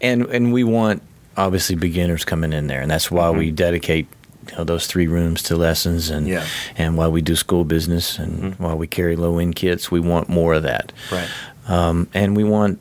and 0.00 0.26
and 0.26 0.52
we 0.52 0.64
want 0.64 1.02
obviously 1.36 1.76
beginners 1.76 2.24
coming 2.24 2.52
in 2.52 2.66
there, 2.66 2.80
and 2.80 2.90
that's 2.90 3.10
why 3.10 3.30
we 3.30 3.50
dedicate 3.50 4.06
you 4.50 4.56
know, 4.56 4.64
those 4.64 4.86
three 4.86 5.06
rooms 5.06 5.42
to 5.44 5.56
lessons, 5.56 6.10
and 6.10 6.26
Yeah. 6.26 6.44
and 6.76 6.96
why 6.96 7.06
we 7.08 7.22
do 7.22 7.36
school 7.36 7.64
business, 7.64 8.18
and 8.18 8.54
why 8.58 8.74
we 8.74 8.86
carry 8.86 9.14
low 9.16 9.38
end 9.38 9.54
kits. 9.56 9.90
We 9.90 10.00
want 10.00 10.28
more 10.28 10.54
of 10.54 10.62
that, 10.64 10.92
Right. 11.12 11.28
um, 11.68 12.08
and 12.14 12.36
we 12.36 12.44
want 12.44 12.80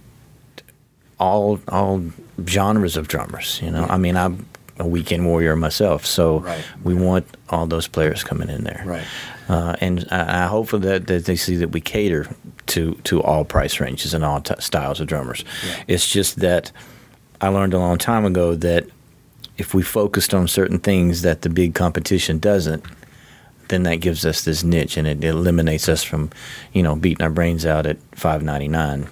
all 1.19 1.59
all 1.67 2.03
genres 2.47 2.97
of 2.97 3.07
drummers. 3.07 3.59
You 3.63 3.71
know, 3.71 3.85
I 3.89 3.97
mean, 3.97 4.15
I'm 4.17 4.45
a 4.79 4.87
weekend 4.87 5.25
warrior 5.25 5.55
myself, 5.55 6.05
so 6.05 6.39
Right. 6.39 6.63
we 6.83 6.93
want 6.95 7.25
all 7.49 7.67
those 7.67 7.87
players 7.87 8.23
coming 8.23 8.49
in 8.49 8.63
there, 8.63 8.81
Right. 8.85 9.03
uh, 9.49 9.75
and 9.81 10.07
I, 10.09 10.43
I 10.43 10.47
hope 10.47 10.69
that, 10.71 11.07
that 11.07 11.25
they 11.25 11.35
see 11.35 11.55
that 11.57 11.71
we 11.71 11.81
cater 11.81 12.27
to 12.67 12.93
to 13.03 13.21
all 13.21 13.43
price 13.45 13.79
ranges 13.79 14.13
and 14.13 14.23
all 14.23 14.41
t- 14.41 14.53
styles 14.59 14.99
of 15.01 15.07
drummers. 15.07 15.43
Yeah. 15.67 15.75
It's 15.87 16.07
just 16.09 16.39
that 16.39 16.71
I 17.41 17.49
learned 17.49 17.73
a 17.73 17.79
long 17.79 17.97
time 17.97 18.25
ago 18.25 18.55
that 18.55 18.85
if 19.57 19.73
we 19.73 19.81
focused 19.83 20.33
on 20.33 20.47
certain 20.47 20.79
things 20.79 21.21
that 21.23 21.41
the 21.41 21.49
big 21.49 21.73
competition 21.75 22.39
doesn't, 22.39 22.83
then 23.67 23.83
that 23.83 23.97
gives 23.97 24.25
us 24.25 24.43
this 24.45 24.63
niche 24.63 24.97
and 24.97 25.05
it 25.07 25.23
eliminates 25.23 25.89
us 25.89 26.03
from, 26.03 26.29
you 26.73 26.81
know, 26.83 26.95
beating 26.95 27.21
our 27.23 27.29
brains 27.29 27.65
out 27.65 27.85
at 27.85 27.97
five 28.15 28.41
ninety 28.43 28.67
nine 28.67 29.07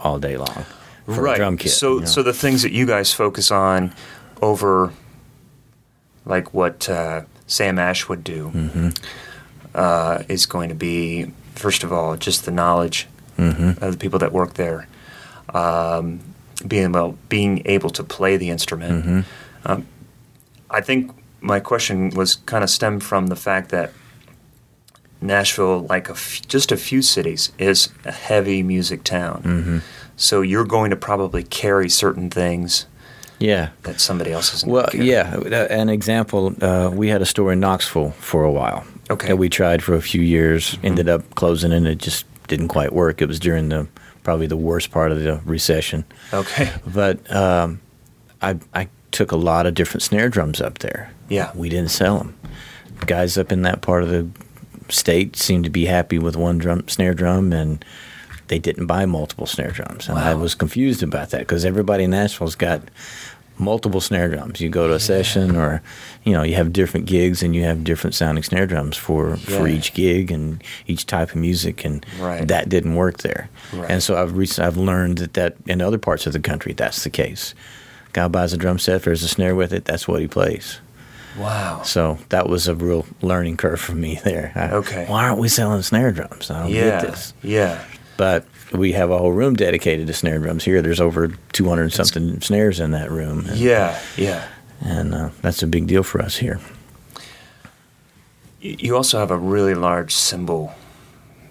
all 0.00 0.18
day 0.18 0.36
long 0.36 0.64
for 1.06 1.22
right. 1.22 1.34
a 1.34 1.38
drum 1.38 1.56
kit. 1.56 1.72
So 1.72 1.94
you 1.94 2.00
know. 2.00 2.06
so 2.06 2.22
the 2.22 2.34
things 2.34 2.62
that 2.62 2.72
you 2.72 2.84
guys 2.84 3.12
focus 3.14 3.50
on 3.50 3.92
over, 4.42 4.92
like 6.24 6.52
what 6.54 6.88
uh, 6.88 7.22
Sam 7.46 7.78
Ash 7.78 8.08
would 8.08 8.22
do, 8.24 8.50
Mm-hmm. 8.54 8.88
uh, 9.74 10.22
is 10.28 10.46
going 10.46 10.68
to 10.68 10.74
be 10.74 11.32
first 11.54 11.82
of 11.84 11.92
all 11.92 12.16
just 12.16 12.44
the 12.44 12.50
knowledge 12.50 13.06
Mm-hmm. 13.38 13.84
of 13.84 13.92
the 13.92 13.98
people 13.98 14.18
that 14.18 14.32
work 14.32 14.54
there, 14.54 14.88
um, 15.54 16.18
being 16.66 16.86
able 16.86 17.16
being 17.28 17.62
able 17.66 17.90
to 17.90 18.02
play 18.02 18.36
the 18.36 18.50
instrument. 18.50 19.04
Mm-hmm. 19.04 19.20
Um, 19.64 19.86
I 20.68 20.80
think 20.80 21.12
my 21.40 21.60
question 21.60 22.10
was 22.10 22.34
kind 22.34 22.64
of 22.64 22.70
stemmed 22.70 23.04
from 23.04 23.28
the 23.28 23.36
fact 23.36 23.70
that 23.70 23.92
Nashville, 25.20 25.80
like 25.88 26.08
a 26.08 26.12
f- 26.12 26.40
just 26.48 26.72
a 26.72 26.76
few 26.76 27.00
cities, 27.02 27.52
is 27.58 27.90
a 28.04 28.10
heavy 28.12 28.62
music 28.64 29.04
town. 29.04 29.42
Mm-hmm. 29.44 29.78
So 30.16 30.40
you're 30.42 30.64
going 30.64 30.90
to 30.90 30.96
probably 30.96 31.44
carry 31.44 31.88
certain 31.88 32.30
things 32.30 32.86
yeah. 33.38 33.70
that 33.82 34.00
somebody 34.00 34.32
else 34.32 34.54
isn't. 34.54 34.70
Well, 34.70 34.88
yeah. 34.94 35.36
uh, 35.36 35.66
An 35.70 35.88
example: 35.88 36.54
uh, 36.60 36.90
we 36.92 37.08
had 37.08 37.22
a 37.22 37.26
store 37.26 37.52
in 37.52 37.60
Knoxville 37.60 38.10
for 38.12 38.44
a 38.44 38.50
while. 38.52 38.84
Okay. 39.10 39.28
That 39.28 39.36
we 39.36 39.48
tried 39.48 39.82
for 39.82 39.94
a 39.94 40.02
few 40.02 40.20
years, 40.20 40.76
ended 40.82 41.08
up 41.08 41.34
closing, 41.34 41.72
and 41.72 41.86
it 41.86 41.98
just 41.98 42.26
didn't 42.48 42.68
quite 42.68 42.92
work. 42.92 43.22
It 43.22 43.26
was 43.26 43.40
during 43.40 43.68
the 43.70 43.86
probably 44.22 44.46
the 44.46 44.56
worst 44.56 44.90
part 44.90 45.10
of 45.12 45.22
the 45.22 45.40
recession. 45.44 46.04
Okay. 46.32 46.70
But 46.86 47.30
um, 47.34 47.80
I 48.42 48.58
I 48.74 48.88
took 49.10 49.32
a 49.32 49.36
lot 49.36 49.66
of 49.66 49.74
different 49.74 50.02
snare 50.02 50.28
drums 50.28 50.60
up 50.60 50.78
there. 50.78 51.10
Yeah. 51.28 51.50
We 51.54 51.68
didn't 51.68 51.90
sell 51.90 52.18
them. 52.18 52.36
Guys 53.06 53.38
up 53.38 53.52
in 53.52 53.62
that 53.62 53.80
part 53.80 54.02
of 54.02 54.10
the 54.10 54.28
state 54.90 55.36
seemed 55.36 55.64
to 55.64 55.70
be 55.70 55.86
happy 55.86 56.18
with 56.18 56.36
one 56.36 56.58
drum 56.58 56.86
snare 56.88 57.14
drum 57.14 57.52
and 57.52 57.84
they 58.48 58.58
didn't 58.58 58.86
buy 58.86 59.06
multiple 59.06 59.46
snare 59.46 59.70
drums. 59.70 60.08
And 60.08 60.18
I 60.18 60.34
was 60.34 60.54
confused 60.54 61.02
about 61.02 61.30
that 61.30 61.40
because 61.40 61.64
everybody 61.64 62.04
in 62.04 62.10
Nashville's 62.10 62.54
got 62.56 62.82
multiple 63.60 64.00
snare 64.00 64.28
drums. 64.28 64.60
You 64.60 64.68
go 64.68 64.86
to 64.86 64.94
a 64.94 65.00
session 65.00 65.56
or 65.56 65.82
you 66.24 66.32
know, 66.32 66.42
you 66.42 66.54
have 66.54 66.72
different 66.72 67.06
gigs 67.06 67.42
and 67.42 67.54
you 67.56 67.64
have 67.64 67.82
different 67.82 68.14
sounding 68.14 68.44
snare 68.44 68.66
drums 68.66 68.96
for 68.96 69.36
for 69.36 69.66
each 69.66 69.94
gig 69.94 70.30
and 70.30 70.62
each 70.86 71.06
type 71.06 71.30
of 71.30 71.36
music 71.36 71.84
and 71.84 72.04
Right. 72.20 72.46
that 72.46 72.68
didn't 72.68 72.94
work 72.94 73.18
there. 73.18 73.48
Right. 73.72 73.90
And 73.90 74.02
so 74.02 74.20
I've 74.20 74.36
recently 74.36 74.66
I've 74.68 74.76
learned 74.76 75.18
that 75.18 75.32
that 75.34 75.56
in 75.66 75.80
other 75.80 75.98
parts 75.98 76.26
of 76.26 76.32
the 76.32 76.40
country 76.40 76.72
that's 76.72 77.02
the 77.04 77.10
case. 77.10 77.54
Guy 78.12 78.26
buys 78.28 78.52
a 78.52 78.56
drum 78.56 78.78
set, 78.78 79.02
there's 79.02 79.22
a 79.22 79.28
snare 79.28 79.54
with 79.54 79.72
it, 79.72 79.84
that's 79.84 80.06
what 80.08 80.20
he 80.20 80.28
plays. 80.28 80.78
Wow. 81.36 81.82
So 81.84 82.18
that 82.30 82.48
was 82.48 82.66
a 82.68 82.74
real 82.74 83.06
learning 83.22 83.56
curve 83.58 83.80
for 83.80 83.92
me 83.94 84.18
there. 84.24 84.52
I- 84.54 84.70
Okay. 84.70 85.04
Why 85.08 85.24
aren't 85.28 85.38
we 85.40 85.48
selling 85.48 85.82
snare 85.82 86.10
drums? 86.12 86.50
I 86.50 86.62
don't 86.62 86.70
Yeah. 86.72 87.00
get 87.00 87.10
this. 87.10 87.34
Yeah. 87.42 87.78
But 88.18 88.44
we 88.72 88.92
have 88.92 89.10
a 89.10 89.16
whole 89.16 89.32
room 89.32 89.54
dedicated 89.54 90.06
to 90.08 90.12
snare 90.12 90.38
drums 90.40 90.64
here. 90.64 90.82
There's 90.82 91.00
over 91.00 91.28
200 91.52 91.92
something 91.92 92.40
snares 92.42 92.80
in 92.80 92.90
that 92.90 93.10
room. 93.10 93.46
And, 93.46 93.56
Yeah. 93.56 93.98
Yeah. 94.16 94.44
and 94.82 95.14
uh, 95.14 95.28
that's 95.40 95.62
a 95.62 95.66
big 95.66 95.86
deal 95.86 96.02
for 96.02 96.20
us 96.20 96.36
here. 96.36 96.60
You 98.60 98.96
also 98.96 99.18
have 99.20 99.30
a 99.30 99.36
really 99.38 99.74
large 99.74 100.12
cymbal 100.14 100.74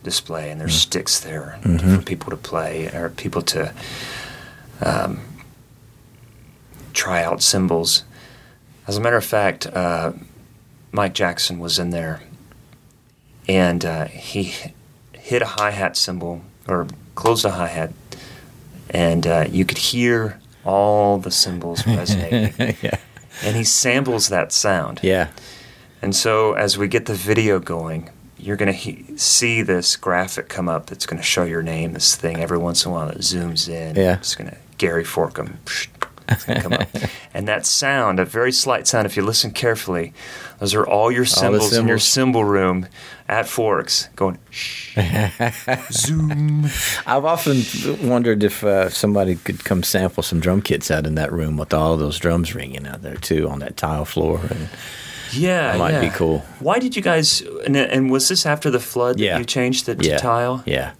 display, 0.04 0.52
and 0.52 0.60
there's 0.60 0.74
Mm. 0.76 0.82
sticks 0.82 1.20
there 1.22 1.58
Mm-hmm. 1.64 1.96
for 1.96 2.02
people 2.02 2.30
to 2.32 2.38
play 2.38 2.88
or 2.94 3.10
people 3.10 3.42
to 3.44 3.74
um, 4.82 5.22
try 6.94 7.24
out 7.24 7.42
cymbals. 7.42 8.04
As 8.88 8.98
a 8.98 9.02
matter 9.02 9.16
of 9.16 9.26
fact, 9.26 9.66
uh, 9.68 10.12
Mike 10.92 11.14
Jackson 11.14 11.60
was 11.60 11.80
in 11.80 11.90
there, 11.92 12.22
and 13.48 13.84
uh, 13.86 14.06
he 14.06 14.54
hit 15.14 15.42
a 15.42 15.46
hi 15.46 15.72
hat 15.72 15.96
cymbal 15.98 16.42
or 16.68 16.88
close 17.16 17.44
the 17.44 17.52
hi 17.52 17.68
hat, 17.68 17.94
and 18.90 19.26
uh, 19.28 19.46
you 19.50 19.66
could 19.66 19.78
hear 19.78 20.40
all 20.66 21.18
the 21.18 21.32
cymbals 21.32 21.86
resonating. 21.88 22.76
yeah. 22.82 22.98
and 23.44 23.56
he 23.56 23.64
samples 23.64 24.30
that 24.30 24.52
sound. 24.52 25.00
Yeah. 25.04 25.30
And 26.02 26.16
so, 26.16 26.54
as 26.54 26.78
we 26.78 26.88
get 26.88 27.06
the 27.06 27.14
video 27.14 27.60
going, 27.60 28.10
you're 28.38 28.56
going 28.58 28.72
to 28.72 28.78
he- 28.78 29.18
see 29.18 29.62
this 29.64 29.96
graphic 29.96 30.48
come 30.48 30.70
up 30.70 30.86
that's 30.88 31.06
going 31.06 31.18
to 31.18 31.24
show 31.26 31.44
your 31.44 31.64
name, 31.64 31.94
this 31.94 32.16
thing 32.16 32.38
every 32.40 32.58
once 32.60 32.86
in 32.86 32.92
a 32.92 32.94
while 32.94 33.08
that 33.08 33.18
zooms 33.18 33.68
in. 33.68 33.96
Yeah. 33.96 34.18
It's 34.18 34.36
going 34.36 34.52
to, 34.52 34.58
Gary 34.78 35.04
Forkum. 35.04 35.58
psh, 35.66 35.88
It's 36.30 36.44
going 36.44 36.58
to 36.58 36.64
come 36.64 36.74
up. 36.74 36.88
And 37.34 37.48
that 37.48 37.66
sound, 37.68 38.20
a 38.20 38.26
very 38.26 38.52
slight 38.52 38.88
sound, 38.88 39.06
if 39.06 39.16
you 39.16 39.22
listen 39.24 39.52
carefully, 39.52 40.12
those 40.60 40.74
are 40.74 40.86
all 40.86 41.12
your 41.12 41.26
cymbals 41.26 41.76
in 41.76 41.88
your 41.88 42.00
cymbal 42.00 42.44
room 42.44 42.88
at 43.30 43.48
Forks 43.48 44.08
going 44.16 44.38
shh, 44.50 44.96
zoom. 45.92 46.66
I've 47.06 47.26
often 47.26 47.64
wondered 48.08 48.44
if 48.44 48.64
uh, 48.64 48.90
somebody 48.90 49.36
could 49.36 49.64
come 49.66 49.84
sample 49.84 50.24
some 50.24 50.40
drum 50.40 50.62
kits 50.62 50.90
out 50.92 51.06
in 51.06 51.16
that 51.16 51.32
room 51.32 51.58
with 51.58 51.74
all 51.74 51.98
those 51.98 52.18
drums 52.20 52.56
ringing 52.56 52.88
out 52.88 53.02
there 53.02 53.18
too 53.18 53.50
on 53.50 53.60
that 53.60 53.76
tile 53.78 54.06
floor. 54.06 54.40
And 54.50 54.70
Yeah, 55.34 55.74
That 55.74 55.78
might 55.80 56.00
be 56.02 56.10
cool. 56.10 56.40
Why 56.60 56.80
did 56.80 56.96
you 56.96 57.02
guys? 57.02 57.42
And, 57.66 57.76
and 57.76 58.10
was 58.12 58.30
this 58.30 58.46
after 58.46 58.70
the 58.70 58.80
flood 58.80 59.20
Yeah. 59.20 59.38
you 59.40 59.46
changed 59.46 59.86
the 59.88 59.98
yeah, 60.04 60.18
tile? 60.18 60.64
Yeah. 60.66 60.94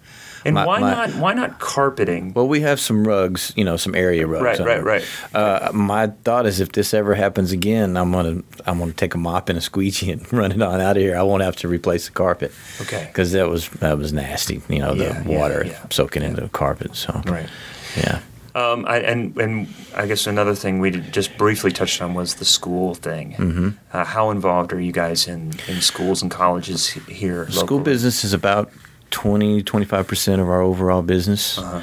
And 0.44 0.54
My- 0.54 0.66
why 0.66 0.78
my- 0.80 0.90
not? 0.90 1.10
Why 1.16 1.34
not 1.34 1.58
carpeting? 1.58 2.32
Well, 2.34 2.46
we 2.48 2.60
have 2.60 2.78
some 2.80 3.06
rugs, 3.06 3.52
you 3.56 3.64
know, 3.64 3.76
some 3.76 3.94
area 3.94 4.26
rugs. 4.26 4.60
Right, 4.60 4.60
right, 4.60 4.84
right. 4.84 5.04
Uh, 5.34 5.70
my 5.72 6.08
thought 6.24 6.46
is, 6.46 6.60
if 6.60 6.72
this 6.72 6.94
ever 6.94 7.14
happens 7.14 7.52
again, 7.52 7.96
I'm 7.96 8.12
gonna 8.12 8.42
I'm 8.66 8.78
gonna 8.78 8.92
take 8.92 9.14
a 9.14 9.18
mop 9.18 9.48
and 9.48 9.58
a 9.58 9.60
squeegee 9.62 10.10
and 10.12 10.32
run 10.32 10.52
it 10.52 10.62
on 10.62 10.80
out 10.80 10.96
of 10.96 11.02
here. 11.02 11.16
I 11.16 11.22
won't 11.22 11.42
have 11.42 11.56
to 11.56 11.68
replace 11.68 12.06
the 12.06 12.12
carpet. 12.12 12.52
Okay. 12.80 13.04
Because 13.08 13.32
that 13.32 13.48
was 13.48 13.68
that 13.80 13.98
was 13.98 14.12
nasty, 14.12 14.60
you 14.68 14.78
know, 14.80 14.94
the 14.94 15.04
yeah, 15.04 15.22
water 15.22 15.64
yeah. 15.66 15.78
soaking 15.90 16.22
into 16.22 16.40
the 16.42 16.48
carpet. 16.48 16.94
So 16.96 17.20
Right. 17.26 17.48
yeah, 17.96 18.20
Um, 18.54 18.84
I, 18.86 18.98
and 19.00 19.36
and 19.38 19.68
I 19.96 20.06
guess 20.06 20.26
another 20.26 20.54
thing 20.54 20.78
we 20.80 20.90
just 20.90 21.36
briefly 21.36 21.72
touched 21.72 22.00
on 22.02 22.14
was 22.14 22.34
the 22.36 22.44
school 22.44 22.94
thing. 22.94 23.34
Mm-hmm. 23.38 23.68
Uh, 23.92 24.04
how 24.04 24.30
involved 24.30 24.72
are 24.72 24.80
you 24.80 24.92
guys 24.92 25.26
in, 25.26 25.52
in 25.68 25.80
schools 25.80 26.22
and 26.22 26.30
colleges 26.30 26.88
here? 26.88 27.46
school 27.50 27.60
locally? 27.78 27.82
business 27.84 28.24
is 28.24 28.32
about 28.32 28.70
20 29.10 29.62
25 29.62 30.06
percent 30.06 30.40
of 30.40 30.48
our 30.48 30.60
overall 30.60 31.02
business. 31.02 31.58
Uh-huh. 31.58 31.80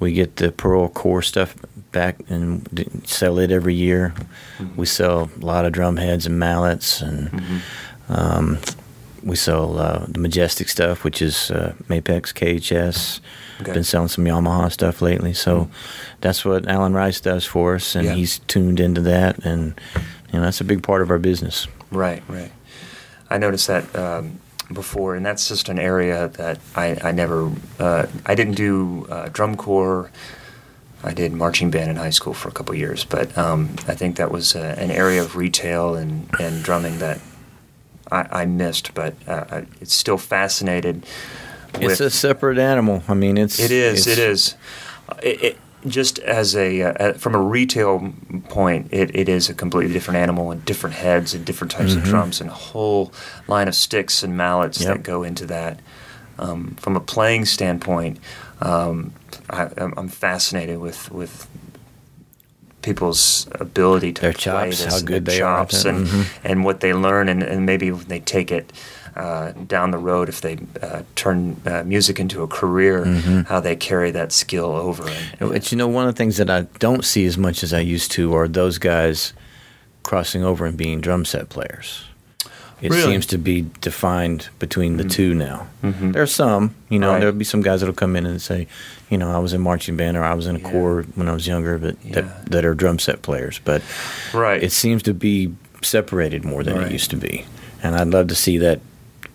We 0.00 0.12
get 0.12 0.36
the 0.36 0.52
Pearl 0.52 0.88
corps 0.88 1.22
stuff 1.22 1.56
back 1.90 2.16
and 2.28 3.02
sell 3.04 3.38
it 3.38 3.50
every 3.50 3.74
year. 3.74 4.14
Mm-hmm. 4.58 4.76
We 4.76 4.86
sell 4.86 5.28
a 5.40 5.44
lot 5.44 5.64
of 5.64 5.72
drum 5.72 5.96
heads 5.96 6.26
and 6.26 6.38
mallets 6.38 7.00
and. 7.02 7.62
Um, 8.08 8.58
we 9.22 9.36
sell 9.36 9.78
uh, 9.78 10.06
the 10.08 10.20
Majestic 10.20 10.68
stuff, 10.68 11.04
which 11.04 11.20
is 11.20 11.50
uh, 11.50 11.74
Mapex, 11.88 12.32
KHS. 12.32 13.20
Okay. 13.60 13.72
Been 13.72 13.84
selling 13.84 14.08
some 14.08 14.24
Yamaha 14.24 14.70
stuff 14.70 15.02
lately, 15.02 15.34
so 15.34 15.68
that's 16.20 16.44
what 16.44 16.68
Alan 16.68 16.92
Rice 16.94 17.20
does 17.20 17.44
for 17.44 17.74
us, 17.74 17.96
and 17.96 18.06
Yeah. 18.06 18.14
he's 18.14 18.38
tuned 18.40 18.78
into 18.78 19.00
that, 19.02 19.44
and 19.44 19.78
you 20.32 20.38
know 20.38 20.42
that's 20.42 20.60
a 20.60 20.64
big 20.64 20.82
part 20.84 21.02
of 21.02 21.10
our 21.10 21.18
business. 21.18 21.66
Right, 21.90 22.22
right. 22.28 22.52
I 23.28 23.38
noticed 23.38 23.66
that 23.66 23.94
um, 23.96 24.38
before, 24.72 25.14
and 25.16 25.24
that's 25.24 25.48
just 25.48 25.68
an 25.68 25.78
area 25.78 26.28
that 26.28 26.58
I, 26.76 26.98
I 27.02 27.12
never, 27.12 27.50
uh, 27.78 28.06
I 28.26 28.34
didn't 28.34 28.54
do 28.54 29.06
uh, 29.10 29.28
drum 29.32 29.56
corps. 29.56 30.10
I 31.02 31.12
did 31.14 31.32
marching 31.32 31.70
band 31.70 31.90
in 31.90 31.96
high 31.96 32.10
school 32.10 32.34
for 32.34 32.48
a 32.48 32.52
couple 32.52 32.74
years, 32.74 33.04
but 33.04 33.36
um, 33.38 33.70
I 33.86 33.94
think 33.94 34.16
that 34.16 34.30
was 34.32 34.56
uh, 34.56 34.74
an 34.78 34.90
area 34.90 35.22
of 35.22 35.36
retail 35.36 35.94
and, 35.94 36.28
and 36.40 36.62
drumming 36.62 36.98
that 36.98 37.20
I, 38.10 38.42
I 38.42 38.44
missed, 38.46 38.94
but 38.94 39.14
uh, 39.26 39.44
I- 39.50 39.66
it's 39.80 39.94
still 39.94 40.18
fascinated. 40.18 41.06
It's 41.74 42.00
a 42.00 42.10
separate 42.10 42.58
animal. 42.58 43.02
I 43.08 43.14
mean, 43.14 43.38
it's 43.38 43.60
it 43.60 43.70
is. 43.70 44.06
it's- 44.06 44.18
It 44.18 44.30
is. 44.30 44.54
It, 45.22 45.42
it, 45.44 45.58
just 45.86 46.18
as 46.20 46.56
a 46.56 46.82
uh, 46.82 47.12
from 47.14 47.34
a 47.34 47.40
retail 47.40 48.12
point, 48.48 48.88
it, 48.92 49.14
it 49.14 49.28
is 49.28 49.48
a 49.48 49.54
completely 49.54 49.92
different 49.92 50.18
animal 50.18 50.50
and 50.50 50.64
different 50.64 50.96
heads 50.96 51.34
and 51.34 51.44
different 51.44 51.70
types 51.70 51.94
of 51.94 52.02
drums 52.02 52.40
and 52.40 52.50
a 52.50 52.52
whole 52.52 53.12
line 53.46 53.68
of 53.68 53.74
sticks 53.74 54.22
and 54.22 54.36
mallets 54.36 54.78
Mm-hmm. 54.78 54.88
Yep. 54.88 54.96
that 54.96 55.02
go 55.04 55.22
into 55.22 55.46
that. 55.46 55.80
Um, 56.40 56.76
from 56.80 56.94
a 56.96 57.00
playing 57.00 57.46
standpoint, 57.46 58.18
um, 58.60 59.12
I, 59.50 59.68
I'm 59.76 59.94
I'm 59.96 60.08
fascinated 60.08 60.78
with 60.78 61.10
with 61.10 61.48
people's 62.82 63.48
ability 63.52 64.12
to 64.12 64.22
Their 64.22 64.32
play 64.32 64.40
chops, 64.70 64.84
this 64.84 64.94
how 64.94 65.00
good 65.04 65.24
their 65.24 65.34
they 65.36 65.42
are 65.42 65.58
chops 65.60 65.82
that. 65.82 65.94
and 65.94 66.06
Mhm. 66.06 66.26
and 66.44 66.64
what 66.64 66.80
they 66.80 66.94
learn 66.94 67.28
and, 67.28 67.42
and 67.42 67.66
maybe 67.66 67.90
when 67.90 68.06
they 68.06 68.20
take 68.20 68.52
it 68.52 68.72
uh, 69.18 69.52
down 69.66 69.90
the 69.90 69.98
road 69.98 70.28
if 70.28 70.40
they 70.40 70.56
uh, 70.80 71.02
turn 71.16 71.60
uh, 71.66 71.82
music 71.84 72.20
into 72.20 72.42
a 72.42 72.46
career 72.46 73.04
Mm-hmm. 73.04 73.40
how 73.42 73.60
they 73.60 73.74
carry 73.76 74.10
that 74.12 74.30
skill 74.32 74.70
over 74.76 75.04
and, 75.40 75.70
you 75.72 75.76
know, 75.78 75.88
one 75.88 76.06
of 76.08 76.14
the 76.14 76.18
things 76.18 76.36
that 76.36 76.48
I 76.50 76.62
don't 76.78 77.04
see 77.04 77.26
as 77.26 77.36
much 77.36 77.62
as 77.62 77.72
I 77.74 77.80
used 77.80 78.12
to 78.12 78.34
are 78.34 78.46
those 78.48 78.78
guys 78.78 79.32
crossing 80.02 80.42
over 80.44 80.64
and 80.66 80.76
being 80.76 81.00
drum 81.00 81.24
set 81.24 81.48
players. 81.48 82.04
It 82.80 82.90
Really? 82.92 83.02
seems 83.02 83.26
to 83.26 83.38
be 83.38 83.66
defined 83.80 84.48
between 84.60 84.98
the 84.98 85.04
two 85.04 85.34
now. 85.34 85.66
Mhm. 85.82 86.12
There's 86.12 86.30
some, 86.32 86.76
you 86.88 87.00
know, 87.00 87.10
Right. 87.10 87.18
there'll 87.18 87.34
be 87.34 87.44
some 87.44 87.60
guys 87.60 87.80
that'll 87.80 87.94
come 87.94 88.14
in 88.14 88.24
and 88.24 88.40
say, 88.40 88.68
you 89.10 89.18
know, 89.18 89.32
I 89.34 89.38
was 89.38 89.52
in 89.52 89.60
marching 89.60 89.96
band 89.96 90.16
or 90.16 90.22
I 90.22 90.34
was 90.34 90.46
in 90.46 90.54
a 90.54 90.60
Yeah. 90.60 90.70
corps 90.70 91.04
when 91.16 91.28
I 91.28 91.32
was 91.32 91.46
younger, 91.48 91.76
but 91.76 91.96
Yeah. 92.04 92.14
that, 92.20 92.50
that 92.52 92.64
are 92.64 92.74
drum 92.74 93.00
set 93.00 93.22
players. 93.22 93.60
But 93.64 93.82
right 94.32 94.62
it 94.62 94.70
seems 94.70 95.02
to 95.04 95.12
be 95.14 95.52
separated 95.82 96.44
more 96.44 96.62
than 96.62 96.76
Right. 96.76 96.86
it 96.86 96.92
used 96.92 97.10
to 97.10 97.16
be. 97.16 97.46
And 97.82 97.96
I'd 97.96 98.08
love 98.08 98.28
to 98.28 98.36
see 98.36 98.58
that 98.58 98.78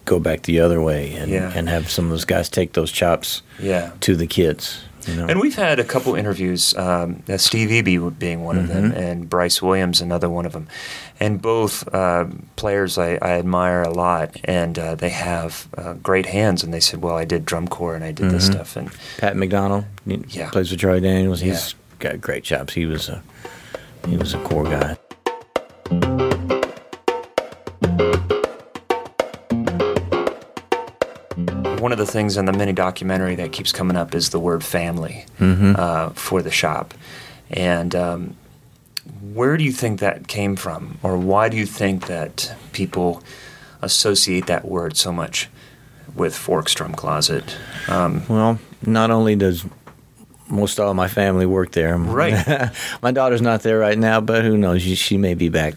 go 0.06 0.20
back 0.20 0.43
the 0.43 0.60
other 0.60 0.82
way 0.82 1.14
and, 1.16 1.32
Yeah. 1.32 1.51
and 1.56 1.70
have 1.70 1.89
some 1.89 2.06
of 2.06 2.12
those 2.12 2.26
guys 2.26 2.49
take 2.49 2.74
those 2.74 2.91
chops 2.91 3.41
yeah 3.60 3.91
to 4.01 4.16
the 4.16 4.28
kids. 4.28 4.82
You 5.06 5.16
know? 5.18 5.26
and 5.28 5.41
we've 5.41 5.56
had 5.56 5.80
a 5.80 5.84
couple 5.84 6.16
interviews, 6.16 6.74
um, 6.78 7.24
uh, 7.28 7.36
Steve 7.38 7.70
Eby 7.70 8.18
being 8.18 8.45
one 8.45 8.58
of 8.58 8.70
them, 8.70 8.91
Mm-hmm. 8.91 8.97
and 8.97 9.30
Bryce 9.30 9.62
Williams 9.62 9.99
another 9.99 10.30
one 10.30 10.45
of 10.45 10.54
them, 10.54 10.68
and 11.20 11.41
both 11.41 11.86
uh, 11.93 12.26
players 12.56 12.97
I, 12.97 13.16
I 13.22 13.32
admire 13.32 13.82
a 13.82 13.89
lot, 13.91 14.38
and 14.45 14.80
uh, 14.80 14.95
they 14.95 15.10
have 15.10 15.68
uh, 15.78 15.93
great 15.95 16.28
hands. 16.28 16.64
And 16.64 16.74
they 16.74 16.80
said, 16.80 17.01
"Well, 17.01 17.18
I 17.18 17.26
did 17.26 17.43
drum 17.45 17.68
corps 17.68 17.95
and 17.95 18.04
I 18.06 18.14
did 18.14 18.32
this 18.32 18.47
Mhm. 18.47 18.54
stuff." 18.54 18.78
And 18.78 18.91
Pat 19.18 19.36
McDonald, 19.36 19.84
Yeah. 20.06 20.49
plays 20.51 20.72
with 20.72 20.80
Charlie 20.80 21.01
Daniels. 21.01 21.41
He's 21.41 21.76
Yeah. 21.99 22.12
got 22.12 22.22
great 22.22 22.45
chops. 22.45 22.74
He 22.74 22.86
was 22.86 23.10
a 23.10 23.22
he 24.08 24.16
was 24.16 24.34
a 24.34 24.39
corps 24.39 24.64
guy. 24.70 26.23
Of 31.94 31.98
the 31.98 32.06
things 32.06 32.36
in 32.38 32.46
the 32.46 32.54
mini 32.54 32.74
documentary 32.74 33.36
that 33.36 33.52
keeps 33.52 33.72
coming 33.72 33.96
up 33.98 34.14
is 34.14 34.30
the 34.32 34.39
word 34.39 34.64
family 34.64 35.26
Mm-hmm. 35.39 35.76
uh, 35.78 36.10
for 36.10 36.41
the 36.41 36.52
shop. 36.52 36.94
And 37.50 37.96
um, 37.96 38.36
where 39.34 39.58
do 39.58 39.64
you 39.64 39.72
think 39.72 40.00
that 40.02 40.28
came 40.28 40.56
from, 40.56 40.98
or 41.04 41.18
why 41.18 41.50
do 41.50 41.58
you 41.58 41.66
think 41.66 42.08
that 42.08 42.54
people 42.74 43.22
associate 43.82 44.48
that 44.48 44.66
word 44.66 44.96
so 44.98 45.12
much 45.12 45.50
with 46.16 46.36
Forks 46.36 46.74
Drum 46.74 46.94
Closet? 46.94 47.44
Um, 47.88 48.24
Well, 48.28 48.60
not 48.86 49.12
only 49.12 49.36
does 49.36 49.66
most 50.50 50.80
all 50.80 50.89
of 50.91 50.96
my 50.96 51.08
family 51.08 51.46
work 51.46 51.72
there. 51.72 51.98
Right. 51.98 52.70
my 53.02 53.12
daughter's 53.12 53.41
not 53.41 53.62
there 53.64 53.80
right 53.80 53.98
now, 53.98 54.22
but 54.22 54.44
who 54.46 54.58
knows? 54.58 54.82
She, 54.82 54.96
she 54.96 55.18
may 55.18 55.34
be 55.34 55.50
back 55.50 55.74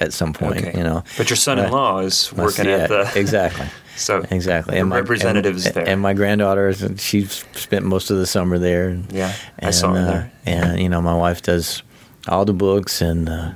at 0.00 0.12
some 0.12 0.32
point. 0.32 0.58
Okay. 0.58 0.76
You 0.78 0.84
know. 0.84 1.04
But 1.16 1.30
your 1.30 1.36
son-in-law 1.36 2.00
is 2.00 2.32
working 2.32 2.66
yeah, 2.66 2.76
at 2.76 2.88
the 2.88 3.12
exactly. 3.20 3.66
So 3.96 4.24
Exactly. 4.30 4.78
the 4.78 4.84
my- 4.84 4.96
representatives 4.98 5.66
and, 5.66 5.74
there. 5.74 5.88
And 5.88 6.00
my 6.00 6.14
granddaughter, 6.14 6.72
she's 6.98 7.44
spent 7.52 7.84
most 7.84 8.10
of 8.10 8.16
the 8.18 8.26
summer 8.26 8.58
there. 8.58 8.88
And, 8.88 9.10
Yeah, 9.12 9.32
I 9.62 9.70
saw 9.70 9.92
her 9.94 10.00
uh, 10.00 10.04
there. 10.06 10.32
And 10.46 10.80
you 10.80 10.88
know, 10.88 11.00
my 11.00 11.14
wife 11.14 11.42
does 11.42 11.82
all 12.26 12.44
the 12.44 12.52
books 12.52 13.00
and, 13.00 13.28
uh, 13.28 13.52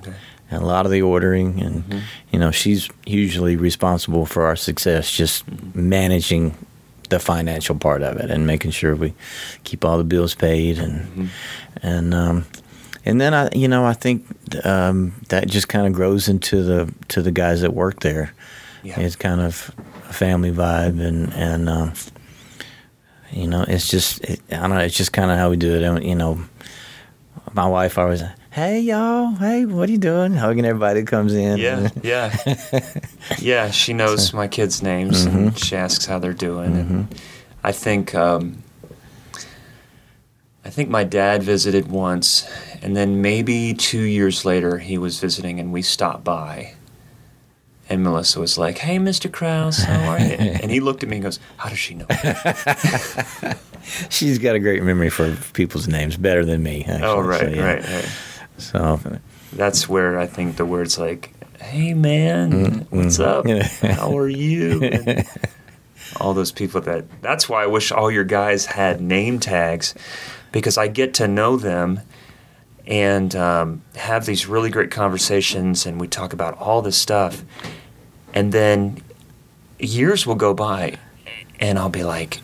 and 0.51 0.63
a 0.63 0.67
lot 0.67 0.87
of 0.87 0.93
the 0.93 1.03
ordering, 1.03 1.61
and 1.61 1.83
Mm-hmm. 1.85 1.99
you 2.31 2.39
know, 2.39 2.51
she's 2.53 2.89
usually 3.05 3.57
responsible 3.57 4.27
for 4.27 4.45
our 4.47 4.57
success, 4.57 5.11
just 5.11 5.45
managing 5.75 6.55
the 7.11 7.19
financial 7.19 7.75
part 7.75 8.03
of 8.03 8.17
it 8.19 8.31
and 8.31 8.47
making 8.47 8.71
sure 8.71 8.95
we 8.95 9.15
keep 9.65 9.85
all 9.85 9.97
the 9.99 10.05
bills 10.05 10.35
paid 10.35 10.79
and 10.79 11.01
Mm-hmm. 11.01 11.27
and 11.83 12.15
um, 12.15 12.45
and 13.09 13.21
then 13.21 13.35
I, 13.35 13.49
you 13.55 13.67
know, 13.69 13.85
I 13.85 13.95
think 13.95 14.25
um, 14.65 15.13
that 15.29 15.49
just 15.49 15.69
kind 15.69 15.87
of 15.87 15.93
grows 15.93 16.29
into 16.29 16.63
the 16.63 16.95
to 17.09 17.23
the 17.23 17.33
guys 17.33 17.63
that 17.63 17.73
work 17.75 18.01
there. 18.01 18.33
Yeah. 18.85 19.01
It's 19.01 19.17
kind 19.17 19.41
of 19.41 19.75
a 20.09 20.13
family 20.13 20.53
vibe, 20.53 21.01
and 21.01 21.33
and 21.35 21.69
um, 21.69 21.93
you 23.33 23.47
know, 23.49 23.65
it's 23.67 23.89
just 23.89 24.21
it, 24.25 24.41
I 24.53 24.57
don't 24.57 24.71
know. 24.71 24.79
It's 24.79 24.97
just 24.97 25.13
kind 25.13 25.31
of 25.31 25.39
how 25.39 25.51
we 25.51 25.57
do 25.57 25.75
it. 25.75 25.83
And, 25.83 26.05
you 26.05 26.15
know, 26.15 26.39
my 27.53 27.67
wife 27.67 27.99
always, 27.99 28.23
hey 28.51 28.81
y'all, 28.81 29.33
hey, 29.35 29.65
what 29.67 29.89
are 29.89 29.93
you 29.93 29.99
doing? 29.99 30.35
Hugging 30.35 30.65
everybody 30.65 31.01
that 31.01 31.09
comes 31.09 31.35
in. 31.35 31.59
Yeah, 31.59 31.89
yeah, 32.03 32.37
yeah. 33.39 33.71
She 33.71 33.93
knows 33.93 34.33
my 34.33 34.49
kids' 34.49 34.83
names 34.83 35.27
Mm-hmm. 35.27 35.39
and 35.39 35.59
she 35.59 35.77
asks 35.77 36.07
how 36.07 36.19
they're 36.19 36.33
doing. 36.33 36.77
And 36.77 37.15
I 37.65 37.73
think 37.73 38.15
um, 38.15 38.63
I 40.69 40.71
think 40.71 40.91
my 40.91 41.03
dad 41.03 41.43
visited 41.43 41.91
once, 41.91 42.47
and 42.83 42.95
then 42.95 43.23
maybe 43.23 43.73
two 43.73 44.03
years 44.03 44.45
later 44.45 44.77
he 44.77 44.99
was 44.99 45.19
visiting, 45.19 45.59
and 45.59 45.73
we 45.73 45.81
stopped 45.81 46.25
by. 46.25 46.75
And 47.89 48.03
Melissa 48.03 48.39
was 48.39 48.59
like, 48.59 48.77
"Hey, 48.77 48.99
Mr. 48.99 49.33
Krause, 49.33 49.79
how 49.79 50.11
are 50.11 50.21
you?" 50.21 50.27
and 50.37 50.71
he 50.71 50.81
looked 50.81 51.03
at 51.03 51.09
me 51.09 51.17
and 51.17 51.23
goes, 51.23 51.41
"How 51.57 51.71
does 51.71 51.79
she 51.79 51.95
know?" 51.95 52.05
She's 54.11 54.39
got 54.39 54.57
a 54.57 54.59
great 54.59 54.83
memory 54.83 55.09
for 55.09 55.35
people's 55.55 55.89
names, 55.89 56.19
better 56.19 56.45
than 56.45 56.63
me. 56.63 56.85
Actually. 56.85 57.03
oh, 57.03 57.21
right, 57.21 57.41
So, 57.41 57.47
yeah. 57.49 57.65
right, 57.65 57.83
right. 57.83 58.09
So 58.59 59.19
That's 59.55 59.89
where 59.89 60.19
I 60.19 60.27
think 60.27 60.57
the 60.57 60.67
words 60.67 60.99
like, 60.99 61.33
"Hey, 61.63 61.95
man, 61.95 62.53
mm, 62.53 62.87
what's 62.91 63.17
mm. 63.17 63.25
up? 63.25 63.97
How 63.97 64.19
are 64.19 64.29
you?" 64.29 64.85
And 64.85 65.27
all 66.21 66.35
those 66.35 66.53
people 66.53 66.83
that. 66.83 67.07
That's 67.23 67.49
why 67.49 67.63
I 67.63 67.67
wish 67.67 67.91
all 67.91 68.11
your 68.11 68.25
guys 68.25 68.67
had 68.67 69.01
name 69.01 69.41
tags, 69.41 69.95
because 70.53 70.79
I 70.79 70.89
get 70.89 71.15
to 71.15 71.29
know 71.29 71.57
them 71.57 72.01
and 72.87 73.35
um, 73.37 73.83
have 73.97 74.25
these 74.27 74.47
really 74.47 74.71
great 74.71 74.91
conversations, 74.91 75.85
and 75.87 76.01
we 76.01 76.09
talk 76.09 76.33
about 76.33 76.57
all 76.59 76.81
this 76.83 76.97
stuff, 76.97 77.45
and 78.33 78.53
then 78.53 79.03
years 79.79 80.27
will 80.27 80.35
go 80.37 80.55
by, 80.55 80.97
and 81.61 81.79
I'll 81.79 81.89
be 81.91 82.05
like. 82.05 82.41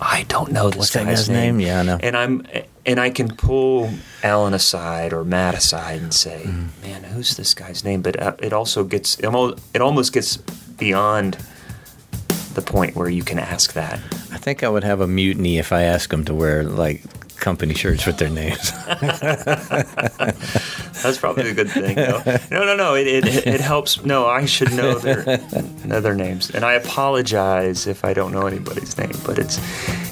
I 0.00 0.26
don't 0.28 0.52
know 0.52 0.70
this 0.70 0.78
What's 0.78 0.94
guy's 0.94 1.06
guy's 1.06 1.28
name? 1.28 1.58
Yeah, 1.58 1.80
I 1.80 1.82
know. 1.82 1.98
and 2.00 2.16
I'm 2.16 2.46
and 2.86 3.00
I 3.00 3.10
can 3.10 3.34
pull 3.34 3.90
Alan 4.22 4.54
aside 4.54 5.12
or 5.12 5.24
Matt 5.24 5.56
aside 5.56 6.00
and 6.00 6.14
say, 6.14 6.42
Mm. 6.46 6.68
"Man, 6.82 7.02
who's 7.02 7.36
this 7.36 7.52
guy's 7.52 7.82
name?" 7.82 8.00
But 8.00 8.22
uh, 8.22 8.34
it 8.38 8.52
also 8.52 8.84
gets 8.84 9.18
it 9.18 9.24
almost, 9.24 9.58
it 9.74 9.80
almost 9.82 10.12
gets 10.12 10.36
beyond 10.36 11.36
the 12.54 12.62
point 12.62 12.94
where 12.94 13.08
you 13.08 13.24
can 13.24 13.40
ask 13.40 13.72
that. 13.72 13.98
I 14.32 14.38
think 14.38 14.62
I 14.62 14.68
would 14.68 14.84
have 14.84 15.00
a 15.00 15.08
mutiny 15.08 15.58
if 15.58 15.72
I 15.72 15.82
asked 15.82 16.10
them 16.10 16.24
to 16.26 16.34
wear 16.34 16.62
like 16.62 17.02
company 17.40 17.74
shirts 17.74 18.06
with 18.06 18.18
their 18.18 18.30
names. 18.30 18.72
That's 21.02 21.18
probably 21.18 21.50
a 21.50 21.54
good 21.54 21.70
thing. 21.70 21.96
No, 21.96 22.22
no, 22.50 22.64
no, 22.64 22.76
no. 22.76 22.94
It, 22.94 23.06
it, 23.06 23.46
it 23.46 23.60
helps. 23.60 24.04
No, 24.04 24.26
I 24.26 24.44
should 24.46 24.72
know 24.74 24.98
their 24.98 25.24
know 25.84 26.00
their 26.00 26.14
names, 26.14 26.50
and 26.50 26.64
I 26.64 26.74
apologize 26.74 27.86
if 27.86 28.04
I 28.04 28.12
don't 28.14 28.32
know 28.32 28.46
anybody's 28.46 28.96
name. 28.98 29.12
But 29.24 29.38
it's 29.38 29.58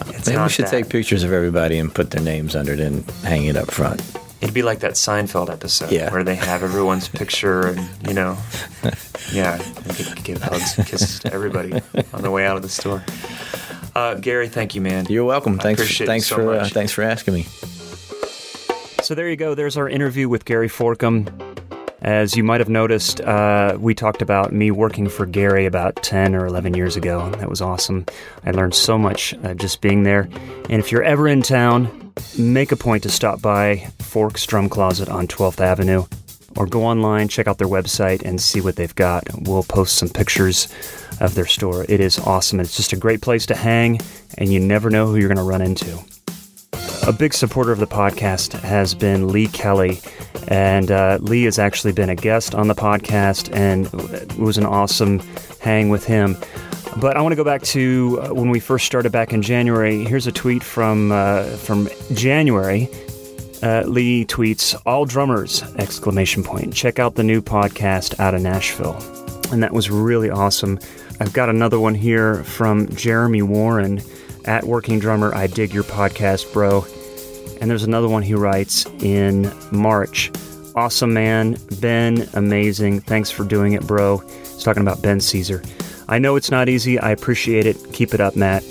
it's 0.09 0.29
Maybe 0.29 0.41
we 0.43 0.49
should 0.49 0.67
that. 0.67 0.71
take 0.71 0.89
pictures 0.89 1.23
of 1.25 1.33
everybody 1.33 1.79
and 1.79 1.93
put 1.95 2.11
their 2.11 2.23
names 2.23 2.55
under 2.57 2.73
it 2.73 2.81
and 2.81 3.09
hang 3.23 3.45
it 3.47 3.57
up 3.57 3.71
front. 3.71 4.03
It'd 4.43 4.55
be 4.55 4.63
like 4.63 4.81
that 4.81 4.93
Seinfeld 4.93 5.51
episode 5.51 5.91
Yeah. 5.91 6.13
where 6.13 6.23
they 6.23 6.35
have 6.35 6.63
everyone's 6.63 7.09
picture 7.09 7.69
and, 7.69 7.89
you 8.07 8.13
know, 8.13 8.37
yeah, 9.33 9.57
give 10.25 10.43
hugs 10.43 10.77
and 10.77 10.87
kisses 10.87 11.21
to 11.21 11.33
everybody 11.33 11.73
on 12.13 12.21
the 12.21 12.31
way 12.31 12.45
out 12.47 12.55
of 12.57 12.63
the 12.63 12.69
store. 12.69 13.03
Uh, 13.97 14.13
Gary, 14.13 14.47
thank 14.47 14.75
you, 14.75 14.83
man. 14.83 15.07
You're 15.09 15.25
welcome. 15.25 15.59
I 15.59 15.63
Thanks. 15.63 15.81
appreciate 15.81 16.05
it 16.05 16.09
thanks 16.09 16.27
so 16.27 16.37
for 16.37 16.53
uh, 16.53 16.69
thanks 16.69 16.93
for 16.93 17.03
asking 17.03 17.33
me. 17.33 17.45
So 19.03 19.15
there 19.15 19.27
you 19.27 19.37
go. 19.37 19.55
There's 19.55 19.79
our 19.79 19.89
interview 19.89 20.29
with 20.29 20.45
Gary 20.45 20.69
Forkum. 20.69 21.27
As 22.03 22.37
you 22.37 22.45
might 22.45 22.61
have 22.61 22.69
noticed, 22.69 23.23
uh, 23.23 23.79
we 23.81 23.95
talked 23.95 24.21
about 24.21 24.53
me 24.53 24.71
working 24.71 25.09
for 25.09 25.25
Gary 25.25 25.65
about 25.65 25.97
10 26.03 26.35
or 26.35 26.45
11 26.45 26.75
years 26.75 26.95
ago. 26.97 27.31
That 27.39 27.49
was 27.49 27.63
awesome. 27.63 28.05
I 28.45 28.51
learned 28.51 28.75
so 28.75 28.99
much 28.99 29.33
uh, 29.43 29.55
just 29.55 29.81
being 29.81 30.03
there. 30.03 30.29
And 30.69 30.79
if 30.79 30.93
you're 30.93 31.03
ever 31.03 31.27
in 31.27 31.41
town, 31.41 32.13
make 32.39 32.73
a 32.73 32.77
point 32.77 33.03
to 33.05 33.11
stop 33.11 33.41
by 33.41 33.89
Forks 34.01 34.45
Drum 34.45 34.69
Closet 34.69 35.09
on 35.09 35.27
12th 35.27 35.61
Avenue 35.61 36.05
or 36.57 36.67
go 36.67 36.85
online, 36.85 37.29
check 37.29 37.47
out 37.47 37.59
their 37.59 37.69
website, 37.69 38.23
and 38.23 38.41
see 38.41 38.61
what 38.61 38.77
they've 38.77 38.95
got. 38.95 39.25
We'll 39.43 39.63
post 39.63 39.97
some 39.97 40.09
pictures 40.09 40.69
of 41.21 41.35
their 41.35 41.47
store. 41.47 41.85
It 41.89 42.01
is 42.01 42.19
awesome. 42.19 42.61
It's 42.61 42.77
just 42.77 42.93
a 42.93 42.97
great 42.97 43.21
place 43.21 43.47
to 43.47 43.55
hang, 43.55 44.01
and 44.39 44.53
you 44.53 44.61
never 44.61 44.91
know 44.91 45.07
who 45.07 45.17
you're 45.17 45.29
going 45.29 45.37
to 45.37 45.43
run 45.43 45.63
into. 45.63 45.99
A 47.07 47.13
big 47.13 47.35
supporter 47.35 47.73
of 47.73 47.79
the 47.79 47.87
podcast 47.87 48.59
has 48.61 48.95
been 48.95 49.29
Lee 49.29 49.49
Kelly, 49.49 50.01
and 50.49 50.91
uh, 50.91 51.19
Lee 51.21 51.45
has 51.45 51.59
actually 51.59 51.93
been 51.93 52.11
a 52.11 52.17
guest 52.17 52.55
on 52.55 52.69
the 52.69 52.75
podcast, 52.75 53.55
and 53.55 53.87
it 54.13 54.37
was 54.39 54.59
an 54.59 54.67
awesome 54.67 55.21
hang 55.61 55.89
with 55.89 56.05
him. 56.05 56.37
But 57.01 57.17
I 57.17 57.21
want 57.21 57.33
to 57.33 57.37
go 57.37 57.45
back 57.45 57.63
to 57.63 58.19
uh, 58.23 58.35
when 58.35 58.49
we 58.49 58.59
first 58.59 58.87
started 58.87 59.13
back 59.13 59.33
in 59.33 59.43
January. 59.43 60.05
Here's 60.05 60.27
a 60.27 60.33
tweet 60.33 60.63
from 60.63 61.13
uh, 61.13 61.45
from 61.57 61.89
January. 62.15 62.89
Uh, 63.63 63.83
Lee 63.87 64.25
tweets, 64.25 64.75
"All 64.85 65.05
drummers!" 65.05 65.63
Exclamation 65.79 66.43
point. 66.43 66.75
Check 66.75 66.99
out 66.99 67.15
the 67.15 67.23
new 67.25 67.41
podcast 67.41 68.19
out 68.21 68.35
of 68.35 68.43
Nashville, 68.43 68.97
and 69.51 69.63
that 69.63 69.73
was 69.73 69.91
really 69.91 70.31
awesome. 70.31 70.79
I've 71.21 71.33
got 71.33 71.49
another 71.49 71.81
one 71.81 71.95
here 71.95 72.45
from 72.45 72.89
Jeremy 72.95 73.43
Warren 73.43 74.03
at 74.45 74.65
Working 74.65 74.99
Drummer. 74.99 75.35
I 75.35 75.47
dig 75.47 75.73
your 75.73 75.85
podcast, 75.85 76.53
bro. 76.53 76.85
And 77.61 77.71
there's 77.71 77.85
another 77.85 78.09
one 78.09 78.23
he 78.23 78.35
writes 78.35 78.85
in 79.01 79.51
March. 79.73 80.31
Awesome 80.75 81.15
man, 81.15 81.57
Ben, 81.81 82.29
amazing. 82.35 83.01
Thanks 83.01 83.31
for 83.31 83.45
doing 83.45 83.73
it, 83.73 83.87
bro. 83.87 84.19
He's 84.19 84.63
talking 84.63 84.83
about 84.83 85.01
Ben 85.01 85.21
Sesar. 85.21 85.63
I 86.07 86.19
know 86.19 86.37
it's 86.37 86.51
not 86.51 86.69
easy. 86.69 86.99
I 86.99 87.11
appreciate 87.13 87.65
it. 87.65 87.79
Keep 87.95 88.13
it 88.13 88.21
up, 88.21 88.37
Matt. 88.37 88.63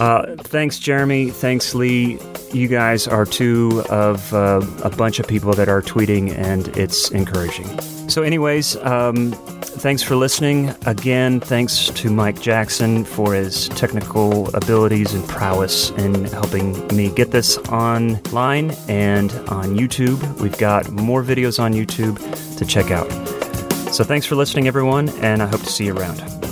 Uh, 0.00 0.34
thanks, 0.38 0.80
Jeremy. 0.80 1.30
Thanks, 1.30 1.76
Lee. 1.76 2.18
You 2.52 2.66
guys 2.66 3.06
are 3.06 3.26
two 3.26 3.84
of 3.90 4.32
uh, 4.32 4.62
a 4.82 4.90
bunch 4.90 5.18
of 5.18 5.28
people 5.28 5.52
that 5.52 5.68
are 5.68 5.82
tweeting, 5.82 6.34
and 6.34 6.68
it's 6.78 7.10
encouraging. 7.10 7.66
So, 8.08 8.22
anyways, 8.22 8.76
um, 8.76 9.32
thanks 9.32 10.02
for 10.02 10.16
listening. 10.16 10.74
Again, 10.86 11.40
thanks 11.40 11.88
to 11.90 12.10
Mike 12.10 12.40
Jackson 12.40 13.04
for 13.04 13.34
his 13.34 13.68
technical 13.70 14.54
abilities 14.56 15.12
and 15.12 15.28
prowess 15.28 15.90
in 15.90 16.24
helping 16.24 16.86
me 16.96 17.10
get 17.10 17.32
this 17.32 17.58
online 17.68 18.70
and 18.88 19.30
on 19.50 19.76
YouTube. 19.76 20.40
We've 20.40 20.56
got 20.56 20.90
more 20.90 21.22
videos 21.22 21.62
on 21.62 21.74
YouTube 21.74 22.16
to 22.56 22.64
check 22.64 22.90
out. 22.90 23.10
So, 23.92 24.04
thanks 24.04 24.24
for 24.24 24.36
listening, 24.36 24.68
everyone, 24.68 25.10
and 25.20 25.42
I 25.42 25.46
hope 25.46 25.60
to 25.60 25.70
see 25.70 25.84
you 25.84 25.96
around. 25.96 26.47